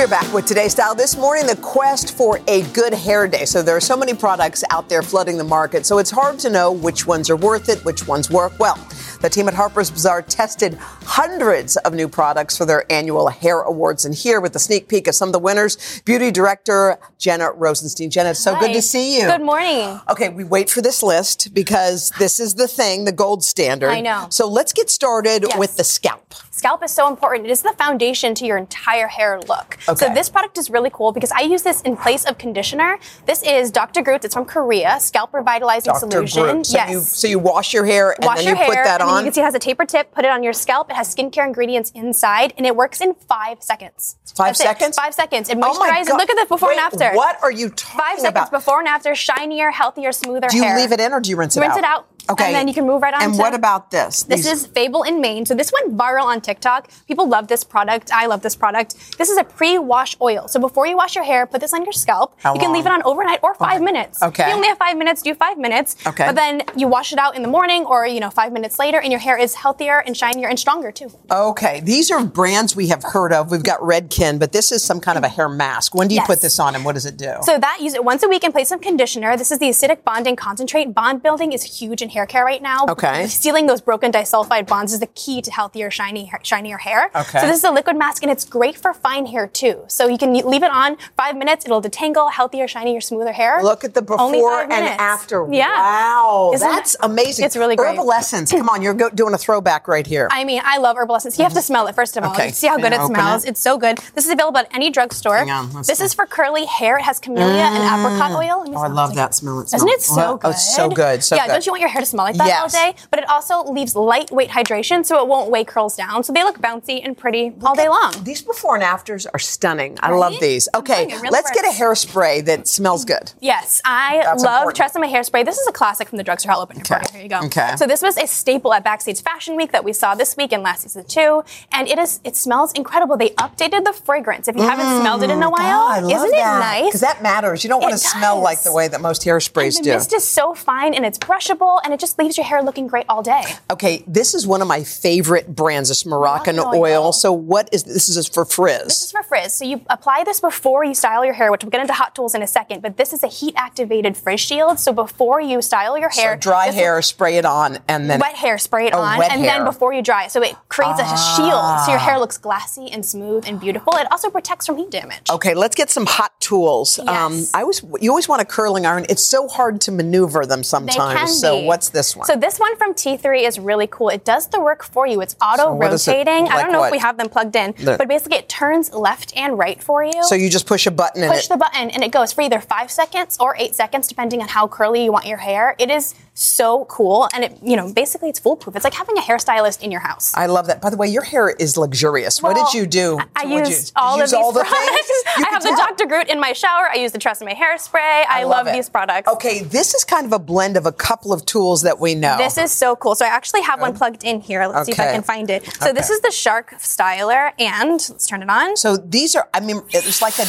We're 0.06 0.12
back 0.12 0.32
with 0.36 0.46
today's 0.46 0.74
style. 0.74 0.94
This 0.94 1.18
morning, 1.18 1.48
the 1.48 1.56
quest 1.56 2.16
for 2.16 2.40
a 2.48 2.62
good 2.74 2.94
hair 2.94 3.28
day. 3.28 3.46
So 3.46 3.64
there 3.64 3.76
are 3.76 3.82
so 3.82 3.98
many 3.98 4.14
products 4.14 4.64
out 4.70 4.88
there 4.88 5.02
flooding 5.02 5.40
the 5.40 5.44
market, 5.44 5.84
so 5.84 5.98
it's 5.98 6.12
hard 6.12 6.38
to 6.42 6.50
know 6.52 6.72
which 6.72 7.08
ones 7.08 7.28
are 7.32 7.36
worth 7.36 7.70
it, 7.70 7.84
which 7.84 8.08
ones 8.08 8.30
work 8.30 8.54
well. 8.60 8.78
The 9.22 9.30
team 9.32 9.48
at 9.48 9.56
Harper's 9.56 9.90
Bazaar 9.90 10.22
tested 10.22 10.76
hundreds 10.76 11.76
of 11.78 11.96
new 11.96 12.08
products 12.08 12.56
for 12.56 12.66
their 12.66 12.86
annual 12.92 13.30
hair 13.30 13.62
awards, 13.62 14.06
and 14.06 14.14
here 14.14 14.40
with 14.40 14.54
the 14.54 14.60
sneak 14.60 14.88
peek 14.88 15.08
of 15.08 15.16
some 15.16 15.30
of 15.30 15.34
the 15.34 15.40
winners, 15.40 16.04
beauty 16.06 16.30
director 16.30 17.00
Jenna 17.18 17.52
Rosenstein. 17.54 18.12
Jenna, 18.12 18.32
it's 18.32 18.40
so 18.40 18.60
good 18.60 18.74
to 18.74 18.84
see 18.84 19.20
you. 19.20 19.26
Good 19.26 19.42
morning. 19.42 20.00
Okay, 20.08 20.30
we 20.30 20.44
wait 20.44 20.70
for 20.70 20.82
this 20.82 21.02
list 21.02 21.52
because 21.56 22.12
this 22.20 22.40
is 22.40 22.54
the 22.54 22.68
thing, 22.68 23.06
the 23.06 23.12
gold 23.12 23.44
standard. 23.44 23.90
I 23.90 24.02
know. 24.02 24.28
So 24.30 24.48
let's 24.48 24.72
get 24.72 24.92
started 24.92 25.46
Yes. 25.50 25.58
with 25.58 25.78
the 25.78 25.84
scalp. 25.84 26.36
Scalp 26.56 26.82
is 26.86 26.92
so 26.92 27.10
important. 27.10 27.46
It 27.48 27.52
is 27.52 27.62
the 27.64 27.74
foundation 27.74 28.34
to 28.36 28.46
your 28.46 28.56
entire 28.58 29.08
hair 29.08 29.42
look. 29.42 29.78
Okay. 29.90 29.96
So 30.08 30.14
this 30.14 30.30
product 30.30 30.58
is 30.58 30.70
really 30.70 30.90
cool 30.90 31.12
because 31.12 31.30
I 31.34 31.42
use 31.42 31.64
this 31.64 31.82
in 31.82 31.98
place 31.98 32.24
of 32.24 32.38
conditioner. 32.38 32.98
This 33.26 33.44
is 33.44 33.72
Dr. 33.72 34.02
Groot. 34.02 34.24
It's 34.24 34.34
from 34.34 34.46
Korea. 34.46 34.98
Scalp 35.02 35.34
revitalizing 35.34 35.92
Dr. 35.92 36.10
solution. 36.12 36.44
Groot. 36.44 36.66
So 36.68 36.78
yes. 36.78 36.92
you 36.92 37.00
so 37.02 37.28
you 37.28 37.40
wash 37.40 37.74
your 37.74 37.84
hair 37.86 38.12
and 38.12 38.24
Wash 38.26 38.46
then 38.46 38.56
you 38.58 38.66
put 38.66 38.74
hair, 38.74 38.86
that 38.86 39.02
and 39.02 39.10
on. 39.10 39.18
you 39.18 39.24
can 39.26 39.34
see 39.34 39.42
it 39.42 39.44
has 39.44 39.54
a 39.54 39.60
taper 39.60 39.84
tip. 39.86 40.14
Put 40.14 40.24
it 40.24 40.32
on 40.32 40.44
your 40.44 40.54
scalp. 40.54 40.90
It 40.90 40.96
has 40.96 41.14
skincare 41.14 41.46
ingredients 41.46 41.92
inside, 41.94 42.54
and 42.58 42.66
it 42.66 42.74
works 42.78 43.02
in 43.02 43.16
five 43.16 43.62
seconds. 43.62 44.16
Five 44.38 44.48
That's 44.58 44.62
it. 44.62 44.64
seconds? 44.64 44.96
Five 44.96 45.14
seconds. 45.14 45.50
It 45.50 45.58
Oh 45.58 45.60
my 45.60 45.90
moisturizes. 45.90 46.08
God. 46.08 46.18
Look 46.20 46.30
at 46.30 46.38
the 46.42 46.46
before 46.48 46.70
Wait, 46.70 46.78
and 46.80 46.94
after. 46.94 47.12
What 47.18 47.38
are 47.44 47.52
you 47.52 47.68
talking 47.70 47.96
about? 47.96 48.00
Five 48.08 48.20
seconds 48.20 48.30
about? 48.32 48.52
before 48.52 48.80
and 48.80 48.88
after. 48.88 49.14
Shinier, 49.14 49.72
healthier, 49.72 50.14
smoother 50.14 50.48
Do 50.48 50.56
you 50.56 50.64
hair. 50.64 50.78
leave 50.78 50.94
it 50.94 51.02
in 51.02 51.12
or 51.12 51.20
do 51.20 51.30
you 51.30 51.36
rinse 51.36 51.58
it 51.58 51.60
rinse 51.60 51.74
out? 51.74 51.80
it 51.80 51.84
out. 51.84 52.08
Okay. 52.30 52.46
And 52.48 52.56
then 52.56 52.68
you 52.68 52.74
can 52.74 52.86
move 52.86 53.02
right 53.02 53.14
on. 53.14 53.22
And 53.22 53.34
to- 53.34 53.40
what 53.40 53.54
about 53.54 53.92
this? 53.92 54.24
This 54.24 54.46
These- 54.46 54.52
is 54.64 54.66
Fable 54.68 55.04
& 55.12 55.20
Mane. 55.20 55.46
So 55.46 55.54
this 55.56 55.72
went 55.72 55.98
viral 55.98 56.24
on 56.26 56.42
TikTok. 56.42 56.90
People 57.08 57.28
love 57.28 57.48
this 57.48 57.64
product. 57.64 58.12
I 58.14 58.26
love 58.26 58.42
this 58.42 58.56
product. 58.56 58.96
This 59.18 59.30
is 59.30 59.38
a 59.38 59.44
pre-wash 59.44 60.16
oil. 60.22 60.48
So 60.48 60.60
before 60.60 60.88
you 60.88 60.96
wash 60.98 61.16
your 61.16 61.24
hair, 61.24 61.46
put 61.46 61.62
this 61.62 61.74
on 61.74 61.84
your 61.84 61.92
scalp. 61.94 62.36
How 62.42 62.54
you 62.54 62.60
can 62.60 62.72
leave 62.74 62.86
it 62.86 62.92
on 62.92 63.02
overnight 63.04 63.40
or 63.44 63.54
five 63.56 63.82
minutes. 63.82 64.22
Okay. 64.22 64.48
You 64.50 64.56
only 64.56 64.68
have 64.68 64.78
five 64.78 64.98
minutes, 64.98 65.22
do 65.22 65.34
five 65.36 65.58
minutes. 65.58 65.96
Okay. 66.06 66.26
But 66.26 66.36
then 66.36 66.64
you 66.76 66.88
wash 66.88 67.14
it 67.14 67.20
out 67.20 67.36
in 67.36 67.42
the 67.42 67.48
morning 67.48 67.86
or, 67.86 68.06
you 68.08 68.20
know, 68.20 68.30
five 68.30 68.52
minutes 68.52 68.80
later 68.80 69.00
and 69.00 69.12
your 69.12 69.20
hair 69.20 69.38
is 69.38 69.56
healthier 69.56 70.00
and 70.06 70.16
shinier 70.18 70.48
and 70.48 70.60
stronger 70.60 70.92
too. 70.92 71.10
Okay, 71.32 71.80
these 71.82 72.12
are 72.12 72.24
brands 72.24 72.76
we 72.76 72.88
have 72.88 73.04
heard 73.04 73.34
of. 73.34 73.52
We've 73.52 73.64
got 73.64 73.80
Redken, 73.80 74.40
but 74.40 74.52
this 74.52 74.72
is 74.72 74.84
some 74.84 75.00
kind 75.00 75.18
of 75.18 75.24
a 75.24 75.28
hair 75.30 75.50
mask. 75.50 75.94
When 75.96 76.08
do 76.08 76.16
you 76.16 76.22
Yes. 76.22 76.28
put 76.28 76.42
this 76.42 76.60
on 76.60 76.76
and 76.76 76.84
what 76.86 76.94
does 76.96 77.06
it 77.06 77.18
do? 77.18 77.34
So 77.44 77.58
that 77.58 77.78
use 77.82 77.94
it 77.94 78.04
once 78.04 78.24
a 78.24 78.28
week 78.28 78.44
in 78.44 78.52
place 78.52 78.72
of 78.72 78.82
conditioner. 78.82 79.38
This 79.38 79.52
is 79.52 79.60
the 79.60 79.70
acidic 79.70 80.04
bonding 80.04 80.36
concentrate. 80.36 80.94
Bond 80.94 81.22
building 81.22 81.52
is 81.54 81.64
huge 81.64 82.02
in 82.02 82.10
hair 82.16 82.26
care 82.26 82.44
right 82.44 82.62
now. 82.62 82.86
Okay. 82.90 83.28
Sealing 83.28 83.68
those 83.68 83.82
broken 83.82 84.12
disulfide 84.12 84.66
bonds 84.68 84.92
is 84.94 85.00
the 85.00 85.08
key 85.08 85.42
to 85.44 85.52
healthier, 85.52 85.92
shiny, 85.92 86.32
shinier 86.44 86.78
hair. 86.78 87.12
Okay. 87.16 87.40
So 87.42 87.46
this 87.48 87.58
is 87.58 87.64
a 87.64 87.72
liquid 87.72 87.98
mask 87.98 88.24
and 88.24 88.32
it's 88.32 88.46
great 88.46 88.76
for 88.76 88.94
fine 88.94 89.28
hair 89.28 89.48
too. 89.48 89.84
So 89.88 90.08
you 90.08 90.18
can 90.18 90.34
leave 90.34 90.64
it 90.64 90.72
on 90.72 90.98
five 91.16 91.36
minutes. 91.38 91.66
It'll 91.66 91.82
detangle 91.82 92.32
healthier, 92.32 92.68
shinier, 92.68 93.02
smoother 93.02 93.34
hair. 93.34 93.62
Look 93.62 93.84
at 93.84 93.94
the 93.94 94.02
before 94.02 94.62
and 94.64 94.72
after. 94.74 95.48
Yeah. 95.52 95.68
Wow, 95.68 96.52
Isn't 96.56 96.68
that's 96.68 96.96
amazing. 97.04 97.46
It's 97.46 97.56
really 97.56 97.76
great. 97.76 97.96
Herbal 97.98 98.12
Essence. 98.12 98.52
Come 98.52 98.70
on, 98.70 98.82
you're 98.82 98.94
go- 98.94 99.10
doing 99.10 99.34
a 99.34 99.38
throwback 99.38 99.88
right 99.88 100.08
here. 100.08 100.28
I 100.32 100.44
mean, 100.44 100.62
I 100.64 100.78
love 100.78 100.96
herbal 100.98 101.16
essence. 101.18 101.38
You 101.38 101.44
have 101.44 101.54
to 101.54 101.60
mm-hmm. 101.60 101.66
smell 101.66 101.88
it 101.88 101.96
first 101.96 102.16
of 102.18 102.24
all. 102.24 102.32
Okay. 102.32 102.52
See 102.52 102.68
how 102.68 102.78
good 102.78 102.92
Yeah, 102.94 103.04
it 103.04 103.08
smells. 103.08 103.44
it. 103.44 103.50
It's 103.50 103.62
so 103.62 103.78
good. 103.78 103.98
This 104.16 104.26
is 104.26 104.32
available 104.32 104.60
at 104.60 104.74
any 104.74 104.90
drugstore. 104.90 105.38
Hang 105.38 105.50
on, 105.50 105.74
This 105.84 105.98
see. 106.00 106.04
is 106.06 106.14
for 106.14 106.26
curly 106.26 106.66
hair. 106.66 106.98
It 106.98 107.04
has 107.04 107.20
camellia 107.20 107.64
and 107.64 107.84
apricot 107.84 108.32
mm. 108.32 108.40
oil. 108.40 108.60
Let 108.62 108.70
me 108.70 108.76
Oh, 108.76 108.82
I 108.82 108.88
love 108.88 109.16
that 109.16 109.34
smell. 109.36 109.60
It 109.62 109.74
Isn't 109.74 109.88
it 109.90 110.02
smells- 110.02 110.42
so 110.42 110.48
Oh, 110.48 110.50
it's 110.52 110.76
so 110.76 110.90
good. 110.90 111.24
So 111.24 111.36
yeah, 111.36 111.48
good. 111.48 111.54
don't 111.54 111.66
you 111.66 111.72
want 111.72 111.82
your 111.82 111.90
hair 111.90 112.05
to 112.06 112.10
smell 112.10 112.26
like 112.26 112.36
that 112.38 112.48
Yes. 112.48 112.62
all 112.62 112.70
day, 112.92 112.96
but 113.12 113.20
it 113.20 113.30
also 113.30 113.64
leaves 113.64 113.96
lightweight 113.96 114.50
hydration 114.50 115.06
so 115.06 115.20
it 115.22 115.28
won't 115.28 115.50
weigh 115.50 115.64
curls 115.64 115.96
down. 115.96 116.24
So 116.24 116.32
they 116.34 116.44
look 116.44 116.60
bouncy 116.60 117.02
and 117.04 117.18
pretty 117.18 117.54
all 117.64 117.76
day 117.76 117.90
long. 117.90 118.14
These 118.24 118.42
before 118.44 118.76
and 118.76 118.84
afters 118.84 119.26
are 119.26 119.40
stunning. 119.40 119.98
I 120.02 120.12
love 120.12 120.36
these. 120.40 120.68
Okay, 120.76 120.94
telling 120.94 121.10
you, 121.10 121.16
it 121.18 121.22
really 121.22 121.32
let's 121.34 121.52
get 121.52 121.66
a 121.66 121.70
hairspray 121.70 122.46
that 122.46 122.68
smells 122.68 123.06
good. 123.06 123.34
Yes, 123.40 123.82
I 123.86 124.22
That's 124.24 124.44
love 124.44 124.68
important. 124.68 124.94
TRESemmé 124.94 125.12
Hairspray. 125.12 125.46
This 125.46 125.58
is 125.58 125.68
a 125.68 125.72
classic 125.72 126.08
from 126.10 126.18
the 126.18 126.24
drugstore. 126.24 126.54
I'll 126.54 126.62
open 126.62 126.80
it 126.80 126.88
for 126.88 126.96
you. 126.96 127.02
Here 127.14 127.24
you 127.24 127.30
go. 127.30 127.40
Okay. 127.46 127.76
So 127.78 127.86
this 127.88 128.02
was 128.02 128.18
a 128.18 128.28
staple 128.28 128.74
at 128.74 128.84
Backstage 128.84 129.22
Fashion 129.22 129.56
Week 129.56 129.72
that 129.72 129.84
we 129.84 129.94
saw 129.94 130.16
this 130.16 130.36
week 130.38 130.52
and 130.52 130.64
last 130.64 130.84
season 130.84 131.06
too, 131.06 131.44
and 131.72 131.88
it 131.88 131.98
is 132.00 132.20
it 132.24 132.36
smells 132.36 132.72
incredible. 132.74 133.18
They 133.18 133.30
updated 133.32 133.84
the 133.84 133.94
fragrance. 133.94 134.48
If 134.48 134.56
you 134.56 134.64
haven't 134.64 135.02
smelled 135.02 135.24
it 135.24 135.30
in 135.30 135.42
a 135.44 135.50
while, 135.50 135.88
Mm, 135.88 135.92
I 135.92 136.00
love 136.00 136.12
isn't 136.12 136.32
that. 136.32 136.58
it 136.58 136.60
nice? 136.60 136.86
Because 136.86 137.02
that 137.02 137.22
matters. 137.24 137.64
You 137.64 137.70
don't 137.70 137.82
want 137.82 137.94
to 137.94 137.98
smell 137.98 138.40
like 138.40 138.62
the 138.64 138.72
way 138.74 138.88
that 138.88 139.02
most 139.02 139.24
hairsprays 139.24 139.78
the 139.78 139.84
do. 139.84 139.90
mist 139.94 140.14
is 140.14 140.28
so 140.28 140.54
fine 140.54 140.94
and 140.94 141.06
it's 141.06 141.18
brushable 141.18 141.80
and 141.84 141.94
it 141.96 142.00
just 142.00 142.20
leaves 142.20 142.38
your 142.38 142.46
hair 142.46 142.62
looking 142.62 142.88
great 142.88 143.06
all 143.08 143.24
day. 143.24 143.44
Okay, 143.72 144.04
this 144.06 144.34
is 144.34 144.46
one 144.46 144.62
of 144.62 144.68
my 144.68 144.84
favorite 144.84 145.56
brands. 145.56 145.90
It's 145.90 146.06
Moroccan 146.06 146.58
Moroccan 146.58 146.80
oil. 146.80 147.04
oil. 147.06 147.12
So 147.14 147.32
what 147.32 147.70
is 147.74 147.84
this? 147.84 148.10
Is 148.10 148.28
for 148.28 148.44
frizz? 148.46 148.84
This 148.84 149.02
is 149.06 149.12
for 149.12 149.24
frizz. 149.24 149.54
So 149.54 149.66
you 149.66 149.82
apply 149.90 150.24
this 150.26 150.40
before 150.42 150.84
you 150.84 150.94
style 150.94 151.24
your 151.26 151.34
hair, 151.34 151.52
which 151.52 151.64
we'll 151.64 151.72
get 151.72 151.82
into 151.82 151.94
hot 151.94 152.14
tools 152.14 152.36
in 152.36 152.42
a 152.42 152.48
second. 152.48 152.82
But 152.82 152.98
this 152.98 153.14
is 153.14 153.24
a 153.24 153.28
heat 153.28 153.54
activated 153.58 154.16
frizz 154.18 154.42
shield. 154.42 154.80
So 154.80 154.92
before 154.94 155.40
you 155.40 155.62
style 155.62 155.98
your 155.98 156.10
hair, 156.10 156.36
so 156.36 156.40
dry 156.40 156.68
this- 156.68 156.76
hair, 156.76 157.02
spray 157.02 157.38
it 157.38 157.46
on, 157.46 157.80
and 157.88 158.10
then 158.10 158.20
wet 158.20 158.36
hair, 158.36 158.58
spray 158.58 158.88
it 158.88 158.94
Oh, 158.94 159.00
on, 159.00 159.24
and 159.24 159.32
hair. 159.32 159.40
Ah. 159.40 159.58
then 159.58 159.66
before 159.66 159.94
you 159.94 160.02
dry 160.02 160.26
it. 160.26 160.32
So 160.32 160.42
it 160.44 160.56
creates 160.68 161.00
a 161.00 161.06
shield, 161.36 161.80
so 161.86 161.92
your 161.92 162.00
hair 162.00 162.20
looks 162.20 162.38
glassy 162.38 162.90
and 162.92 163.06
smooth 163.06 163.46
and 163.48 163.60
beautiful. 163.60 163.94
It 163.96 164.12
also 164.12 164.30
protects 164.30 164.66
from 164.66 164.78
heat 164.78 164.92
damage. 164.92 165.30
Okay, 165.32 165.54
let's 165.54 165.76
get 165.76 165.90
some 165.90 166.06
hot 166.06 166.40
tools. 166.42 167.00
Um, 167.00 167.46
I 167.54 167.62
always, 167.62 167.82
you 168.02 168.10
always 168.10 168.28
want 168.28 168.42
a 168.42 168.46
curling 168.46 168.86
iron. 168.86 169.06
It's 169.10 169.24
so 169.24 169.48
hard 169.48 169.80
to 169.82 169.92
maneuver 169.92 170.46
them 170.46 170.62
sometimes. 170.64 171.14
They 171.14 171.20
can 171.20 171.28
so 171.28 171.62
be. 171.62 171.68
what's 171.68 171.85
this 171.90 172.16
one? 172.16 172.26
So 172.28 172.36
this 172.36 172.60
one 172.60 172.76
from 172.78 172.94
T3 172.94 173.44
is 173.48 173.60
really 173.60 173.88
cool. 173.88 174.10
It 174.10 174.24
does 174.26 174.48
the 174.48 174.60
work 174.60 174.84
for 174.84 175.06
you. 175.08 175.22
It's 175.22 175.36
auto 175.42 175.74
what 175.74 175.92
is 175.94 176.08
it? 176.08 176.12
rotating. 176.12 176.48
I 176.50 176.62
don't 176.62 176.72
know 176.72 176.80
what? 176.80 176.88
if 176.88 176.92
we 176.92 177.00
have 177.00 177.18
them 177.18 177.30
plugged 177.30 177.56
in, 177.56 177.74
The- 177.78 177.96
but 177.98 178.08
basically 178.08 178.38
it 178.38 178.50
turns 178.50 178.92
left 178.94 179.36
and 179.38 179.58
right 179.58 179.82
for 179.84 180.04
you. 180.04 180.24
So 180.24 180.36
you 180.36 180.50
just 180.50 180.66
push 180.68 180.86
a 180.88 180.92
button 180.92 181.24
and 181.24 181.32
push 181.32 181.46
it. 181.46 181.50
the 181.50 181.58
button 181.58 181.90
and 181.92 182.04
it 182.04 182.12
goes 182.12 182.34
for 182.34 182.42
either 182.42 182.60
five 182.62 182.92
seconds 182.92 183.38
or 183.40 183.56
eight 183.58 183.76
seconds, 183.76 184.08
depending 184.08 184.42
on 184.42 184.48
how 184.48 184.68
curly 184.68 185.04
you 185.04 185.12
want 185.12 185.26
your 185.26 185.38
hair. 185.38 185.76
It 185.80 185.90
is 185.90 186.14
so 186.38 186.84
cool, 186.90 187.30
and 187.34 187.46
it 187.46 187.58
you 187.64 187.78
know 187.78 187.94
basically 187.94 188.28
it's 188.28 188.40
foolproof. 188.40 188.76
It's 188.76 188.84
like 188.84 188.94
having 188.94 189.18
a 189.18 189.22
hairstylist 189.22 189.82
in 189.82 189.90
your 189.90 190.02
house. 190.02 190.34
I 190.36 190.48
love 190.48 190.68
that. 190.68 190.82
By 190.82 190.90
the 190.90 190.98
way, 190.98 191.08
your 191.08 191.24
hair 191.24 191.50
is 191.50 191.78
luxurious. 191.78 192.42
what 192.42 192.56
did 192.58 192.78
you 192.78 192.86
do? 192.86 193.20
I 193.36 193.44
you- 193.44 193.60
used 193.60 193.94
you 193.96 194.02
all 194.02 194.18
use 194.18 194.34
of 194.34 194.38
these 194.40 194.44
all 194.44 194.52
the 194.52 194.60
products. 194.68 195.08
things? 195.08 195.24
You 195.38 195.46
I 195.48 195.50
have 195.52 195.64
the. 195.64 195.76
Dr. 195.76 196.06
Groot 196.08 196.28
in 196.30 196.40
my 196.40 196.52
shower. 196.54 196.90
I 196.92 196.96
use 196.96 197.12
the 197.12 197.20
TRESemmé 197.20 197.54
Hairspray. 197.56 198.26
I, 198.28 198.44
love, 198.44 198.68
it. 198.68 198.74
these 198.74 198.90
products. 198.90 199.28
Okay, 199.30 199.62
this 199.64 199.94
is 199.94 200.04
kind 200.04 200.26
of 200.26 200.32
a 200.34 200.40
blend 200.40 200.78
of 200.78 200.86
a 200.86 200.92
couple 200.92 201.32
of 201.32 201.46
tools 201.46 201.75
that 201.84 202.00
we 202.00 202.16
know. 202.16 202.38
This 202.38 202.58
is 202.58 202.72
so 202.72 202.96
cool. 202.96 203.16
So 203.16 203.26
I 203.26 203.30
actually 203.30 203.62
have 203.62 203.80
one 203.82 203.96
plugged 203.96 204.24
in 204.24 204.42
here. 204.42 204.66
Let's 204.68 204.86
see 204.86 204.92
if 204.92 205.00
I 205.00 205.12
can 205.14 205.24
find 205.24 205.50
it. 205.50 205.66
So 205.82 205.94
this 205.94 206.10
is 206.10 206.22
the 206.22 206.32
Shark 206.32 206.72
Styler, 206.80 207.52
and 207.60 207.92
let's 207.92 208.28
turn 208.28 208.42
it 208.42 208.50
on. 208.50 208.78
So 208.78 208.98
these 208.98 209.36
are, 209.36 209.48
I 209.54 209.60
mean, 209.60 209.82
it's 209.90 210.22
like 210.22 210.38
a, 210.40 210.46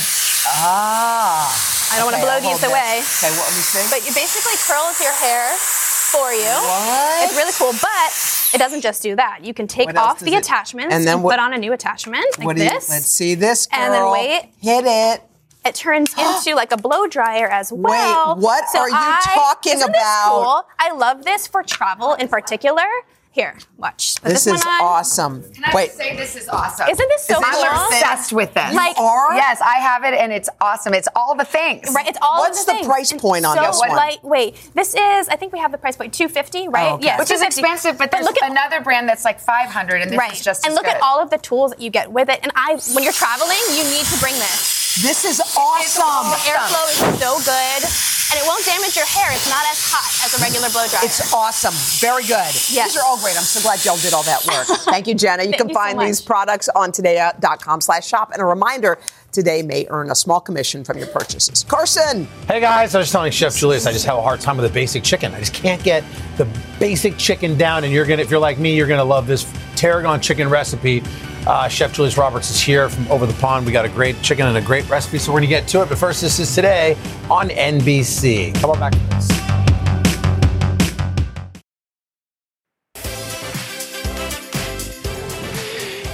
ah. 0.48 1.92
I 1.92 1.96
don't 1.98 2.06
want 2.06 2.16
to 2.16 2.22
blow 2.22 2.40
these 2.40 2.60
hold 2.60 2.72
away. 2.72 3.00
Okay, 3.02 3.30
what 3.36 3.46
let 3.46 3.54
me 3.54 3.62
see? 3.62 3.86
But 3.90 3.98
it 4.08 4.14
basically 4.14 4.56
curls 4.66 5.00
your 5.00 5.12
hair 5.12 5.54
for 5.56 6.32
you. 6.32 6.44
What? 6.44 7.24
It's 7.24 7.36
really 7.36 7.52
cool, 7.52 7.72
but 7.80 8.54
it 8.54 8.58
doesn't 8.58 8.80
just 8.80 9.02
do 9.02 9.16
that. 9.16 9.44
You 9.44 9.54
can 9.54 9.66
take 9.66 9.96
off 9.96 10.20
the 10.20 10.34
it- 10.34 10.38
attachments 10.38 10.94
and 10.94 11.04
then 11.06 11.22
what- 11.22 11.32
put 11.32 11.40
on 11.40 11.52
a 11.52 11.58
new 11.58 11.72
attachment 11.72 12.24
like 12.38 12.58
you, 12.58 12.64
this. 12.64 12.88
let's 12.90 13.06
see 13.06 13.34
this 13.34 13.66
girl. 13.66 13.80
And 13.82 13.94
then 13.94 14.10
wait. 14.10 14.50
Hit 14.60 14.84
it. 14.86 15.22
It 15.66 15.74
turns 15.74 16.14
into 16.18 16.54
like 16.54 16.72
a 16.72 16.76
blow 16.76 17.06
dryer 17.06 17.48
as 17.48 17.72
well. 17.72 18.36
Wait, 18.36 18.42
what 18.42 18.68
So 18.70 18.80
are 18.80 18.88
you 18.88 18.94
I- 18.96 19.20
talking 19.34 19.72
isn't 19.74 19.92
this 19.92 20.00
about? 20.02 20.42
cool? 20.42 20.66
I 20.78 20.92
love 20.92 21.24
this 21.24 21.46
for 21.46 21.62
travel 21.62 22.14
in 22.14 22.28
particular. 22.28 22.84
Here, 23.32 23.58
watch. 23.76 24.14
Put 24.22 24.30
This, 24.30 24.44
this, 24.44 24.54
is 24.60 24.64
one 24.64 24.74
on. 24.76 24.80
awesome. 24.80 25.44
Wait. 25.74 25.92
say 25.92 26.16
this 26.16 26.36
is 26.36 26.48
awesome. 26.48 26.88
Isn't 26.88 27.06
this 27.06 27.26
so 27.26 27.34
I'm 27.44 27.86
obsessed 27.92 28.32
with 28.32 28.54
this. 28.54 28.72
Like- 28.74 28.96
yes, 28.96 29.60
I 29.60 29.74
have 29.74 30.04
it, 30.04 30.14
and 30.14 30.32
it's 30.32 30.48
awesome. 30.58 30.94
It's 30.94 31.06
all 31.14 31.34
the 31.34 31.44
things. 31.44 31.92
Right, 31.94 32.08
it's 32.08 32.16
all 32.22 32.38
What's 32.38 32.60
of 32.60 32.64
the, 32.66 32.72
the 32.72 32.76
things. 32.78 32.86
price 32.86 33.12
point 33.12 33.44
on 33.44 33.54
so 33.58 33.62
this 33.62 33.78
one? 33.78 33.90
lightweight. 33.90 34.70
This 34.72 34.94
is, 34.94 35.28
I 35.28 35.36
think 35.36 35.52
we 35.52 35.58
have 35.58 35.70
the 35.70 35.76
price 35.76 35.96
point, 35.98 36.14
two 36.14 36.28
fifty, 36.28 36.66
right? 36.66 36.92
Oh, 36.92 36.94
okay. 36.94 37.04
Yes, 37.08 37.18
Which 37.20 37.30
is 37.30 37.42
expensive, 37.42 37.98
but 37.98 38.10
there's 38.10 38.24
look 38.24 38.42
at 38.42 38.50
another 38.50 38.80
brand 38.80 39.06
that's 39.06 39.26
like 39.26 39.38
500, 39.38 40.00
and 40.00 40.10
this 40.12 40.18
right, 40.18 40.32
is 40.32 40.40
just 40.42 40.64
and 40.64 40.72
as 40.72 40.76
look 40.78 40.86
at 40.86 41.02
all 41.02 41.20
of 41.20 41.28
the 41.28 41.36
tools 41.36 41.72
that 41.72 41.80
you 41.82 41.90
get 41.90 42.10
with 42.10 42.30
it. 42.30 42.40
And 42.42 42.52
I, 42.56 42.80
when 42.94 43.04
you're 43.04 43.12
traveling, 43.12 43.58
you 43.72 43.84
need 43.84 44.06
to 44.06 44.18
bring 44.18 44.32
this. 44.32 44.85
This 45.02 45.26
is 45.26 45.40
awesome. 45.58 46.30
The 46.30 46.40
airflow 46.48 46.88
is 46.88 47.20
so 47.20 47.36
good, 47.44 47.80
and 47.84 48.40
it 48.40 48.44
won't 48.48 48.64
damage 48.64 48.96
your 48.96 49.04
hair. 49.04 49.30
It's 49.30 49.46
not 49.46 49.60
as 49.68 49.76
hot 49.84 50.08
as 50.24 50.32
a 50.32 50.42
regular 50.42 50.70
blow 50.70 50.88
dryer. 50.88 51.04
It's 51.04 51.34
awesome. 51.34 51.74
Very 52.00 52.22
good. 52.22 52.48
Yes. 52.72 52.94
These 52.94 52.96
are 52.96 53.04
all 53.04 53.20
great. 53.20 53.36
I'm 53.36 53.44
so 53.44 53.60
glad 53.60 53.84
y'all 53.84 53.98
did 53.98 54.14
all 54.14 54.22
that 54.22 54.46
work. 54.46 54.66
Thank 54.88 55.06
you, 55.06 55.14
Jenna. 55.14 55.42
You 55.42 55.50
Thank 55.50 55.60
can 55.60 55.68
you 55.68 55.74
so 55.74 55.80
find 55.80 56.00
these 56.00 56.22
products 56.22 56.70
on 56.70 56.92
today.com 56.92 57.82
slash 57.82 58.08
shop. 58.08 58.30
And 58.32 58.40
a 58.40 58.46
reminder, 58.46 58.96
today 59.32 59.60
may 59.60 59.86
earn 59.90 60.10
a 60.10 60.14
small 60.14 60.40
commission 60.40 60.82
from 60.82 60.96
your 60.96 61.08
purchases. 61.08 61.62
Carson. 61.64 62.24
Hey 62.48 62.60
guys, 62.60 62.94
I 62.94 62.98
was 62.98 63.12
telling 63.12 63.32
Chef 63.32 63.54
Julius 63.54 63.84
I 63.86 63.92
just 63.92 64.06
have 64.06 64.16
a 64.16 64.22
hard 64.22 64.40
time 64.40 64.56
with 64.56 64.66
the 64.66 64.72
basic 64.72 65.02
chicken. 65.02 65.34
I 65.34 65.40
just 65.40 65.52
can't 65.52 65.82
get 65.82 66.04
the 66.38 66.48
basic 66.80 67.18
chicken 67.18 67.58
down. 67.58 67.84
And 67.84 67.92
you're 67.92 68.06
gonna, 68.06 68.22
if 68.22 68.30
you're 68.30 68.40
like 68.40 68.58
me, 68.58 68.74
you're 68.74 68.88
gonna 68.88 69.04
love 69.04 69.26
this 69.26 69.44
tarragon 69.74 70.22
chicken 70.22 70.48
recipe. 70.48 71.02
Uh, 71.46 71.68
Chef 71.68 71.92
Julius 71.92 72.18
Roberts 72.18 72.50
is 72.50 72.60
here 72.60 72.88
from 72.88 73.06
over 73.08 73.24
the 73.24 73.32
pond. 73.34 73.66
We 73.66 73.72
got 73.72 73.84
a 73.84 73.88
great 73.88 74.20
chicken 74.20 74.46
and 74.46 74.56
a 74.56 74.60
great 74.60 74.88
recipe, 74.90 75.18
so 75.18 75.32
we're 75.32 75.38
gonna 75.38 75.46
get 75.46 75.68
to 75.68 75.82
it. 75.82 75.88
But 75.88 75.96
first, 75.96 76.20
this 76.20 76.40
is 76.40 76.52
today 76.52 76.96
on 77.30 77.50
NBC. 77.50 78.52
Come 78.60 78.70
on 78.70 78.80
back 78.80 78.92
to 78.92 78.98
this. 78.98 79.30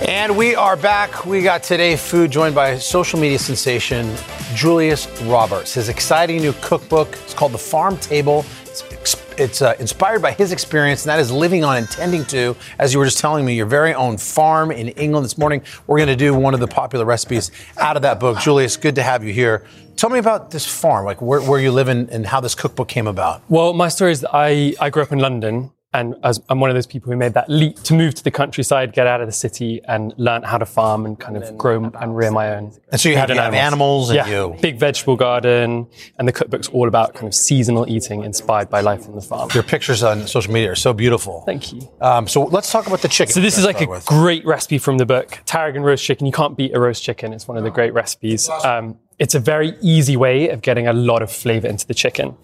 And 0.06 0.36
we 0.36 0.54
are 0.54 0.76
back. 0.76 1.24
We 1.24 1.42
got 1.42 1.62
today 1.62 1.96
food 1.96 2.30
joined 2.30 2.54
by 2.54 2.76
social 2.76 3.18
media 3.18 3.38
sensation 3.38 4.14
Julius 4.54 5.08
Roberts. 5.22 5.72
His 5.72 5.88
exciting 5.88 6.42
new 6.42 6.52
cookbook 6.60 7.16
is 7.26 7.32
called 7.32 7.52
The 7.52 7.58
Farm 7.58 7.96
Table. 7.96 8.44
It's, 9.38 9.62
uh, 9.62 9.74
inspired 9.78 10.22
by 10.22 10.32
his 10.32 10.52
experience, 10.52 11.04
and 11.04 11.10
that 11.10 11.18
is 11.18 11.30
living 11.30 11.64
on 11.64 11.76
and 11.76 11.88
tending 11.88 12.24
to, 12.26 12.56
as 12.78 12.92
you 12.92 12.98
were 12.98 13.04
just 13.04 13.18
telling 13.18 13.44
me, 13.44 13.54
your 13.54 13.66
very 13.66 13.94
own 13.94 14.16
farm 14.18 14.70
in 14.70 14.88
England. 14.88 15.24
This 15.24 15.38
morning, 15.38 15.62
we're 15.86 15.98
going 15.98 16.08
to 16.08 16.16
do 16.16 16.34
one 16.34 16.54
of 16.54 16.60
the 16.60 16.66
popular 16.66 17.04
recipes 17.04 17.50
out 17.78 17.96
of 17.96 18.02
that 18.02 18.20
book. 18.20 18.38
Julius, 18.40 18.76
good 18.76 18.94
to 18.96 19.02
have 19.02 19.24
you 19.24 19.32
here. 19.32 19.64
Tell 19.96 20.10
me 20.10 20.18
about 20.18 20.50
this 20.50 20.66
farm, 20.66 21.04
like 21.04 21.20
where, 21.22 21.40
where 21.40 21.60
you 21.60 21.70
live 21.72 21.88
and, 21.88 22.08
and 22.10 22.26
how 22.26 22.40
this 22.40 22.54
cookbook 22.54 22.88
came 22.88 23.06
about. 23.06 23.42
Well, 23.48 23.72
my 23.72 23.88
story 23.88 24.12
is 24.12 24.24
I, 24.32 24.74
I 24.80 24.90
grew 24.90 25.02
up 25.02 25.12
in 25.12 25.18
London 25.18 25.70
and 25.94 26.14
as 26.24 26.40
I'm 26.48 26.60
one 26.60 26.70
of 26.70 26.74
those 26.74 26.86
people 26.86 27.10
who 27.12 27.18
made 27.18 27.34
that 27.34 27.48
leap 27.50 27.76
to 27.84 27.94
move 27.94 28.14
to 28.14 28.24
the 28.24 28.30
countryside, 28.30 28.92
get 28.92 29.06
out 29.06 29.20
of 29.20 29.28
the 29.28 29.32
city 29.32 29.80
and 29.86 30.14
learn 30.16 30.42
how 30.42 30.58
to 30.58 30.66
farm 30.66 31.04
and 31.06 31.18
kind 31.18 31.36
of 31.36 31.56
grow 31.58 31.84
and 31.84 32.16
rear 32.16 32.30
my 32.30 32.54
own. 32.54 32.72
And 32.90 33.00
so 33.00 33.08
you 33.08 33.16
had 33.16 33.28
food 33.28 33.34
to 33.36 33.42
have 33.42 33.54
animals 33.54 34.10
and 34.10 34.16
yeah, 34.16 34.26
you- 34.28 34.56
Big 34.60 34.78
vegetable 34.78 35.16
garden. 35.16 35.86
And 36.18 36.26
the 36.26 36.32
cookbook's 36.32 36.68
all 36.68 36.88
about 36.88 37.14
kind 37.14 37.26
of 37.26 37.34
seasonal 37.34 37.88
eating 37.88 38.24
inspired 38.24 38.70
by 38.70 38.80
life 38.80 39.06
on 39.06 39.14
the 39.14 39.20
farm. 39.20 39.50
Your 39.54 39.62
pictures 39.62 40.02
on 40.02 40.26
social 40.26 40.52
media 40.52 40.70
are 40.72 40.76
so 40.76 40.92
beautiful. 40.92 41.42
Thank 41.42 41.72
you. 41.72 41.88
Um, 42.00 42.26
so 42.26 42.44
let's 42.44 42.70
talk 42.72 42.86
about 42.86 43.02
the 43.02 43.08
chicken. 43.08 43.32
So 43.34 43.40
this 43.40 43.58
is 43.58 43.64
like 43.64 43.80
a 43.80 43.86
with. 43.86 44.06
great 44.06 44.44
recipe 44.46 44.78
from 44.78 44.98
the 44.98 45.06
book, 45.06 45.40
tarragon 45.44 45.82
roast 45.82 46.04
chicken. 46.04 46.26
You 46.26 46.32
can't 46.32 46.56
beat 46.56 46.74
a 46.74 46.80
roast 46.80 47.02
chicken. 47.02 47.32
It's 47.32 47.46
one 47.46 47.56
of 47.58 47.64
the 47.64 47.70
great 47.70 47.92
recipes. 47.92 48.48
Um, 48.48 48.98
it's 49.18 49.34
a 49.34 49.40
very 49.40 49.74
easy 49.82 50.16
way 50.16 50.48
of 50.48 50.62
getting 50.62 50.86
a 50.88 50.92
lot 50.92 51.22
of 51.22 51.30
flavor 51.30 51.68
into 51.68 51.86
the 51.86 51.94
chicken. 51.94 52.36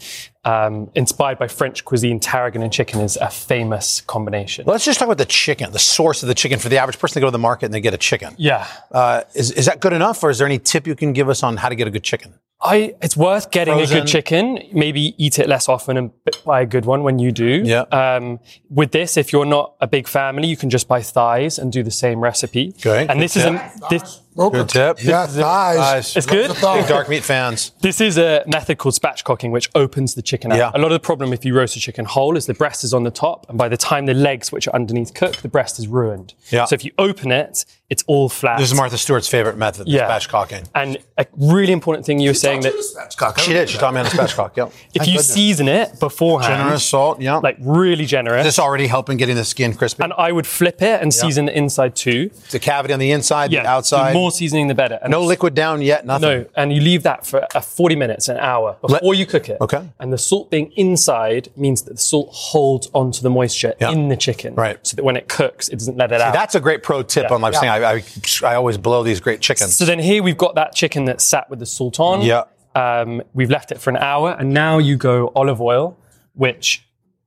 Um, 0.48 0.90
inspired 0.94 1.38
by 1.38 1.46
French 1.46 1.84
cuisine, 1.84 2.20
tarragon 2.20 2.62
and 2.62 2.72
chicken 2.72 3.00
is 3.00 3.18
a 3.18 3.28
famous 3.28 4.00
combination. 4.00 4.64
Let's 4.66 4.82
just 4.82 4.98
talk 4.98 5.06
about 5.06 5.18
the 5.18 5.26
chicken, 5.26 5.72
the 5.72 5.78
source 5.78 6.22
of 6.22 6.28
the 6.28 6.34
chicken 6.34 6.58
for 6.58 6.70
the 6.70 6.78
average 6.78 6.98
person. 6.98 7.20
They 7.20 7.20
go 7.20 7.26
to 7.26 7.30
the 7.32 7.38
market 7.38 7.66
and 7.66 7.74
they 7.74 7.82
get 7.82 7.92
a 7.92 7.98
chicken. 7.98 8.34
Yeah. 8.38 8.66
Uh, 8.90 9.24
is, 9.34 9.50
is 9.50 9.66
that 9.66 9.80
good 9.80 9.92
enough, 9.92 10.22
or 10.22 10.30
is 10.30 10.38
there 10.38 10.46
any 10.46 10.58
tip 10.58 10.86
you 10.86 10.96
can 10.96 11.12
give 11.12 11.28
us 11.28 11.42
on 11.42 11.58
how 11.58 11.68
to 11.68 11.74
get 11.74 11.86
a 11.86 11.90
good 11.90 12.02
chicken? 12.02 12.32
I, 12.60 12.94
it's 13.00 13.16
worth 13.16 13.52
getting 13.52 13.78
a 13.78 13.86
good 13.86 14.06
chicken. 14.08 14.58
Maybe 14.72 15.14
eat 15.16 15.38
it 15.38 15.48
less 15.48 15.68
often 15.68 15.96
and 15.96 16.10
buy 16.44 16.62
a 16.62 16.66
good 16.66 16.84
one 16.86 17.04
when 17.04 17.20
you 17.20 17.30
do. 17.30 17.62
Yeah. 17.64 17.82
Um, 17.82 18.40
with 18.68 18.90
this, 18.90 19.16
if 19.16 19.32
you're 19.32 19.44
not 19.44 19.76
a 19.80 19.86
big 19.86 20.08
family, 20.08 20.48
you 20.48 20.56
can 20.56 20.68
just 20.68 20.88
buy 20.88 21.00
thighs 21.00 21.58
and 21.60 21.70
do 21.70 21.84
the 21.84 21.92
same 21.92 22.18
recipe. 22.20 22.74
Okay, 22.78 23.02
And 23.06 23.10
good 23.10 23.20
this 23.20 23.36
is 23.36 23.44
a 23.44 23.72
this. 23.90 24.22
Good 24.36 24.68
tip. 24.68 25.02
Yeah, 25.02 25.26
thighs. 25.26 26.16
It's 26.16 26.26
good. 26.26 26.48
Big 26.48 26.86
dark 26.88 27.08
meat 27.08 27.24
fans. 27.24 27.72
This 27.80 28.00
is 28.00 28.18
a 28.18 28.44
method 28.46 28.78
called 28.78 28.94
spatchcocking, 28.94 29.50
which 29.50 29.68
opens 29.74 30.14
the 30.14 30.22
chicken 30.22 30.52
out. 30.52 30.58
Yeah. 30.58 30.70
A 30.74 30.78
lot 30.78 30.86
of 30.86 30.92
the 30.92 31.00
problem 31.00 31.32
if 31.32 31.44
you 31.44 31.56
roast 31.56 31.76
a 31.76 31.80
chicken 31.80 32.04
whole 32.04 32.36
is 32.36 32.46
the 32.46 32.54
breast 32.54 32.84
is 32.84 32.94
on 32.94 33.02
the 33.02 33.10
top, 33.10 33.46
and 33.48 33.58
by 33.58 33.68
the 33.68 33.76
time 33.76 34.06
the 34.06 34.14
legs, 34.14 34.52
which 34.52 34.68
are 34.68 34.74
underneath, 34.74 35.12
cook, 35.14 35.36
the 35.36 35.48
breast 35.48 35.78
is 35.80 35.88
ruined. 35.88 36.34
Yeah. 36.50 36.66
So 36.66 36.74
if 36.74 36.84
you 36.84 36.92
open 36.98 37.32
it, 37.32 37.64
it's 37.90 38.04
all 38.06 38.28
flat. 38.28 38.58
This 38.58 38.70
is 38.70 38.76
Martha 38.76 38.98
Stewart's 38.98 39.28
favorite 39.28 39.56
method, 39.56 39.88
Yeah. 39.88 40.08
spatchcocking. 40.10 40.66
And 40.74 40.98
a 41.16 41.26
really 41.38 41.72
important 41.72 42.04
thing 42.04 42.18
you 42.18 42.28
were 42.30 42.34
Tell 42.34 42.40
saying 42.40 42.60
that 42.60 43.38
She 43.40 43.52
did. 43.54 43.70
She 43.70 43.78
taught 43.78 43.94
me 43.94 44.00
on 44.00 44.06
a 44.06 44.10
spatchcock. 44.10 44.56
Yep. 44.56 44.72
if 44.94 45.06
you 45.08 45.18
season 45.20 45.68
it 45.68 45.98
beforehand, 45.98 46.58
Generous 46.60 46.84
salt, 46.84 47.20
yeah. 47.22 47.36
like 47.38 47.56
really 47.60 48.04
generous. 48.04 48.44
This 48.44 48.58
already 48.58 48.86
helping 48.88 49.16
getting 49.16 49.36
the 49.36 49.44
skin 49.44 49.72
crispy? 49.74 50.02
and 50.04 50.12
I 50.18 50.32
would 50.32 50.46
flip 50.46 50.82
it 50.82 51.00
and 51.00 51.14
Yeah. 51.14 51.20
season 51.22 51.46
the 51.46 51.56
inside 51.56 51.96
too. 51.96 52.30
the 52.50 52.58
cavity 52.58 52.92
on 52.92 53.00
the 53.00 53.10
inside, 53.10 53.52
Yeah, 53.52 53.62
the 53.62 53.68
outside. 53.70 54.10
The 54.10 54.18
more 54.18 54.30
seasoning, 54.32 54.68
the 54.68 54.74
better. 54.74 54.98
And 55.02 55.10
no 55.10 55.22
liquid 55.22 55.54
down 55.54 55.80
yet. 55.80 56.04
Nothing. 56.04 56.28
No, 56.40 56.44
and 56.56 56.72
you 56.72 56.80
leave 56.82 57.04
that 57.04 57.26
for 57.26 57.46
uh, 57.54 57.60
40 57.60 57.96
minutes, 57.96 58.28
an 58.28 58.36
hour 58.36 58.76
before 58.82 59.14
you 59.14 59.24
cook 59.24 59.48
it. 59.48 59.56
Okay. 59.62 59.80
And 59.98 60.12
the 60.12 60.18
salt 60.18 60.50
being 60.50 60.72
inside 60.76 61.48
means 61.56 61.82
that 61.82 61.94
the 61.94 62.00
salt 62.00 62.28
holds 62.32 62.90
onto 62.92 63.22
the 63.22 63.30
moisture 63.30 63.74
in 63.80 64.08
the 64.08 64.16
chicken. 64.16 64.54
Right. 64.54 64.78
So 64.86 64.94
that 64.96 65.04
when 65.04 65.16
it 65.16 65.28
cooks, 65.28 65.68
it 65.68 65.78
doesn't 65.78 65.96
let 65.96 66.12
it 66.12 66.18
See, 66.20 66.24
out. 66.26 66.32
that's 66.34 66.54
a 66.54 66.60
great 66.60 66.82
pro 66.82 67.02
tip 67.02 67.24
Yeah. 67.30 67.34
on 67.34 67.40
live 67.40 67.54
Yeah. 67.54 67.60
saying 67.60 67.77
I, 67.84 67.92
I, 67.94 68.02
I 68.52 68.54
always 68.54 68.78
blow 68.78 69.02
these 69.02 69.20
great 69.20 69.40
chickens. 69.40 69.76
So 69.76 69.84
then 69.84 69.98
here 69.98 70.22
we've 70.22 70.36
got 70.38 70.54
that 70.56 70.74
chicken 70.74 71.04
that 71.06 71.20
sat 71.20 71.48
with 71.50 71.58
the 71.58 71.66
salt 71.66 71.98
on. 72.00 72.22
Yeah. 72.22 72.44
Um, 72.74 73.22
we've 73.34 73.50
left 73.50 73.72
it 73.72 73.80
for 73.80 73.90
an 73.90 73.96
hour, 73.96 74.36
and 74.38 74.52
now 74.54 74.78
you 74.78 74.96
go 74.96 75.32
olive 75.34 75.60
oil, 75.60 75.98
which 76.34 76.84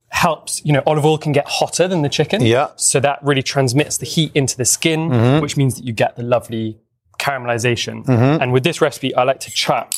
helps. 0.08 0.64
You 0.64 0.72
know, 0.72 0.82
olive 0.86 1.04
oil 1.04 1.18
can 1.18 1.32
get 1.32 1.46
hotter 1.48 1.88
than 1.88 2.02
the 2.02 2.08
chicken. 2.08 2.42
Yeah. 2.42 2.68
So 2.76 3.00
that 3.00 3.18
really 3.22 3.42
transmits 3.42 3.96
the 3.98 4.06
heat 4.06 4.30
into 4.34 4.56
the 4.56 4.64
skin, 4.64 5.10
Mhm. 5.10 5.42
which 5.42 5.56
means 5.56 5.74
that 5.76 5.84
you 5.84 5.92
get 5.92 6.16
the 6.16 6.22
lovely 6.22 6.78
caramelization. 7.18 8.04
Mhm. 8.04 8.40
And 8.40 8.52
with 8.52 8.64
this 8.64 8.80
recipe, 8.80 9.14
I 9.14 9.22
like 9.24 9.40
to 9.40 9.50
chuck 9.50 9.94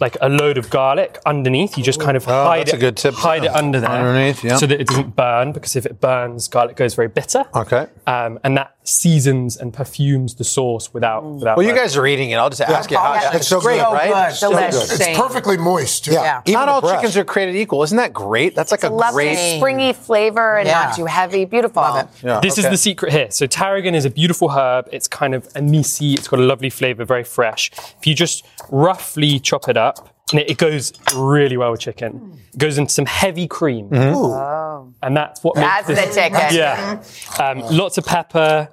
like 0.00 0.16
a 0.20 0.28
load 0.28 0.58
of 0.58 0.70
garlic 0.70 1.18
underneath. 1.24 1.78
You 1.78 1.84
just 1.84 2.00
kind 2.00 2.16
of 2.16 2.26
Oh, 2.28 2.32
hide 2.44 2.60
that's 2.62 2.72
it, 2.72 2.76
a 2.76 2.78
good 2.80 2.96
tip. 2.96 3.14
hide 3.14 3.44
it 3.44 3.54
under 3.54 3.78
there, 3.80 3.90
Underneath, 3.90 4.42
yeah. 4.42 4.56
so 4.56 4.66
that 4.66 4.80
it 4.80 4.88
doesn't 4.88 5.14
burn. 5.14 5.52
Because 5.52 5.76
if 5.76 5.86
it 5.86 6.00
burns, 6.00 6.48
garlic 6.48 6.76
goes 6.76 6.94
very 6.94 7.08
bitter. 7.08 7.44
Okay. 7.54 7.86
Um, 8.06 8.38
and 8.42 8.56
that 8.56 8.73
seasons 8.84 9.56
and 9.56 9.72
perfumes 9.72 10.34
the 10.34 10.44
sauce 10.44 10.92
without 10.92 11.24
mm. 11.24 11.34
without. 11.36 11.56
Well, 11.56 11.66
you 11.66 11.74
guys 11.74 11.96
are 11.96 12.06
eating 12.06 12.30
it. 12.30 12.36
I'll 12.36 12.50
just 12.50 12.60
ask 12.60 12.90
you 12.90 12.98
Oh, 12.98 13.00
how. 13.00 13.14
yeah, 13.14 13.36
it's 13.36 13.48
so 13.48 13.60
great, 13.60 13.80
right? 13.80 14.30
It's 14.30 15.18
perfectly 15.18 15.56
moist. 15.56 16.04
Too. 16.04 16.12
Yeah. 16.12 16.42
Not 16.46 16.68
all 16.68 16.82
chickens 16.82 17.16
are 17.16 17.24
created 17.24 17.56
equal. 17.56 17.82
Isn't 17.82 17.96
that 17.96 18.12
great? 18.12 18.54
That's 18.54 18.70
like 18.70 18.84
a, 18.84 18.90
Lovely 18.90 19.24
great. 19.24 19.56
springy 19.58 19.92
flavor 19.92 20.58
and 20.58 20.68
Yeah. 20.68 20.84
not 20.84 20.96
too 20.96 21.06
heavy. 21.06 21.44
Beautiful. 21.44 21.82
Yeah, 22.22 22.40
this 22.40 22.58
is 22.58 22.68
the 22.68 22.76
secret 22.76 23.12
here. 23.12 23.30
So 23.30 23.46
tarragon 23.46 23.94
is 23.94 24.04
a 24.04 24.10
beautiful 24.10 24.50
herb. 24.50 24.88
It's 24.92 25.08
kind 25.08 25.34
of 25.34 25.48
anise 25.56 26.00
It's 26.02 26.28
got 26.28 26.38
a 26.38 26.42
lovely 26.42 26.70
flavor, 26.70 27.04
very 27.04 27.24
fresh. 27.24 27.70
If 27.98 28.06
you 28.06 28.14
just 28.14 28.44
roughly 28.70 29.40
chop 29.40 29.68
it 29.68 29.76
up, 29.76 30.13
and 30.30 30.40
it, 30.40 30.50
it 30.50 30.58
goes 30.58 30.92
really 31.14 31.56
well 31.56 31.70
with 31.70 31.80
chicken. 31.80 32.38
It 32.52 32.58
goes 32.58 32.78
into 32.78 32.92
some 32.92 33.06
heavy 33.06 33.46
cream. 33.46 33.88
Mm-hmm. 33.88 34.16
Oh. 34.16 34.94
And 35.02 35.16
that's 35.16 35.42
what 35.44 35.54
That's 35.54 35.88
makes 35.88 36.00
the 36.00 36.06
this- 36.06 36.14
chicken. 36.14 36.54
Yeah. 36.54 37.02
Um, 37.42 37.58
lots 37.76 37.98
of 37.98 38.06
pepper, 38.06 38.68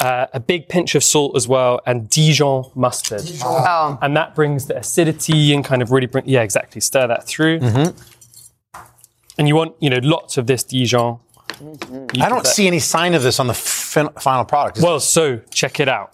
uh, 0.00 0.26
a 0.32 0.40
big 0.40 0.68
pinch 0.68 0.94
of 0.94 1.04
salt 1.04 1.36
as 1.36 1.46
well, 1.46 1.80
and 1.86 2.08
Dijon 2.08 2.70
mustard. 2.74 3.22
Oh. 3.42 3.98
And 4.00 4.16
that 4.16 4.34
brings 4.34 4.66
the 4.66 4.76
acidity 4.78 5.54
and 5.54 5.64
kind 5.64 5.82
of 5.82 5.90
really 5.92 6.06
bring, 6.06 6.26
yeah, 6.26 6.42
exactly. 6.42 6.80
Stir 6.80 7.06
that 7.06 7.26
through. 7.26 7.60
And 9.36 9.48
you 9.48 9.56
want, 9.56 9.74
you 9.80 9.90
know, 9.90 9.98
lots 10.02 10.36
of 10.38 10.46
this 10.46 10.62
Dijon. 10.64 11.18
I 12.20 12.28
don't 12.28 12.46
see 12.46 12.66
any 12.66 12.78
sign 12.78 13.14
of 13.14 13.22
this 13.22 13.38
on 13.38 13.46
the 13.46 13.54
fin- 13.54 14.08
final 14.18 14.44
product. 14.44 14.80
Well, 14.80 15.00
so 15.00 15.38
check 15.50 15.80
it 15.80 15.88
out. 15.88 16.12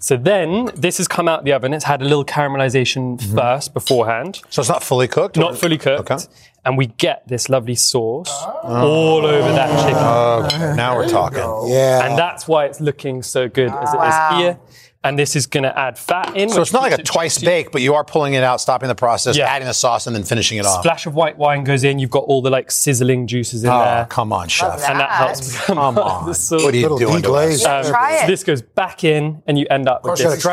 So 0.00 0.16
then 0.16 0.70
this 0.74 0.96
has 0.96 1.06
come 1.06 1.28
out 1.28 1.44
the 1.44 1.52
oven. 1.52 1.74
It's 1.74 1.84
had 1.84 2.00
a 2.00 2.04
little 2.04 2.24
caramelization 2.24 3.18
mm-hmm. 3.18 3.36
first 3.36 3.74
beforehand. 3.74 4.40
So 4.48 4.60
it's 4.62 4.68
not 4.68 4.82
fully 4.82 5.06
cooked? 5.08 5.36
Not 5.36 5.58
fully 5.58 5.76
cooked. 5.76 6.10
Okay. 6.10 6.24
And 6.64 6.78
we 6.78 6.86
get 6.86 7.28
this 7.28 7.48
lovely 7.48 7.74
sauce 7.74 8.30
oh. 8.30 8.60
all 8.64 9.26
over 9.26 9.52
that 9.52 10.48
chicken. 10.50 10.62
Okay, 10.62 10.74
now 10.76 10.96
we're 10.96 11.08
talking. 11.08 11.70
Yeah. 11.70 12.06
And 12.06 12.18
that's 12.18 12.48
why 12.48 12.64
it's 12.64 12.80
looking 12.80 13.22
so 13.22 13.48
good 13.48 13.70
as 13.70 13.94
it 13.94 13.96
is 13.96 14.00
Wow. 14.00 14.38
here. 14.38 14.58
And 15.02 15.18
this 15.18 15.34
is 15.34 15.46
going 15.46 15.62
to 15.62 15.78
add 15.78 15.96
fat 15.98 16.36
in. 16.36 16.50
So 16.50 16.60
it's 16.60 16.74
not 16.74 16.82
like 16.82 16.92
a 16.92 17.02
twice 17.02 17.36
juicy. 17.36 17.46
bake, 17.46 17.72
but 17.72 17.80
you 17.80 17.94
are 17.94 18.04
pulling 18.04 18.34
it 18.34 18.42
out, 18.44 18.60
stopping 18.60 18.88
the 18.88 18.94
process, 18.94 19.34
Yeah. 19.34 19.46
adding 19.46 19.66
the 19.66 19.72
sauce, 19.72 20.06
and 20.06 20.14
then 20.14 20.24
finishing 20.24 20.58
it 20.58 20.66
off. 20.66 20.80
Splash 20.82 21.06
of 21.06 21.14
white 21.14 21.38
wine 21.38 21.64
goes 21.64 21.84
in. 21.84 21.98
You've 21.98 22.10
got 22.10 22.24
all 22.24 22.42
the 22.42 22.50
like 22.50 22.70
sizzling 22.70 23.26
juices 23.26 23.64
in 23.64 23.70
Oh, 23.70 23.82
there. 23.82 24.04
come 24.10 24.30
on, 24.30 24.48
chef. 24.48 24.86
And 24.86 25.00
that 25.00 25.10
helps 25.10 25.58
Come 25.64 25.78
on. 25.98 26.26
the 26.26 26.34
sauce. 26.34 26.62
What 26.62 26.74
are 26.74 26.76
you 26.76 26.82
Little 26.82 26.98
doing 26.98 27.22
to 27.22 27.32
us? 27.32 27.64
Um, 27.64 27.84
Try 27.86 28.16
it. 28.16 28.20
so 28.20 28.26
This 28.26 28.44
goes 28.44 28.60
back 28.60 29.02
in, 29.02 29.42
and 29.46 29.58
you 29.58 29.66
end 29.70 29.88
up 29.88 30.04
with 30.04 30.18
this. 30.18 30.44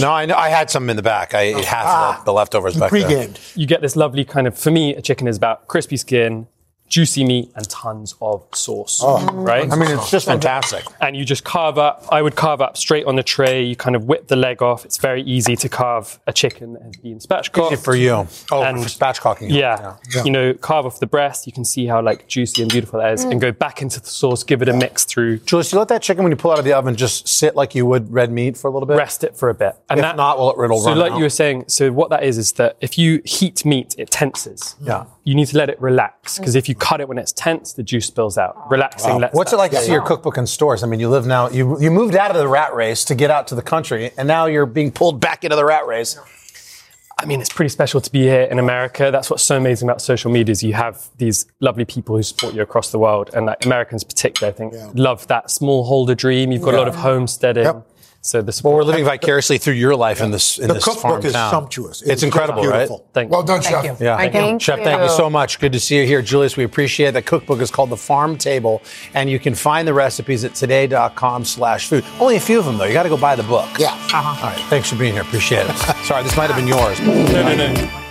No, 0.00 0.12
I 0.12 0.24
know. 0.26 0.36
I 0.36 0.50
had 0.50 0.70
some 0.70 0.88
in 0.88 0.94
the 0.94 1.02
back. 1.02 1.34
I 1.34 1.40
ate 1.40 1.64
half 1.64 1.84
Ah. 1.88 2.10
of 2.12 2.18
the, 2.20 2.24
the 2.26 2.32
leftovers 2.32 2.76
back 2.76 2.92
there. 2.92 3.04
Pre-game 3.06 3.34
you 3.56 3.66
get 3.66 3.80
this 3.82 3.96
lovely 3.96 4.24
kind 4.24 4.46
of, 4.46 4.56
for 4.56 4.70
me, 4.70 4.94
a 4.94 5.02
chicken 5.02 5.26
is 5.26 5.36
about 5.36 5.66
crispy 5.66 5.96
skin, 5.96 6.46
juicy 6.88 7.24
meat, 7.24 7.50
and 7.54 7.68
tons 7.68 8.14
of 8.20 8.44
sauce. 8.54 9.00
Oh. 9.02 9.24
right? 9.32 9.70
I 9.70 9.76
mean, 9.76 9.90
it's 9.90 10.10
just 10.10 10.26
fantastic. 10.26 10.84
And 11.00 11.16
you 11.16 11.24
just 11.24 11.44
carve 11.44 11.78
up, 11.78 12.04
I 12.10 12.22
would 12.22 12.36
carve 12.36 12.60
up 12.60 12.76
straight 12.76 13.06
on 13.06 13.16
the 13.16 13.22
tray. 13.22 13.62
You 13.64 13.76
kind 13.76 13.96
of 13.96 14.04
whip 14.04 14.28
the 14.28 14.36
leg 14.36 14.62
off. 14.62 14.84
It's 14.84 14.98
very 14.98 15.22
easy 15.22 15.56
to 15.56 15.68
carve 15.68 16.18
a 16.26 16.32
chicken 16.32 16.74
that 16.74 16.82
has 16.82 16.96
been 16.96 17.18
spatchcocked. 17.18 17.72
Easy 17.72 17.82
for 17.82 17.94
you. 17.94 18.26
Oh, 18.52 18.62
And- 18.62 18.82
for 18.82 18.88
spatchcocking. 18.88 19.50
Yeah. 19.50 19.96
Yeah. 20.14 20.24
You 20.24 20.30
know, 20.30 20.54
carve 20.54 20.86
off 20.86 21.00
the 21.00 21.06
breast. 21.06 21.46
You 21.46 21.52
can 21.52 21.64
see 21.64 21.86
how 21.86 22.00
like 22.02 22.28
juicy 22.28 22.62
and 22.62 22.70
beautiful 22.70 23.00
that 23.00 23.12
is, 23.14 23.24
and 23.24 23.40
go 23.40 23.52
back 23.52 23.82
into 23.82 24.00
the 24.00 24.06
sauce, 24.08 24.42
give 24.44 24.62
it 24.62 24.68
a 24.68 24.72
mix 24.72 25.04
through. 25.04 25.38
Julius, 25.38 25.72
you 25.72 25.78
let 25.78 25.88
that 25.88 26.02
chicken 26.02 26.22
when 26.24 26.30
you 26.32 26.36
pull 26.36 26.50
it 26.52 26.54
out 26.54 26.58
of 26.60 26.64
the 26.64 26.72
oven 26.72 26.94
just 26.96 27.26
sit 27.28 27.56
like 27.56 27.74
you 27.74 27.84
would 27.86 28.12
red 28.12 28.30
meat 28.30 28.56
for 28.56 28.68
a 28.68 28.70
little 28.70 28.86
bit. 28.86 28.96
Rest 28.96 29.24
it 29.24 29.36
for 29.36 29.48
a 29.48 29.54
bit. 29.54 29.76
And 29.88 30.00
if 30.00 30.16
not, 30.16 30.38
well, 30.38 30.50
it'll 30.62 30.80
so 30.80 30.90
run 30.90 30.98
like 30.98 31.12
out. 31.12 31.18
you 31.18 31.24
were 31.24 31.28
saying, 31.30 31.64
so 31.68 31.90
what 31.92 32.10
that 32.10 32.22
is 32.22 32.38
is 32.38 32.52
that 32.52 32.76
if 32.80 32.96
you 32.98 33.20
heat 33.24 33.64
meat, 33.64 33.94
it 33.98 34.10
tenses. 34.10 34.76
Yeah. 34.80 35.06
You 35.26 35.34
need 35.34 35.48
to 35.48 35.58
let 35.58 35.68
it 35.68 35.80
relax 35.80 36.38
because 36.38 36.54
if 36.54 36.68
you 36.68 36.76
mm-hmm. 36.76 36.88
cut 36.88 37.00
it 37.00 37.08
when 37.08 37.18
it's 37.18 37.32
tense, 37.32 37.72
the 37.72 37.82
juice 37.82 38.06
spills 38.06 38.38
out. 38.38 38.70
Relaxing. 38.70 39.10
Wow. 39.10 39.18
lets 39.18 39.34
What's 39.34 39.50
that 39.50 39.56
it 39.56 39.58
like 39.58 39.70
to 39.72 39.76
spill 39.78 39.86
see 39.86 39.92
your 39.92 40.02
cookbook 40.02 40.38
in 40.38 40.46
stores? 40.46 40.84
I 40.84 40.86
mean, 40.86 41.00
you 41.00 41.08
live 41.08 41.26
now. 41.26 41.48
You 41.48 41.80
you 41.80 41.90
moved 41.90 42.14
out 42.14 42.30
of 42.30 42.36
the 42.36 42.46
rat 42.46 42.72
race 42.76 43.04
to 43.06 43.16
get 43.16 43.28
out 43.28 43.48
to 43.48 43.56
the 43.56 43.62
country, 43.62 44.12
and 44.16 44.28
now 44.28 44.46
you're 44.46 44.66
being 44.66 44.92
pulled 44.92 45.18
back 45.20 45.42
into 45.42 45.56
the 45.56 45.64
rat 45.64 45.84
race. 45.84 46.16
I 47.18 47.24
mean, 47.24 47.40
it's 47.40 47.52
pretty 47.52 47.70
special 47.70 48.00
to 48.00 48.12
be 48.12 48.22
here 48.22 48.42
in 48.42 48.60
America. 48.60 49.10
That's 49.10 49.28
what's 49.28 49.42
so 49.42 49.56
amazing 49.56 49.88
about 49.88 50.00
social 50.00 50.30
media 50.30 50.52
is 50.52 50.62
you 50.62 50.74
have 50.74 51.08
these 51.16 51.46
lovely 51.60 51.86
people 51.86 52.14
who 52.14 52.22
support 52.22 52.54
you 52.54 52.62
across 52.62 52.92
the 52.92 52.98
world, 53.00 53.30
and 53.34 53.46
like 53.46 53.66
Americans 53.66 54.04
particularly, 54.04 54.54
I 54.54 54.56
think, 54.56 54.94
love 54.94 55.26
that 55.26 55.46
smallholder 55.46 56.16
dream. 56.16 56.52
You've 56.52 56.62
got 56.62 56.74
a 56.74 56.78
lot 56.78 56.88
of 56.88 56.94
homesteading. 56.94 57.82
So 58.26 58.42
the 58.42 58.60
well, 58.64 58.74
we're 58.74 58.82
living 58.82 59.04
vicariously 59.04 59.58
through 59.58 59.74
your 59.74 59.94
life 59.96 60.20
in 60.20 60.30
this 60.30 60.58
in 60.58 60.68
The 60.68 60.74
this 60.74 60.84
cookbook 60.84 61.02
farm 61.02 61.24
is 61.26 61.32
town. 61.32 61.50
sumptuous. 61.50 62.02
It's, 62.02 62.10
It's 62.10 62.22
incredible, 62.22 62.62
beautiful. 62.62 62.98
right? 62.98 63.06
Thank 63.14 63.30
Well 63.30 63.42
done, 63.42 63.62
Chef. 63.62 64.00
Yeah, 64.00 64.16
Thank 64.16 64.34
you. 64.34 64.58
Chef, 64.60 64.80
thank 64.80 65.02
you 65.02 65.08
so 65.08 65.30
much. 65.30 65.58
Good 65.60 65.72
to 65.72 65.80
see 65.80 65.96
you 66.00 66.06
here, 66.06 66.22
Julius. 66.22 66.56
We 66.56 66.64
appreciate 66.64 67.08
it. 67.08 67.12
The 67.12 67.22
cookbook 67.22 67.60
is 67.60 67.70
called 67.70 67.90
The 67.90 67.96
Farm 67.96 68.36
Table, 68.36 68.82
and 69.14 69.30
you 69.30 69.38
can 69.38 69.54
find 69.54 69.86
the 69.86 69.94
recipes 69.94 70.44
at 70.44 70.54
today.com/food. 70.54 72.04
Only 72.20 72.36
a 72.36 72.40
few 72.40 72.58
of 72.58 72.64
them 72.64 72.78
though. 72.78 72.84
You 72.84 72.92
got 72.92 73.04
to 73.04 73.08
go 73.08 73.16
buy 73.16 73.36
the 73.36 73.42
book. 73.44 73.68
Yeah. 73.78 73.90
All 74.14 74.22
right. 74.42 74.58
Thanks 74.68 74.90
for 74.90 74.96
being 74.96 75.12
here. 75.14 75.22
Appreciate 75.22 75.66
it. 75.68 75.76
Sorry, 76.04 76.22
this 76.22 76.36
might 76.36 76.50
have 76.50 76.56
been 76.56 76.68
yours. 76.68 77.00
No, 77.00 77.42
no, 77.54 77.72
no. 77.72 78.02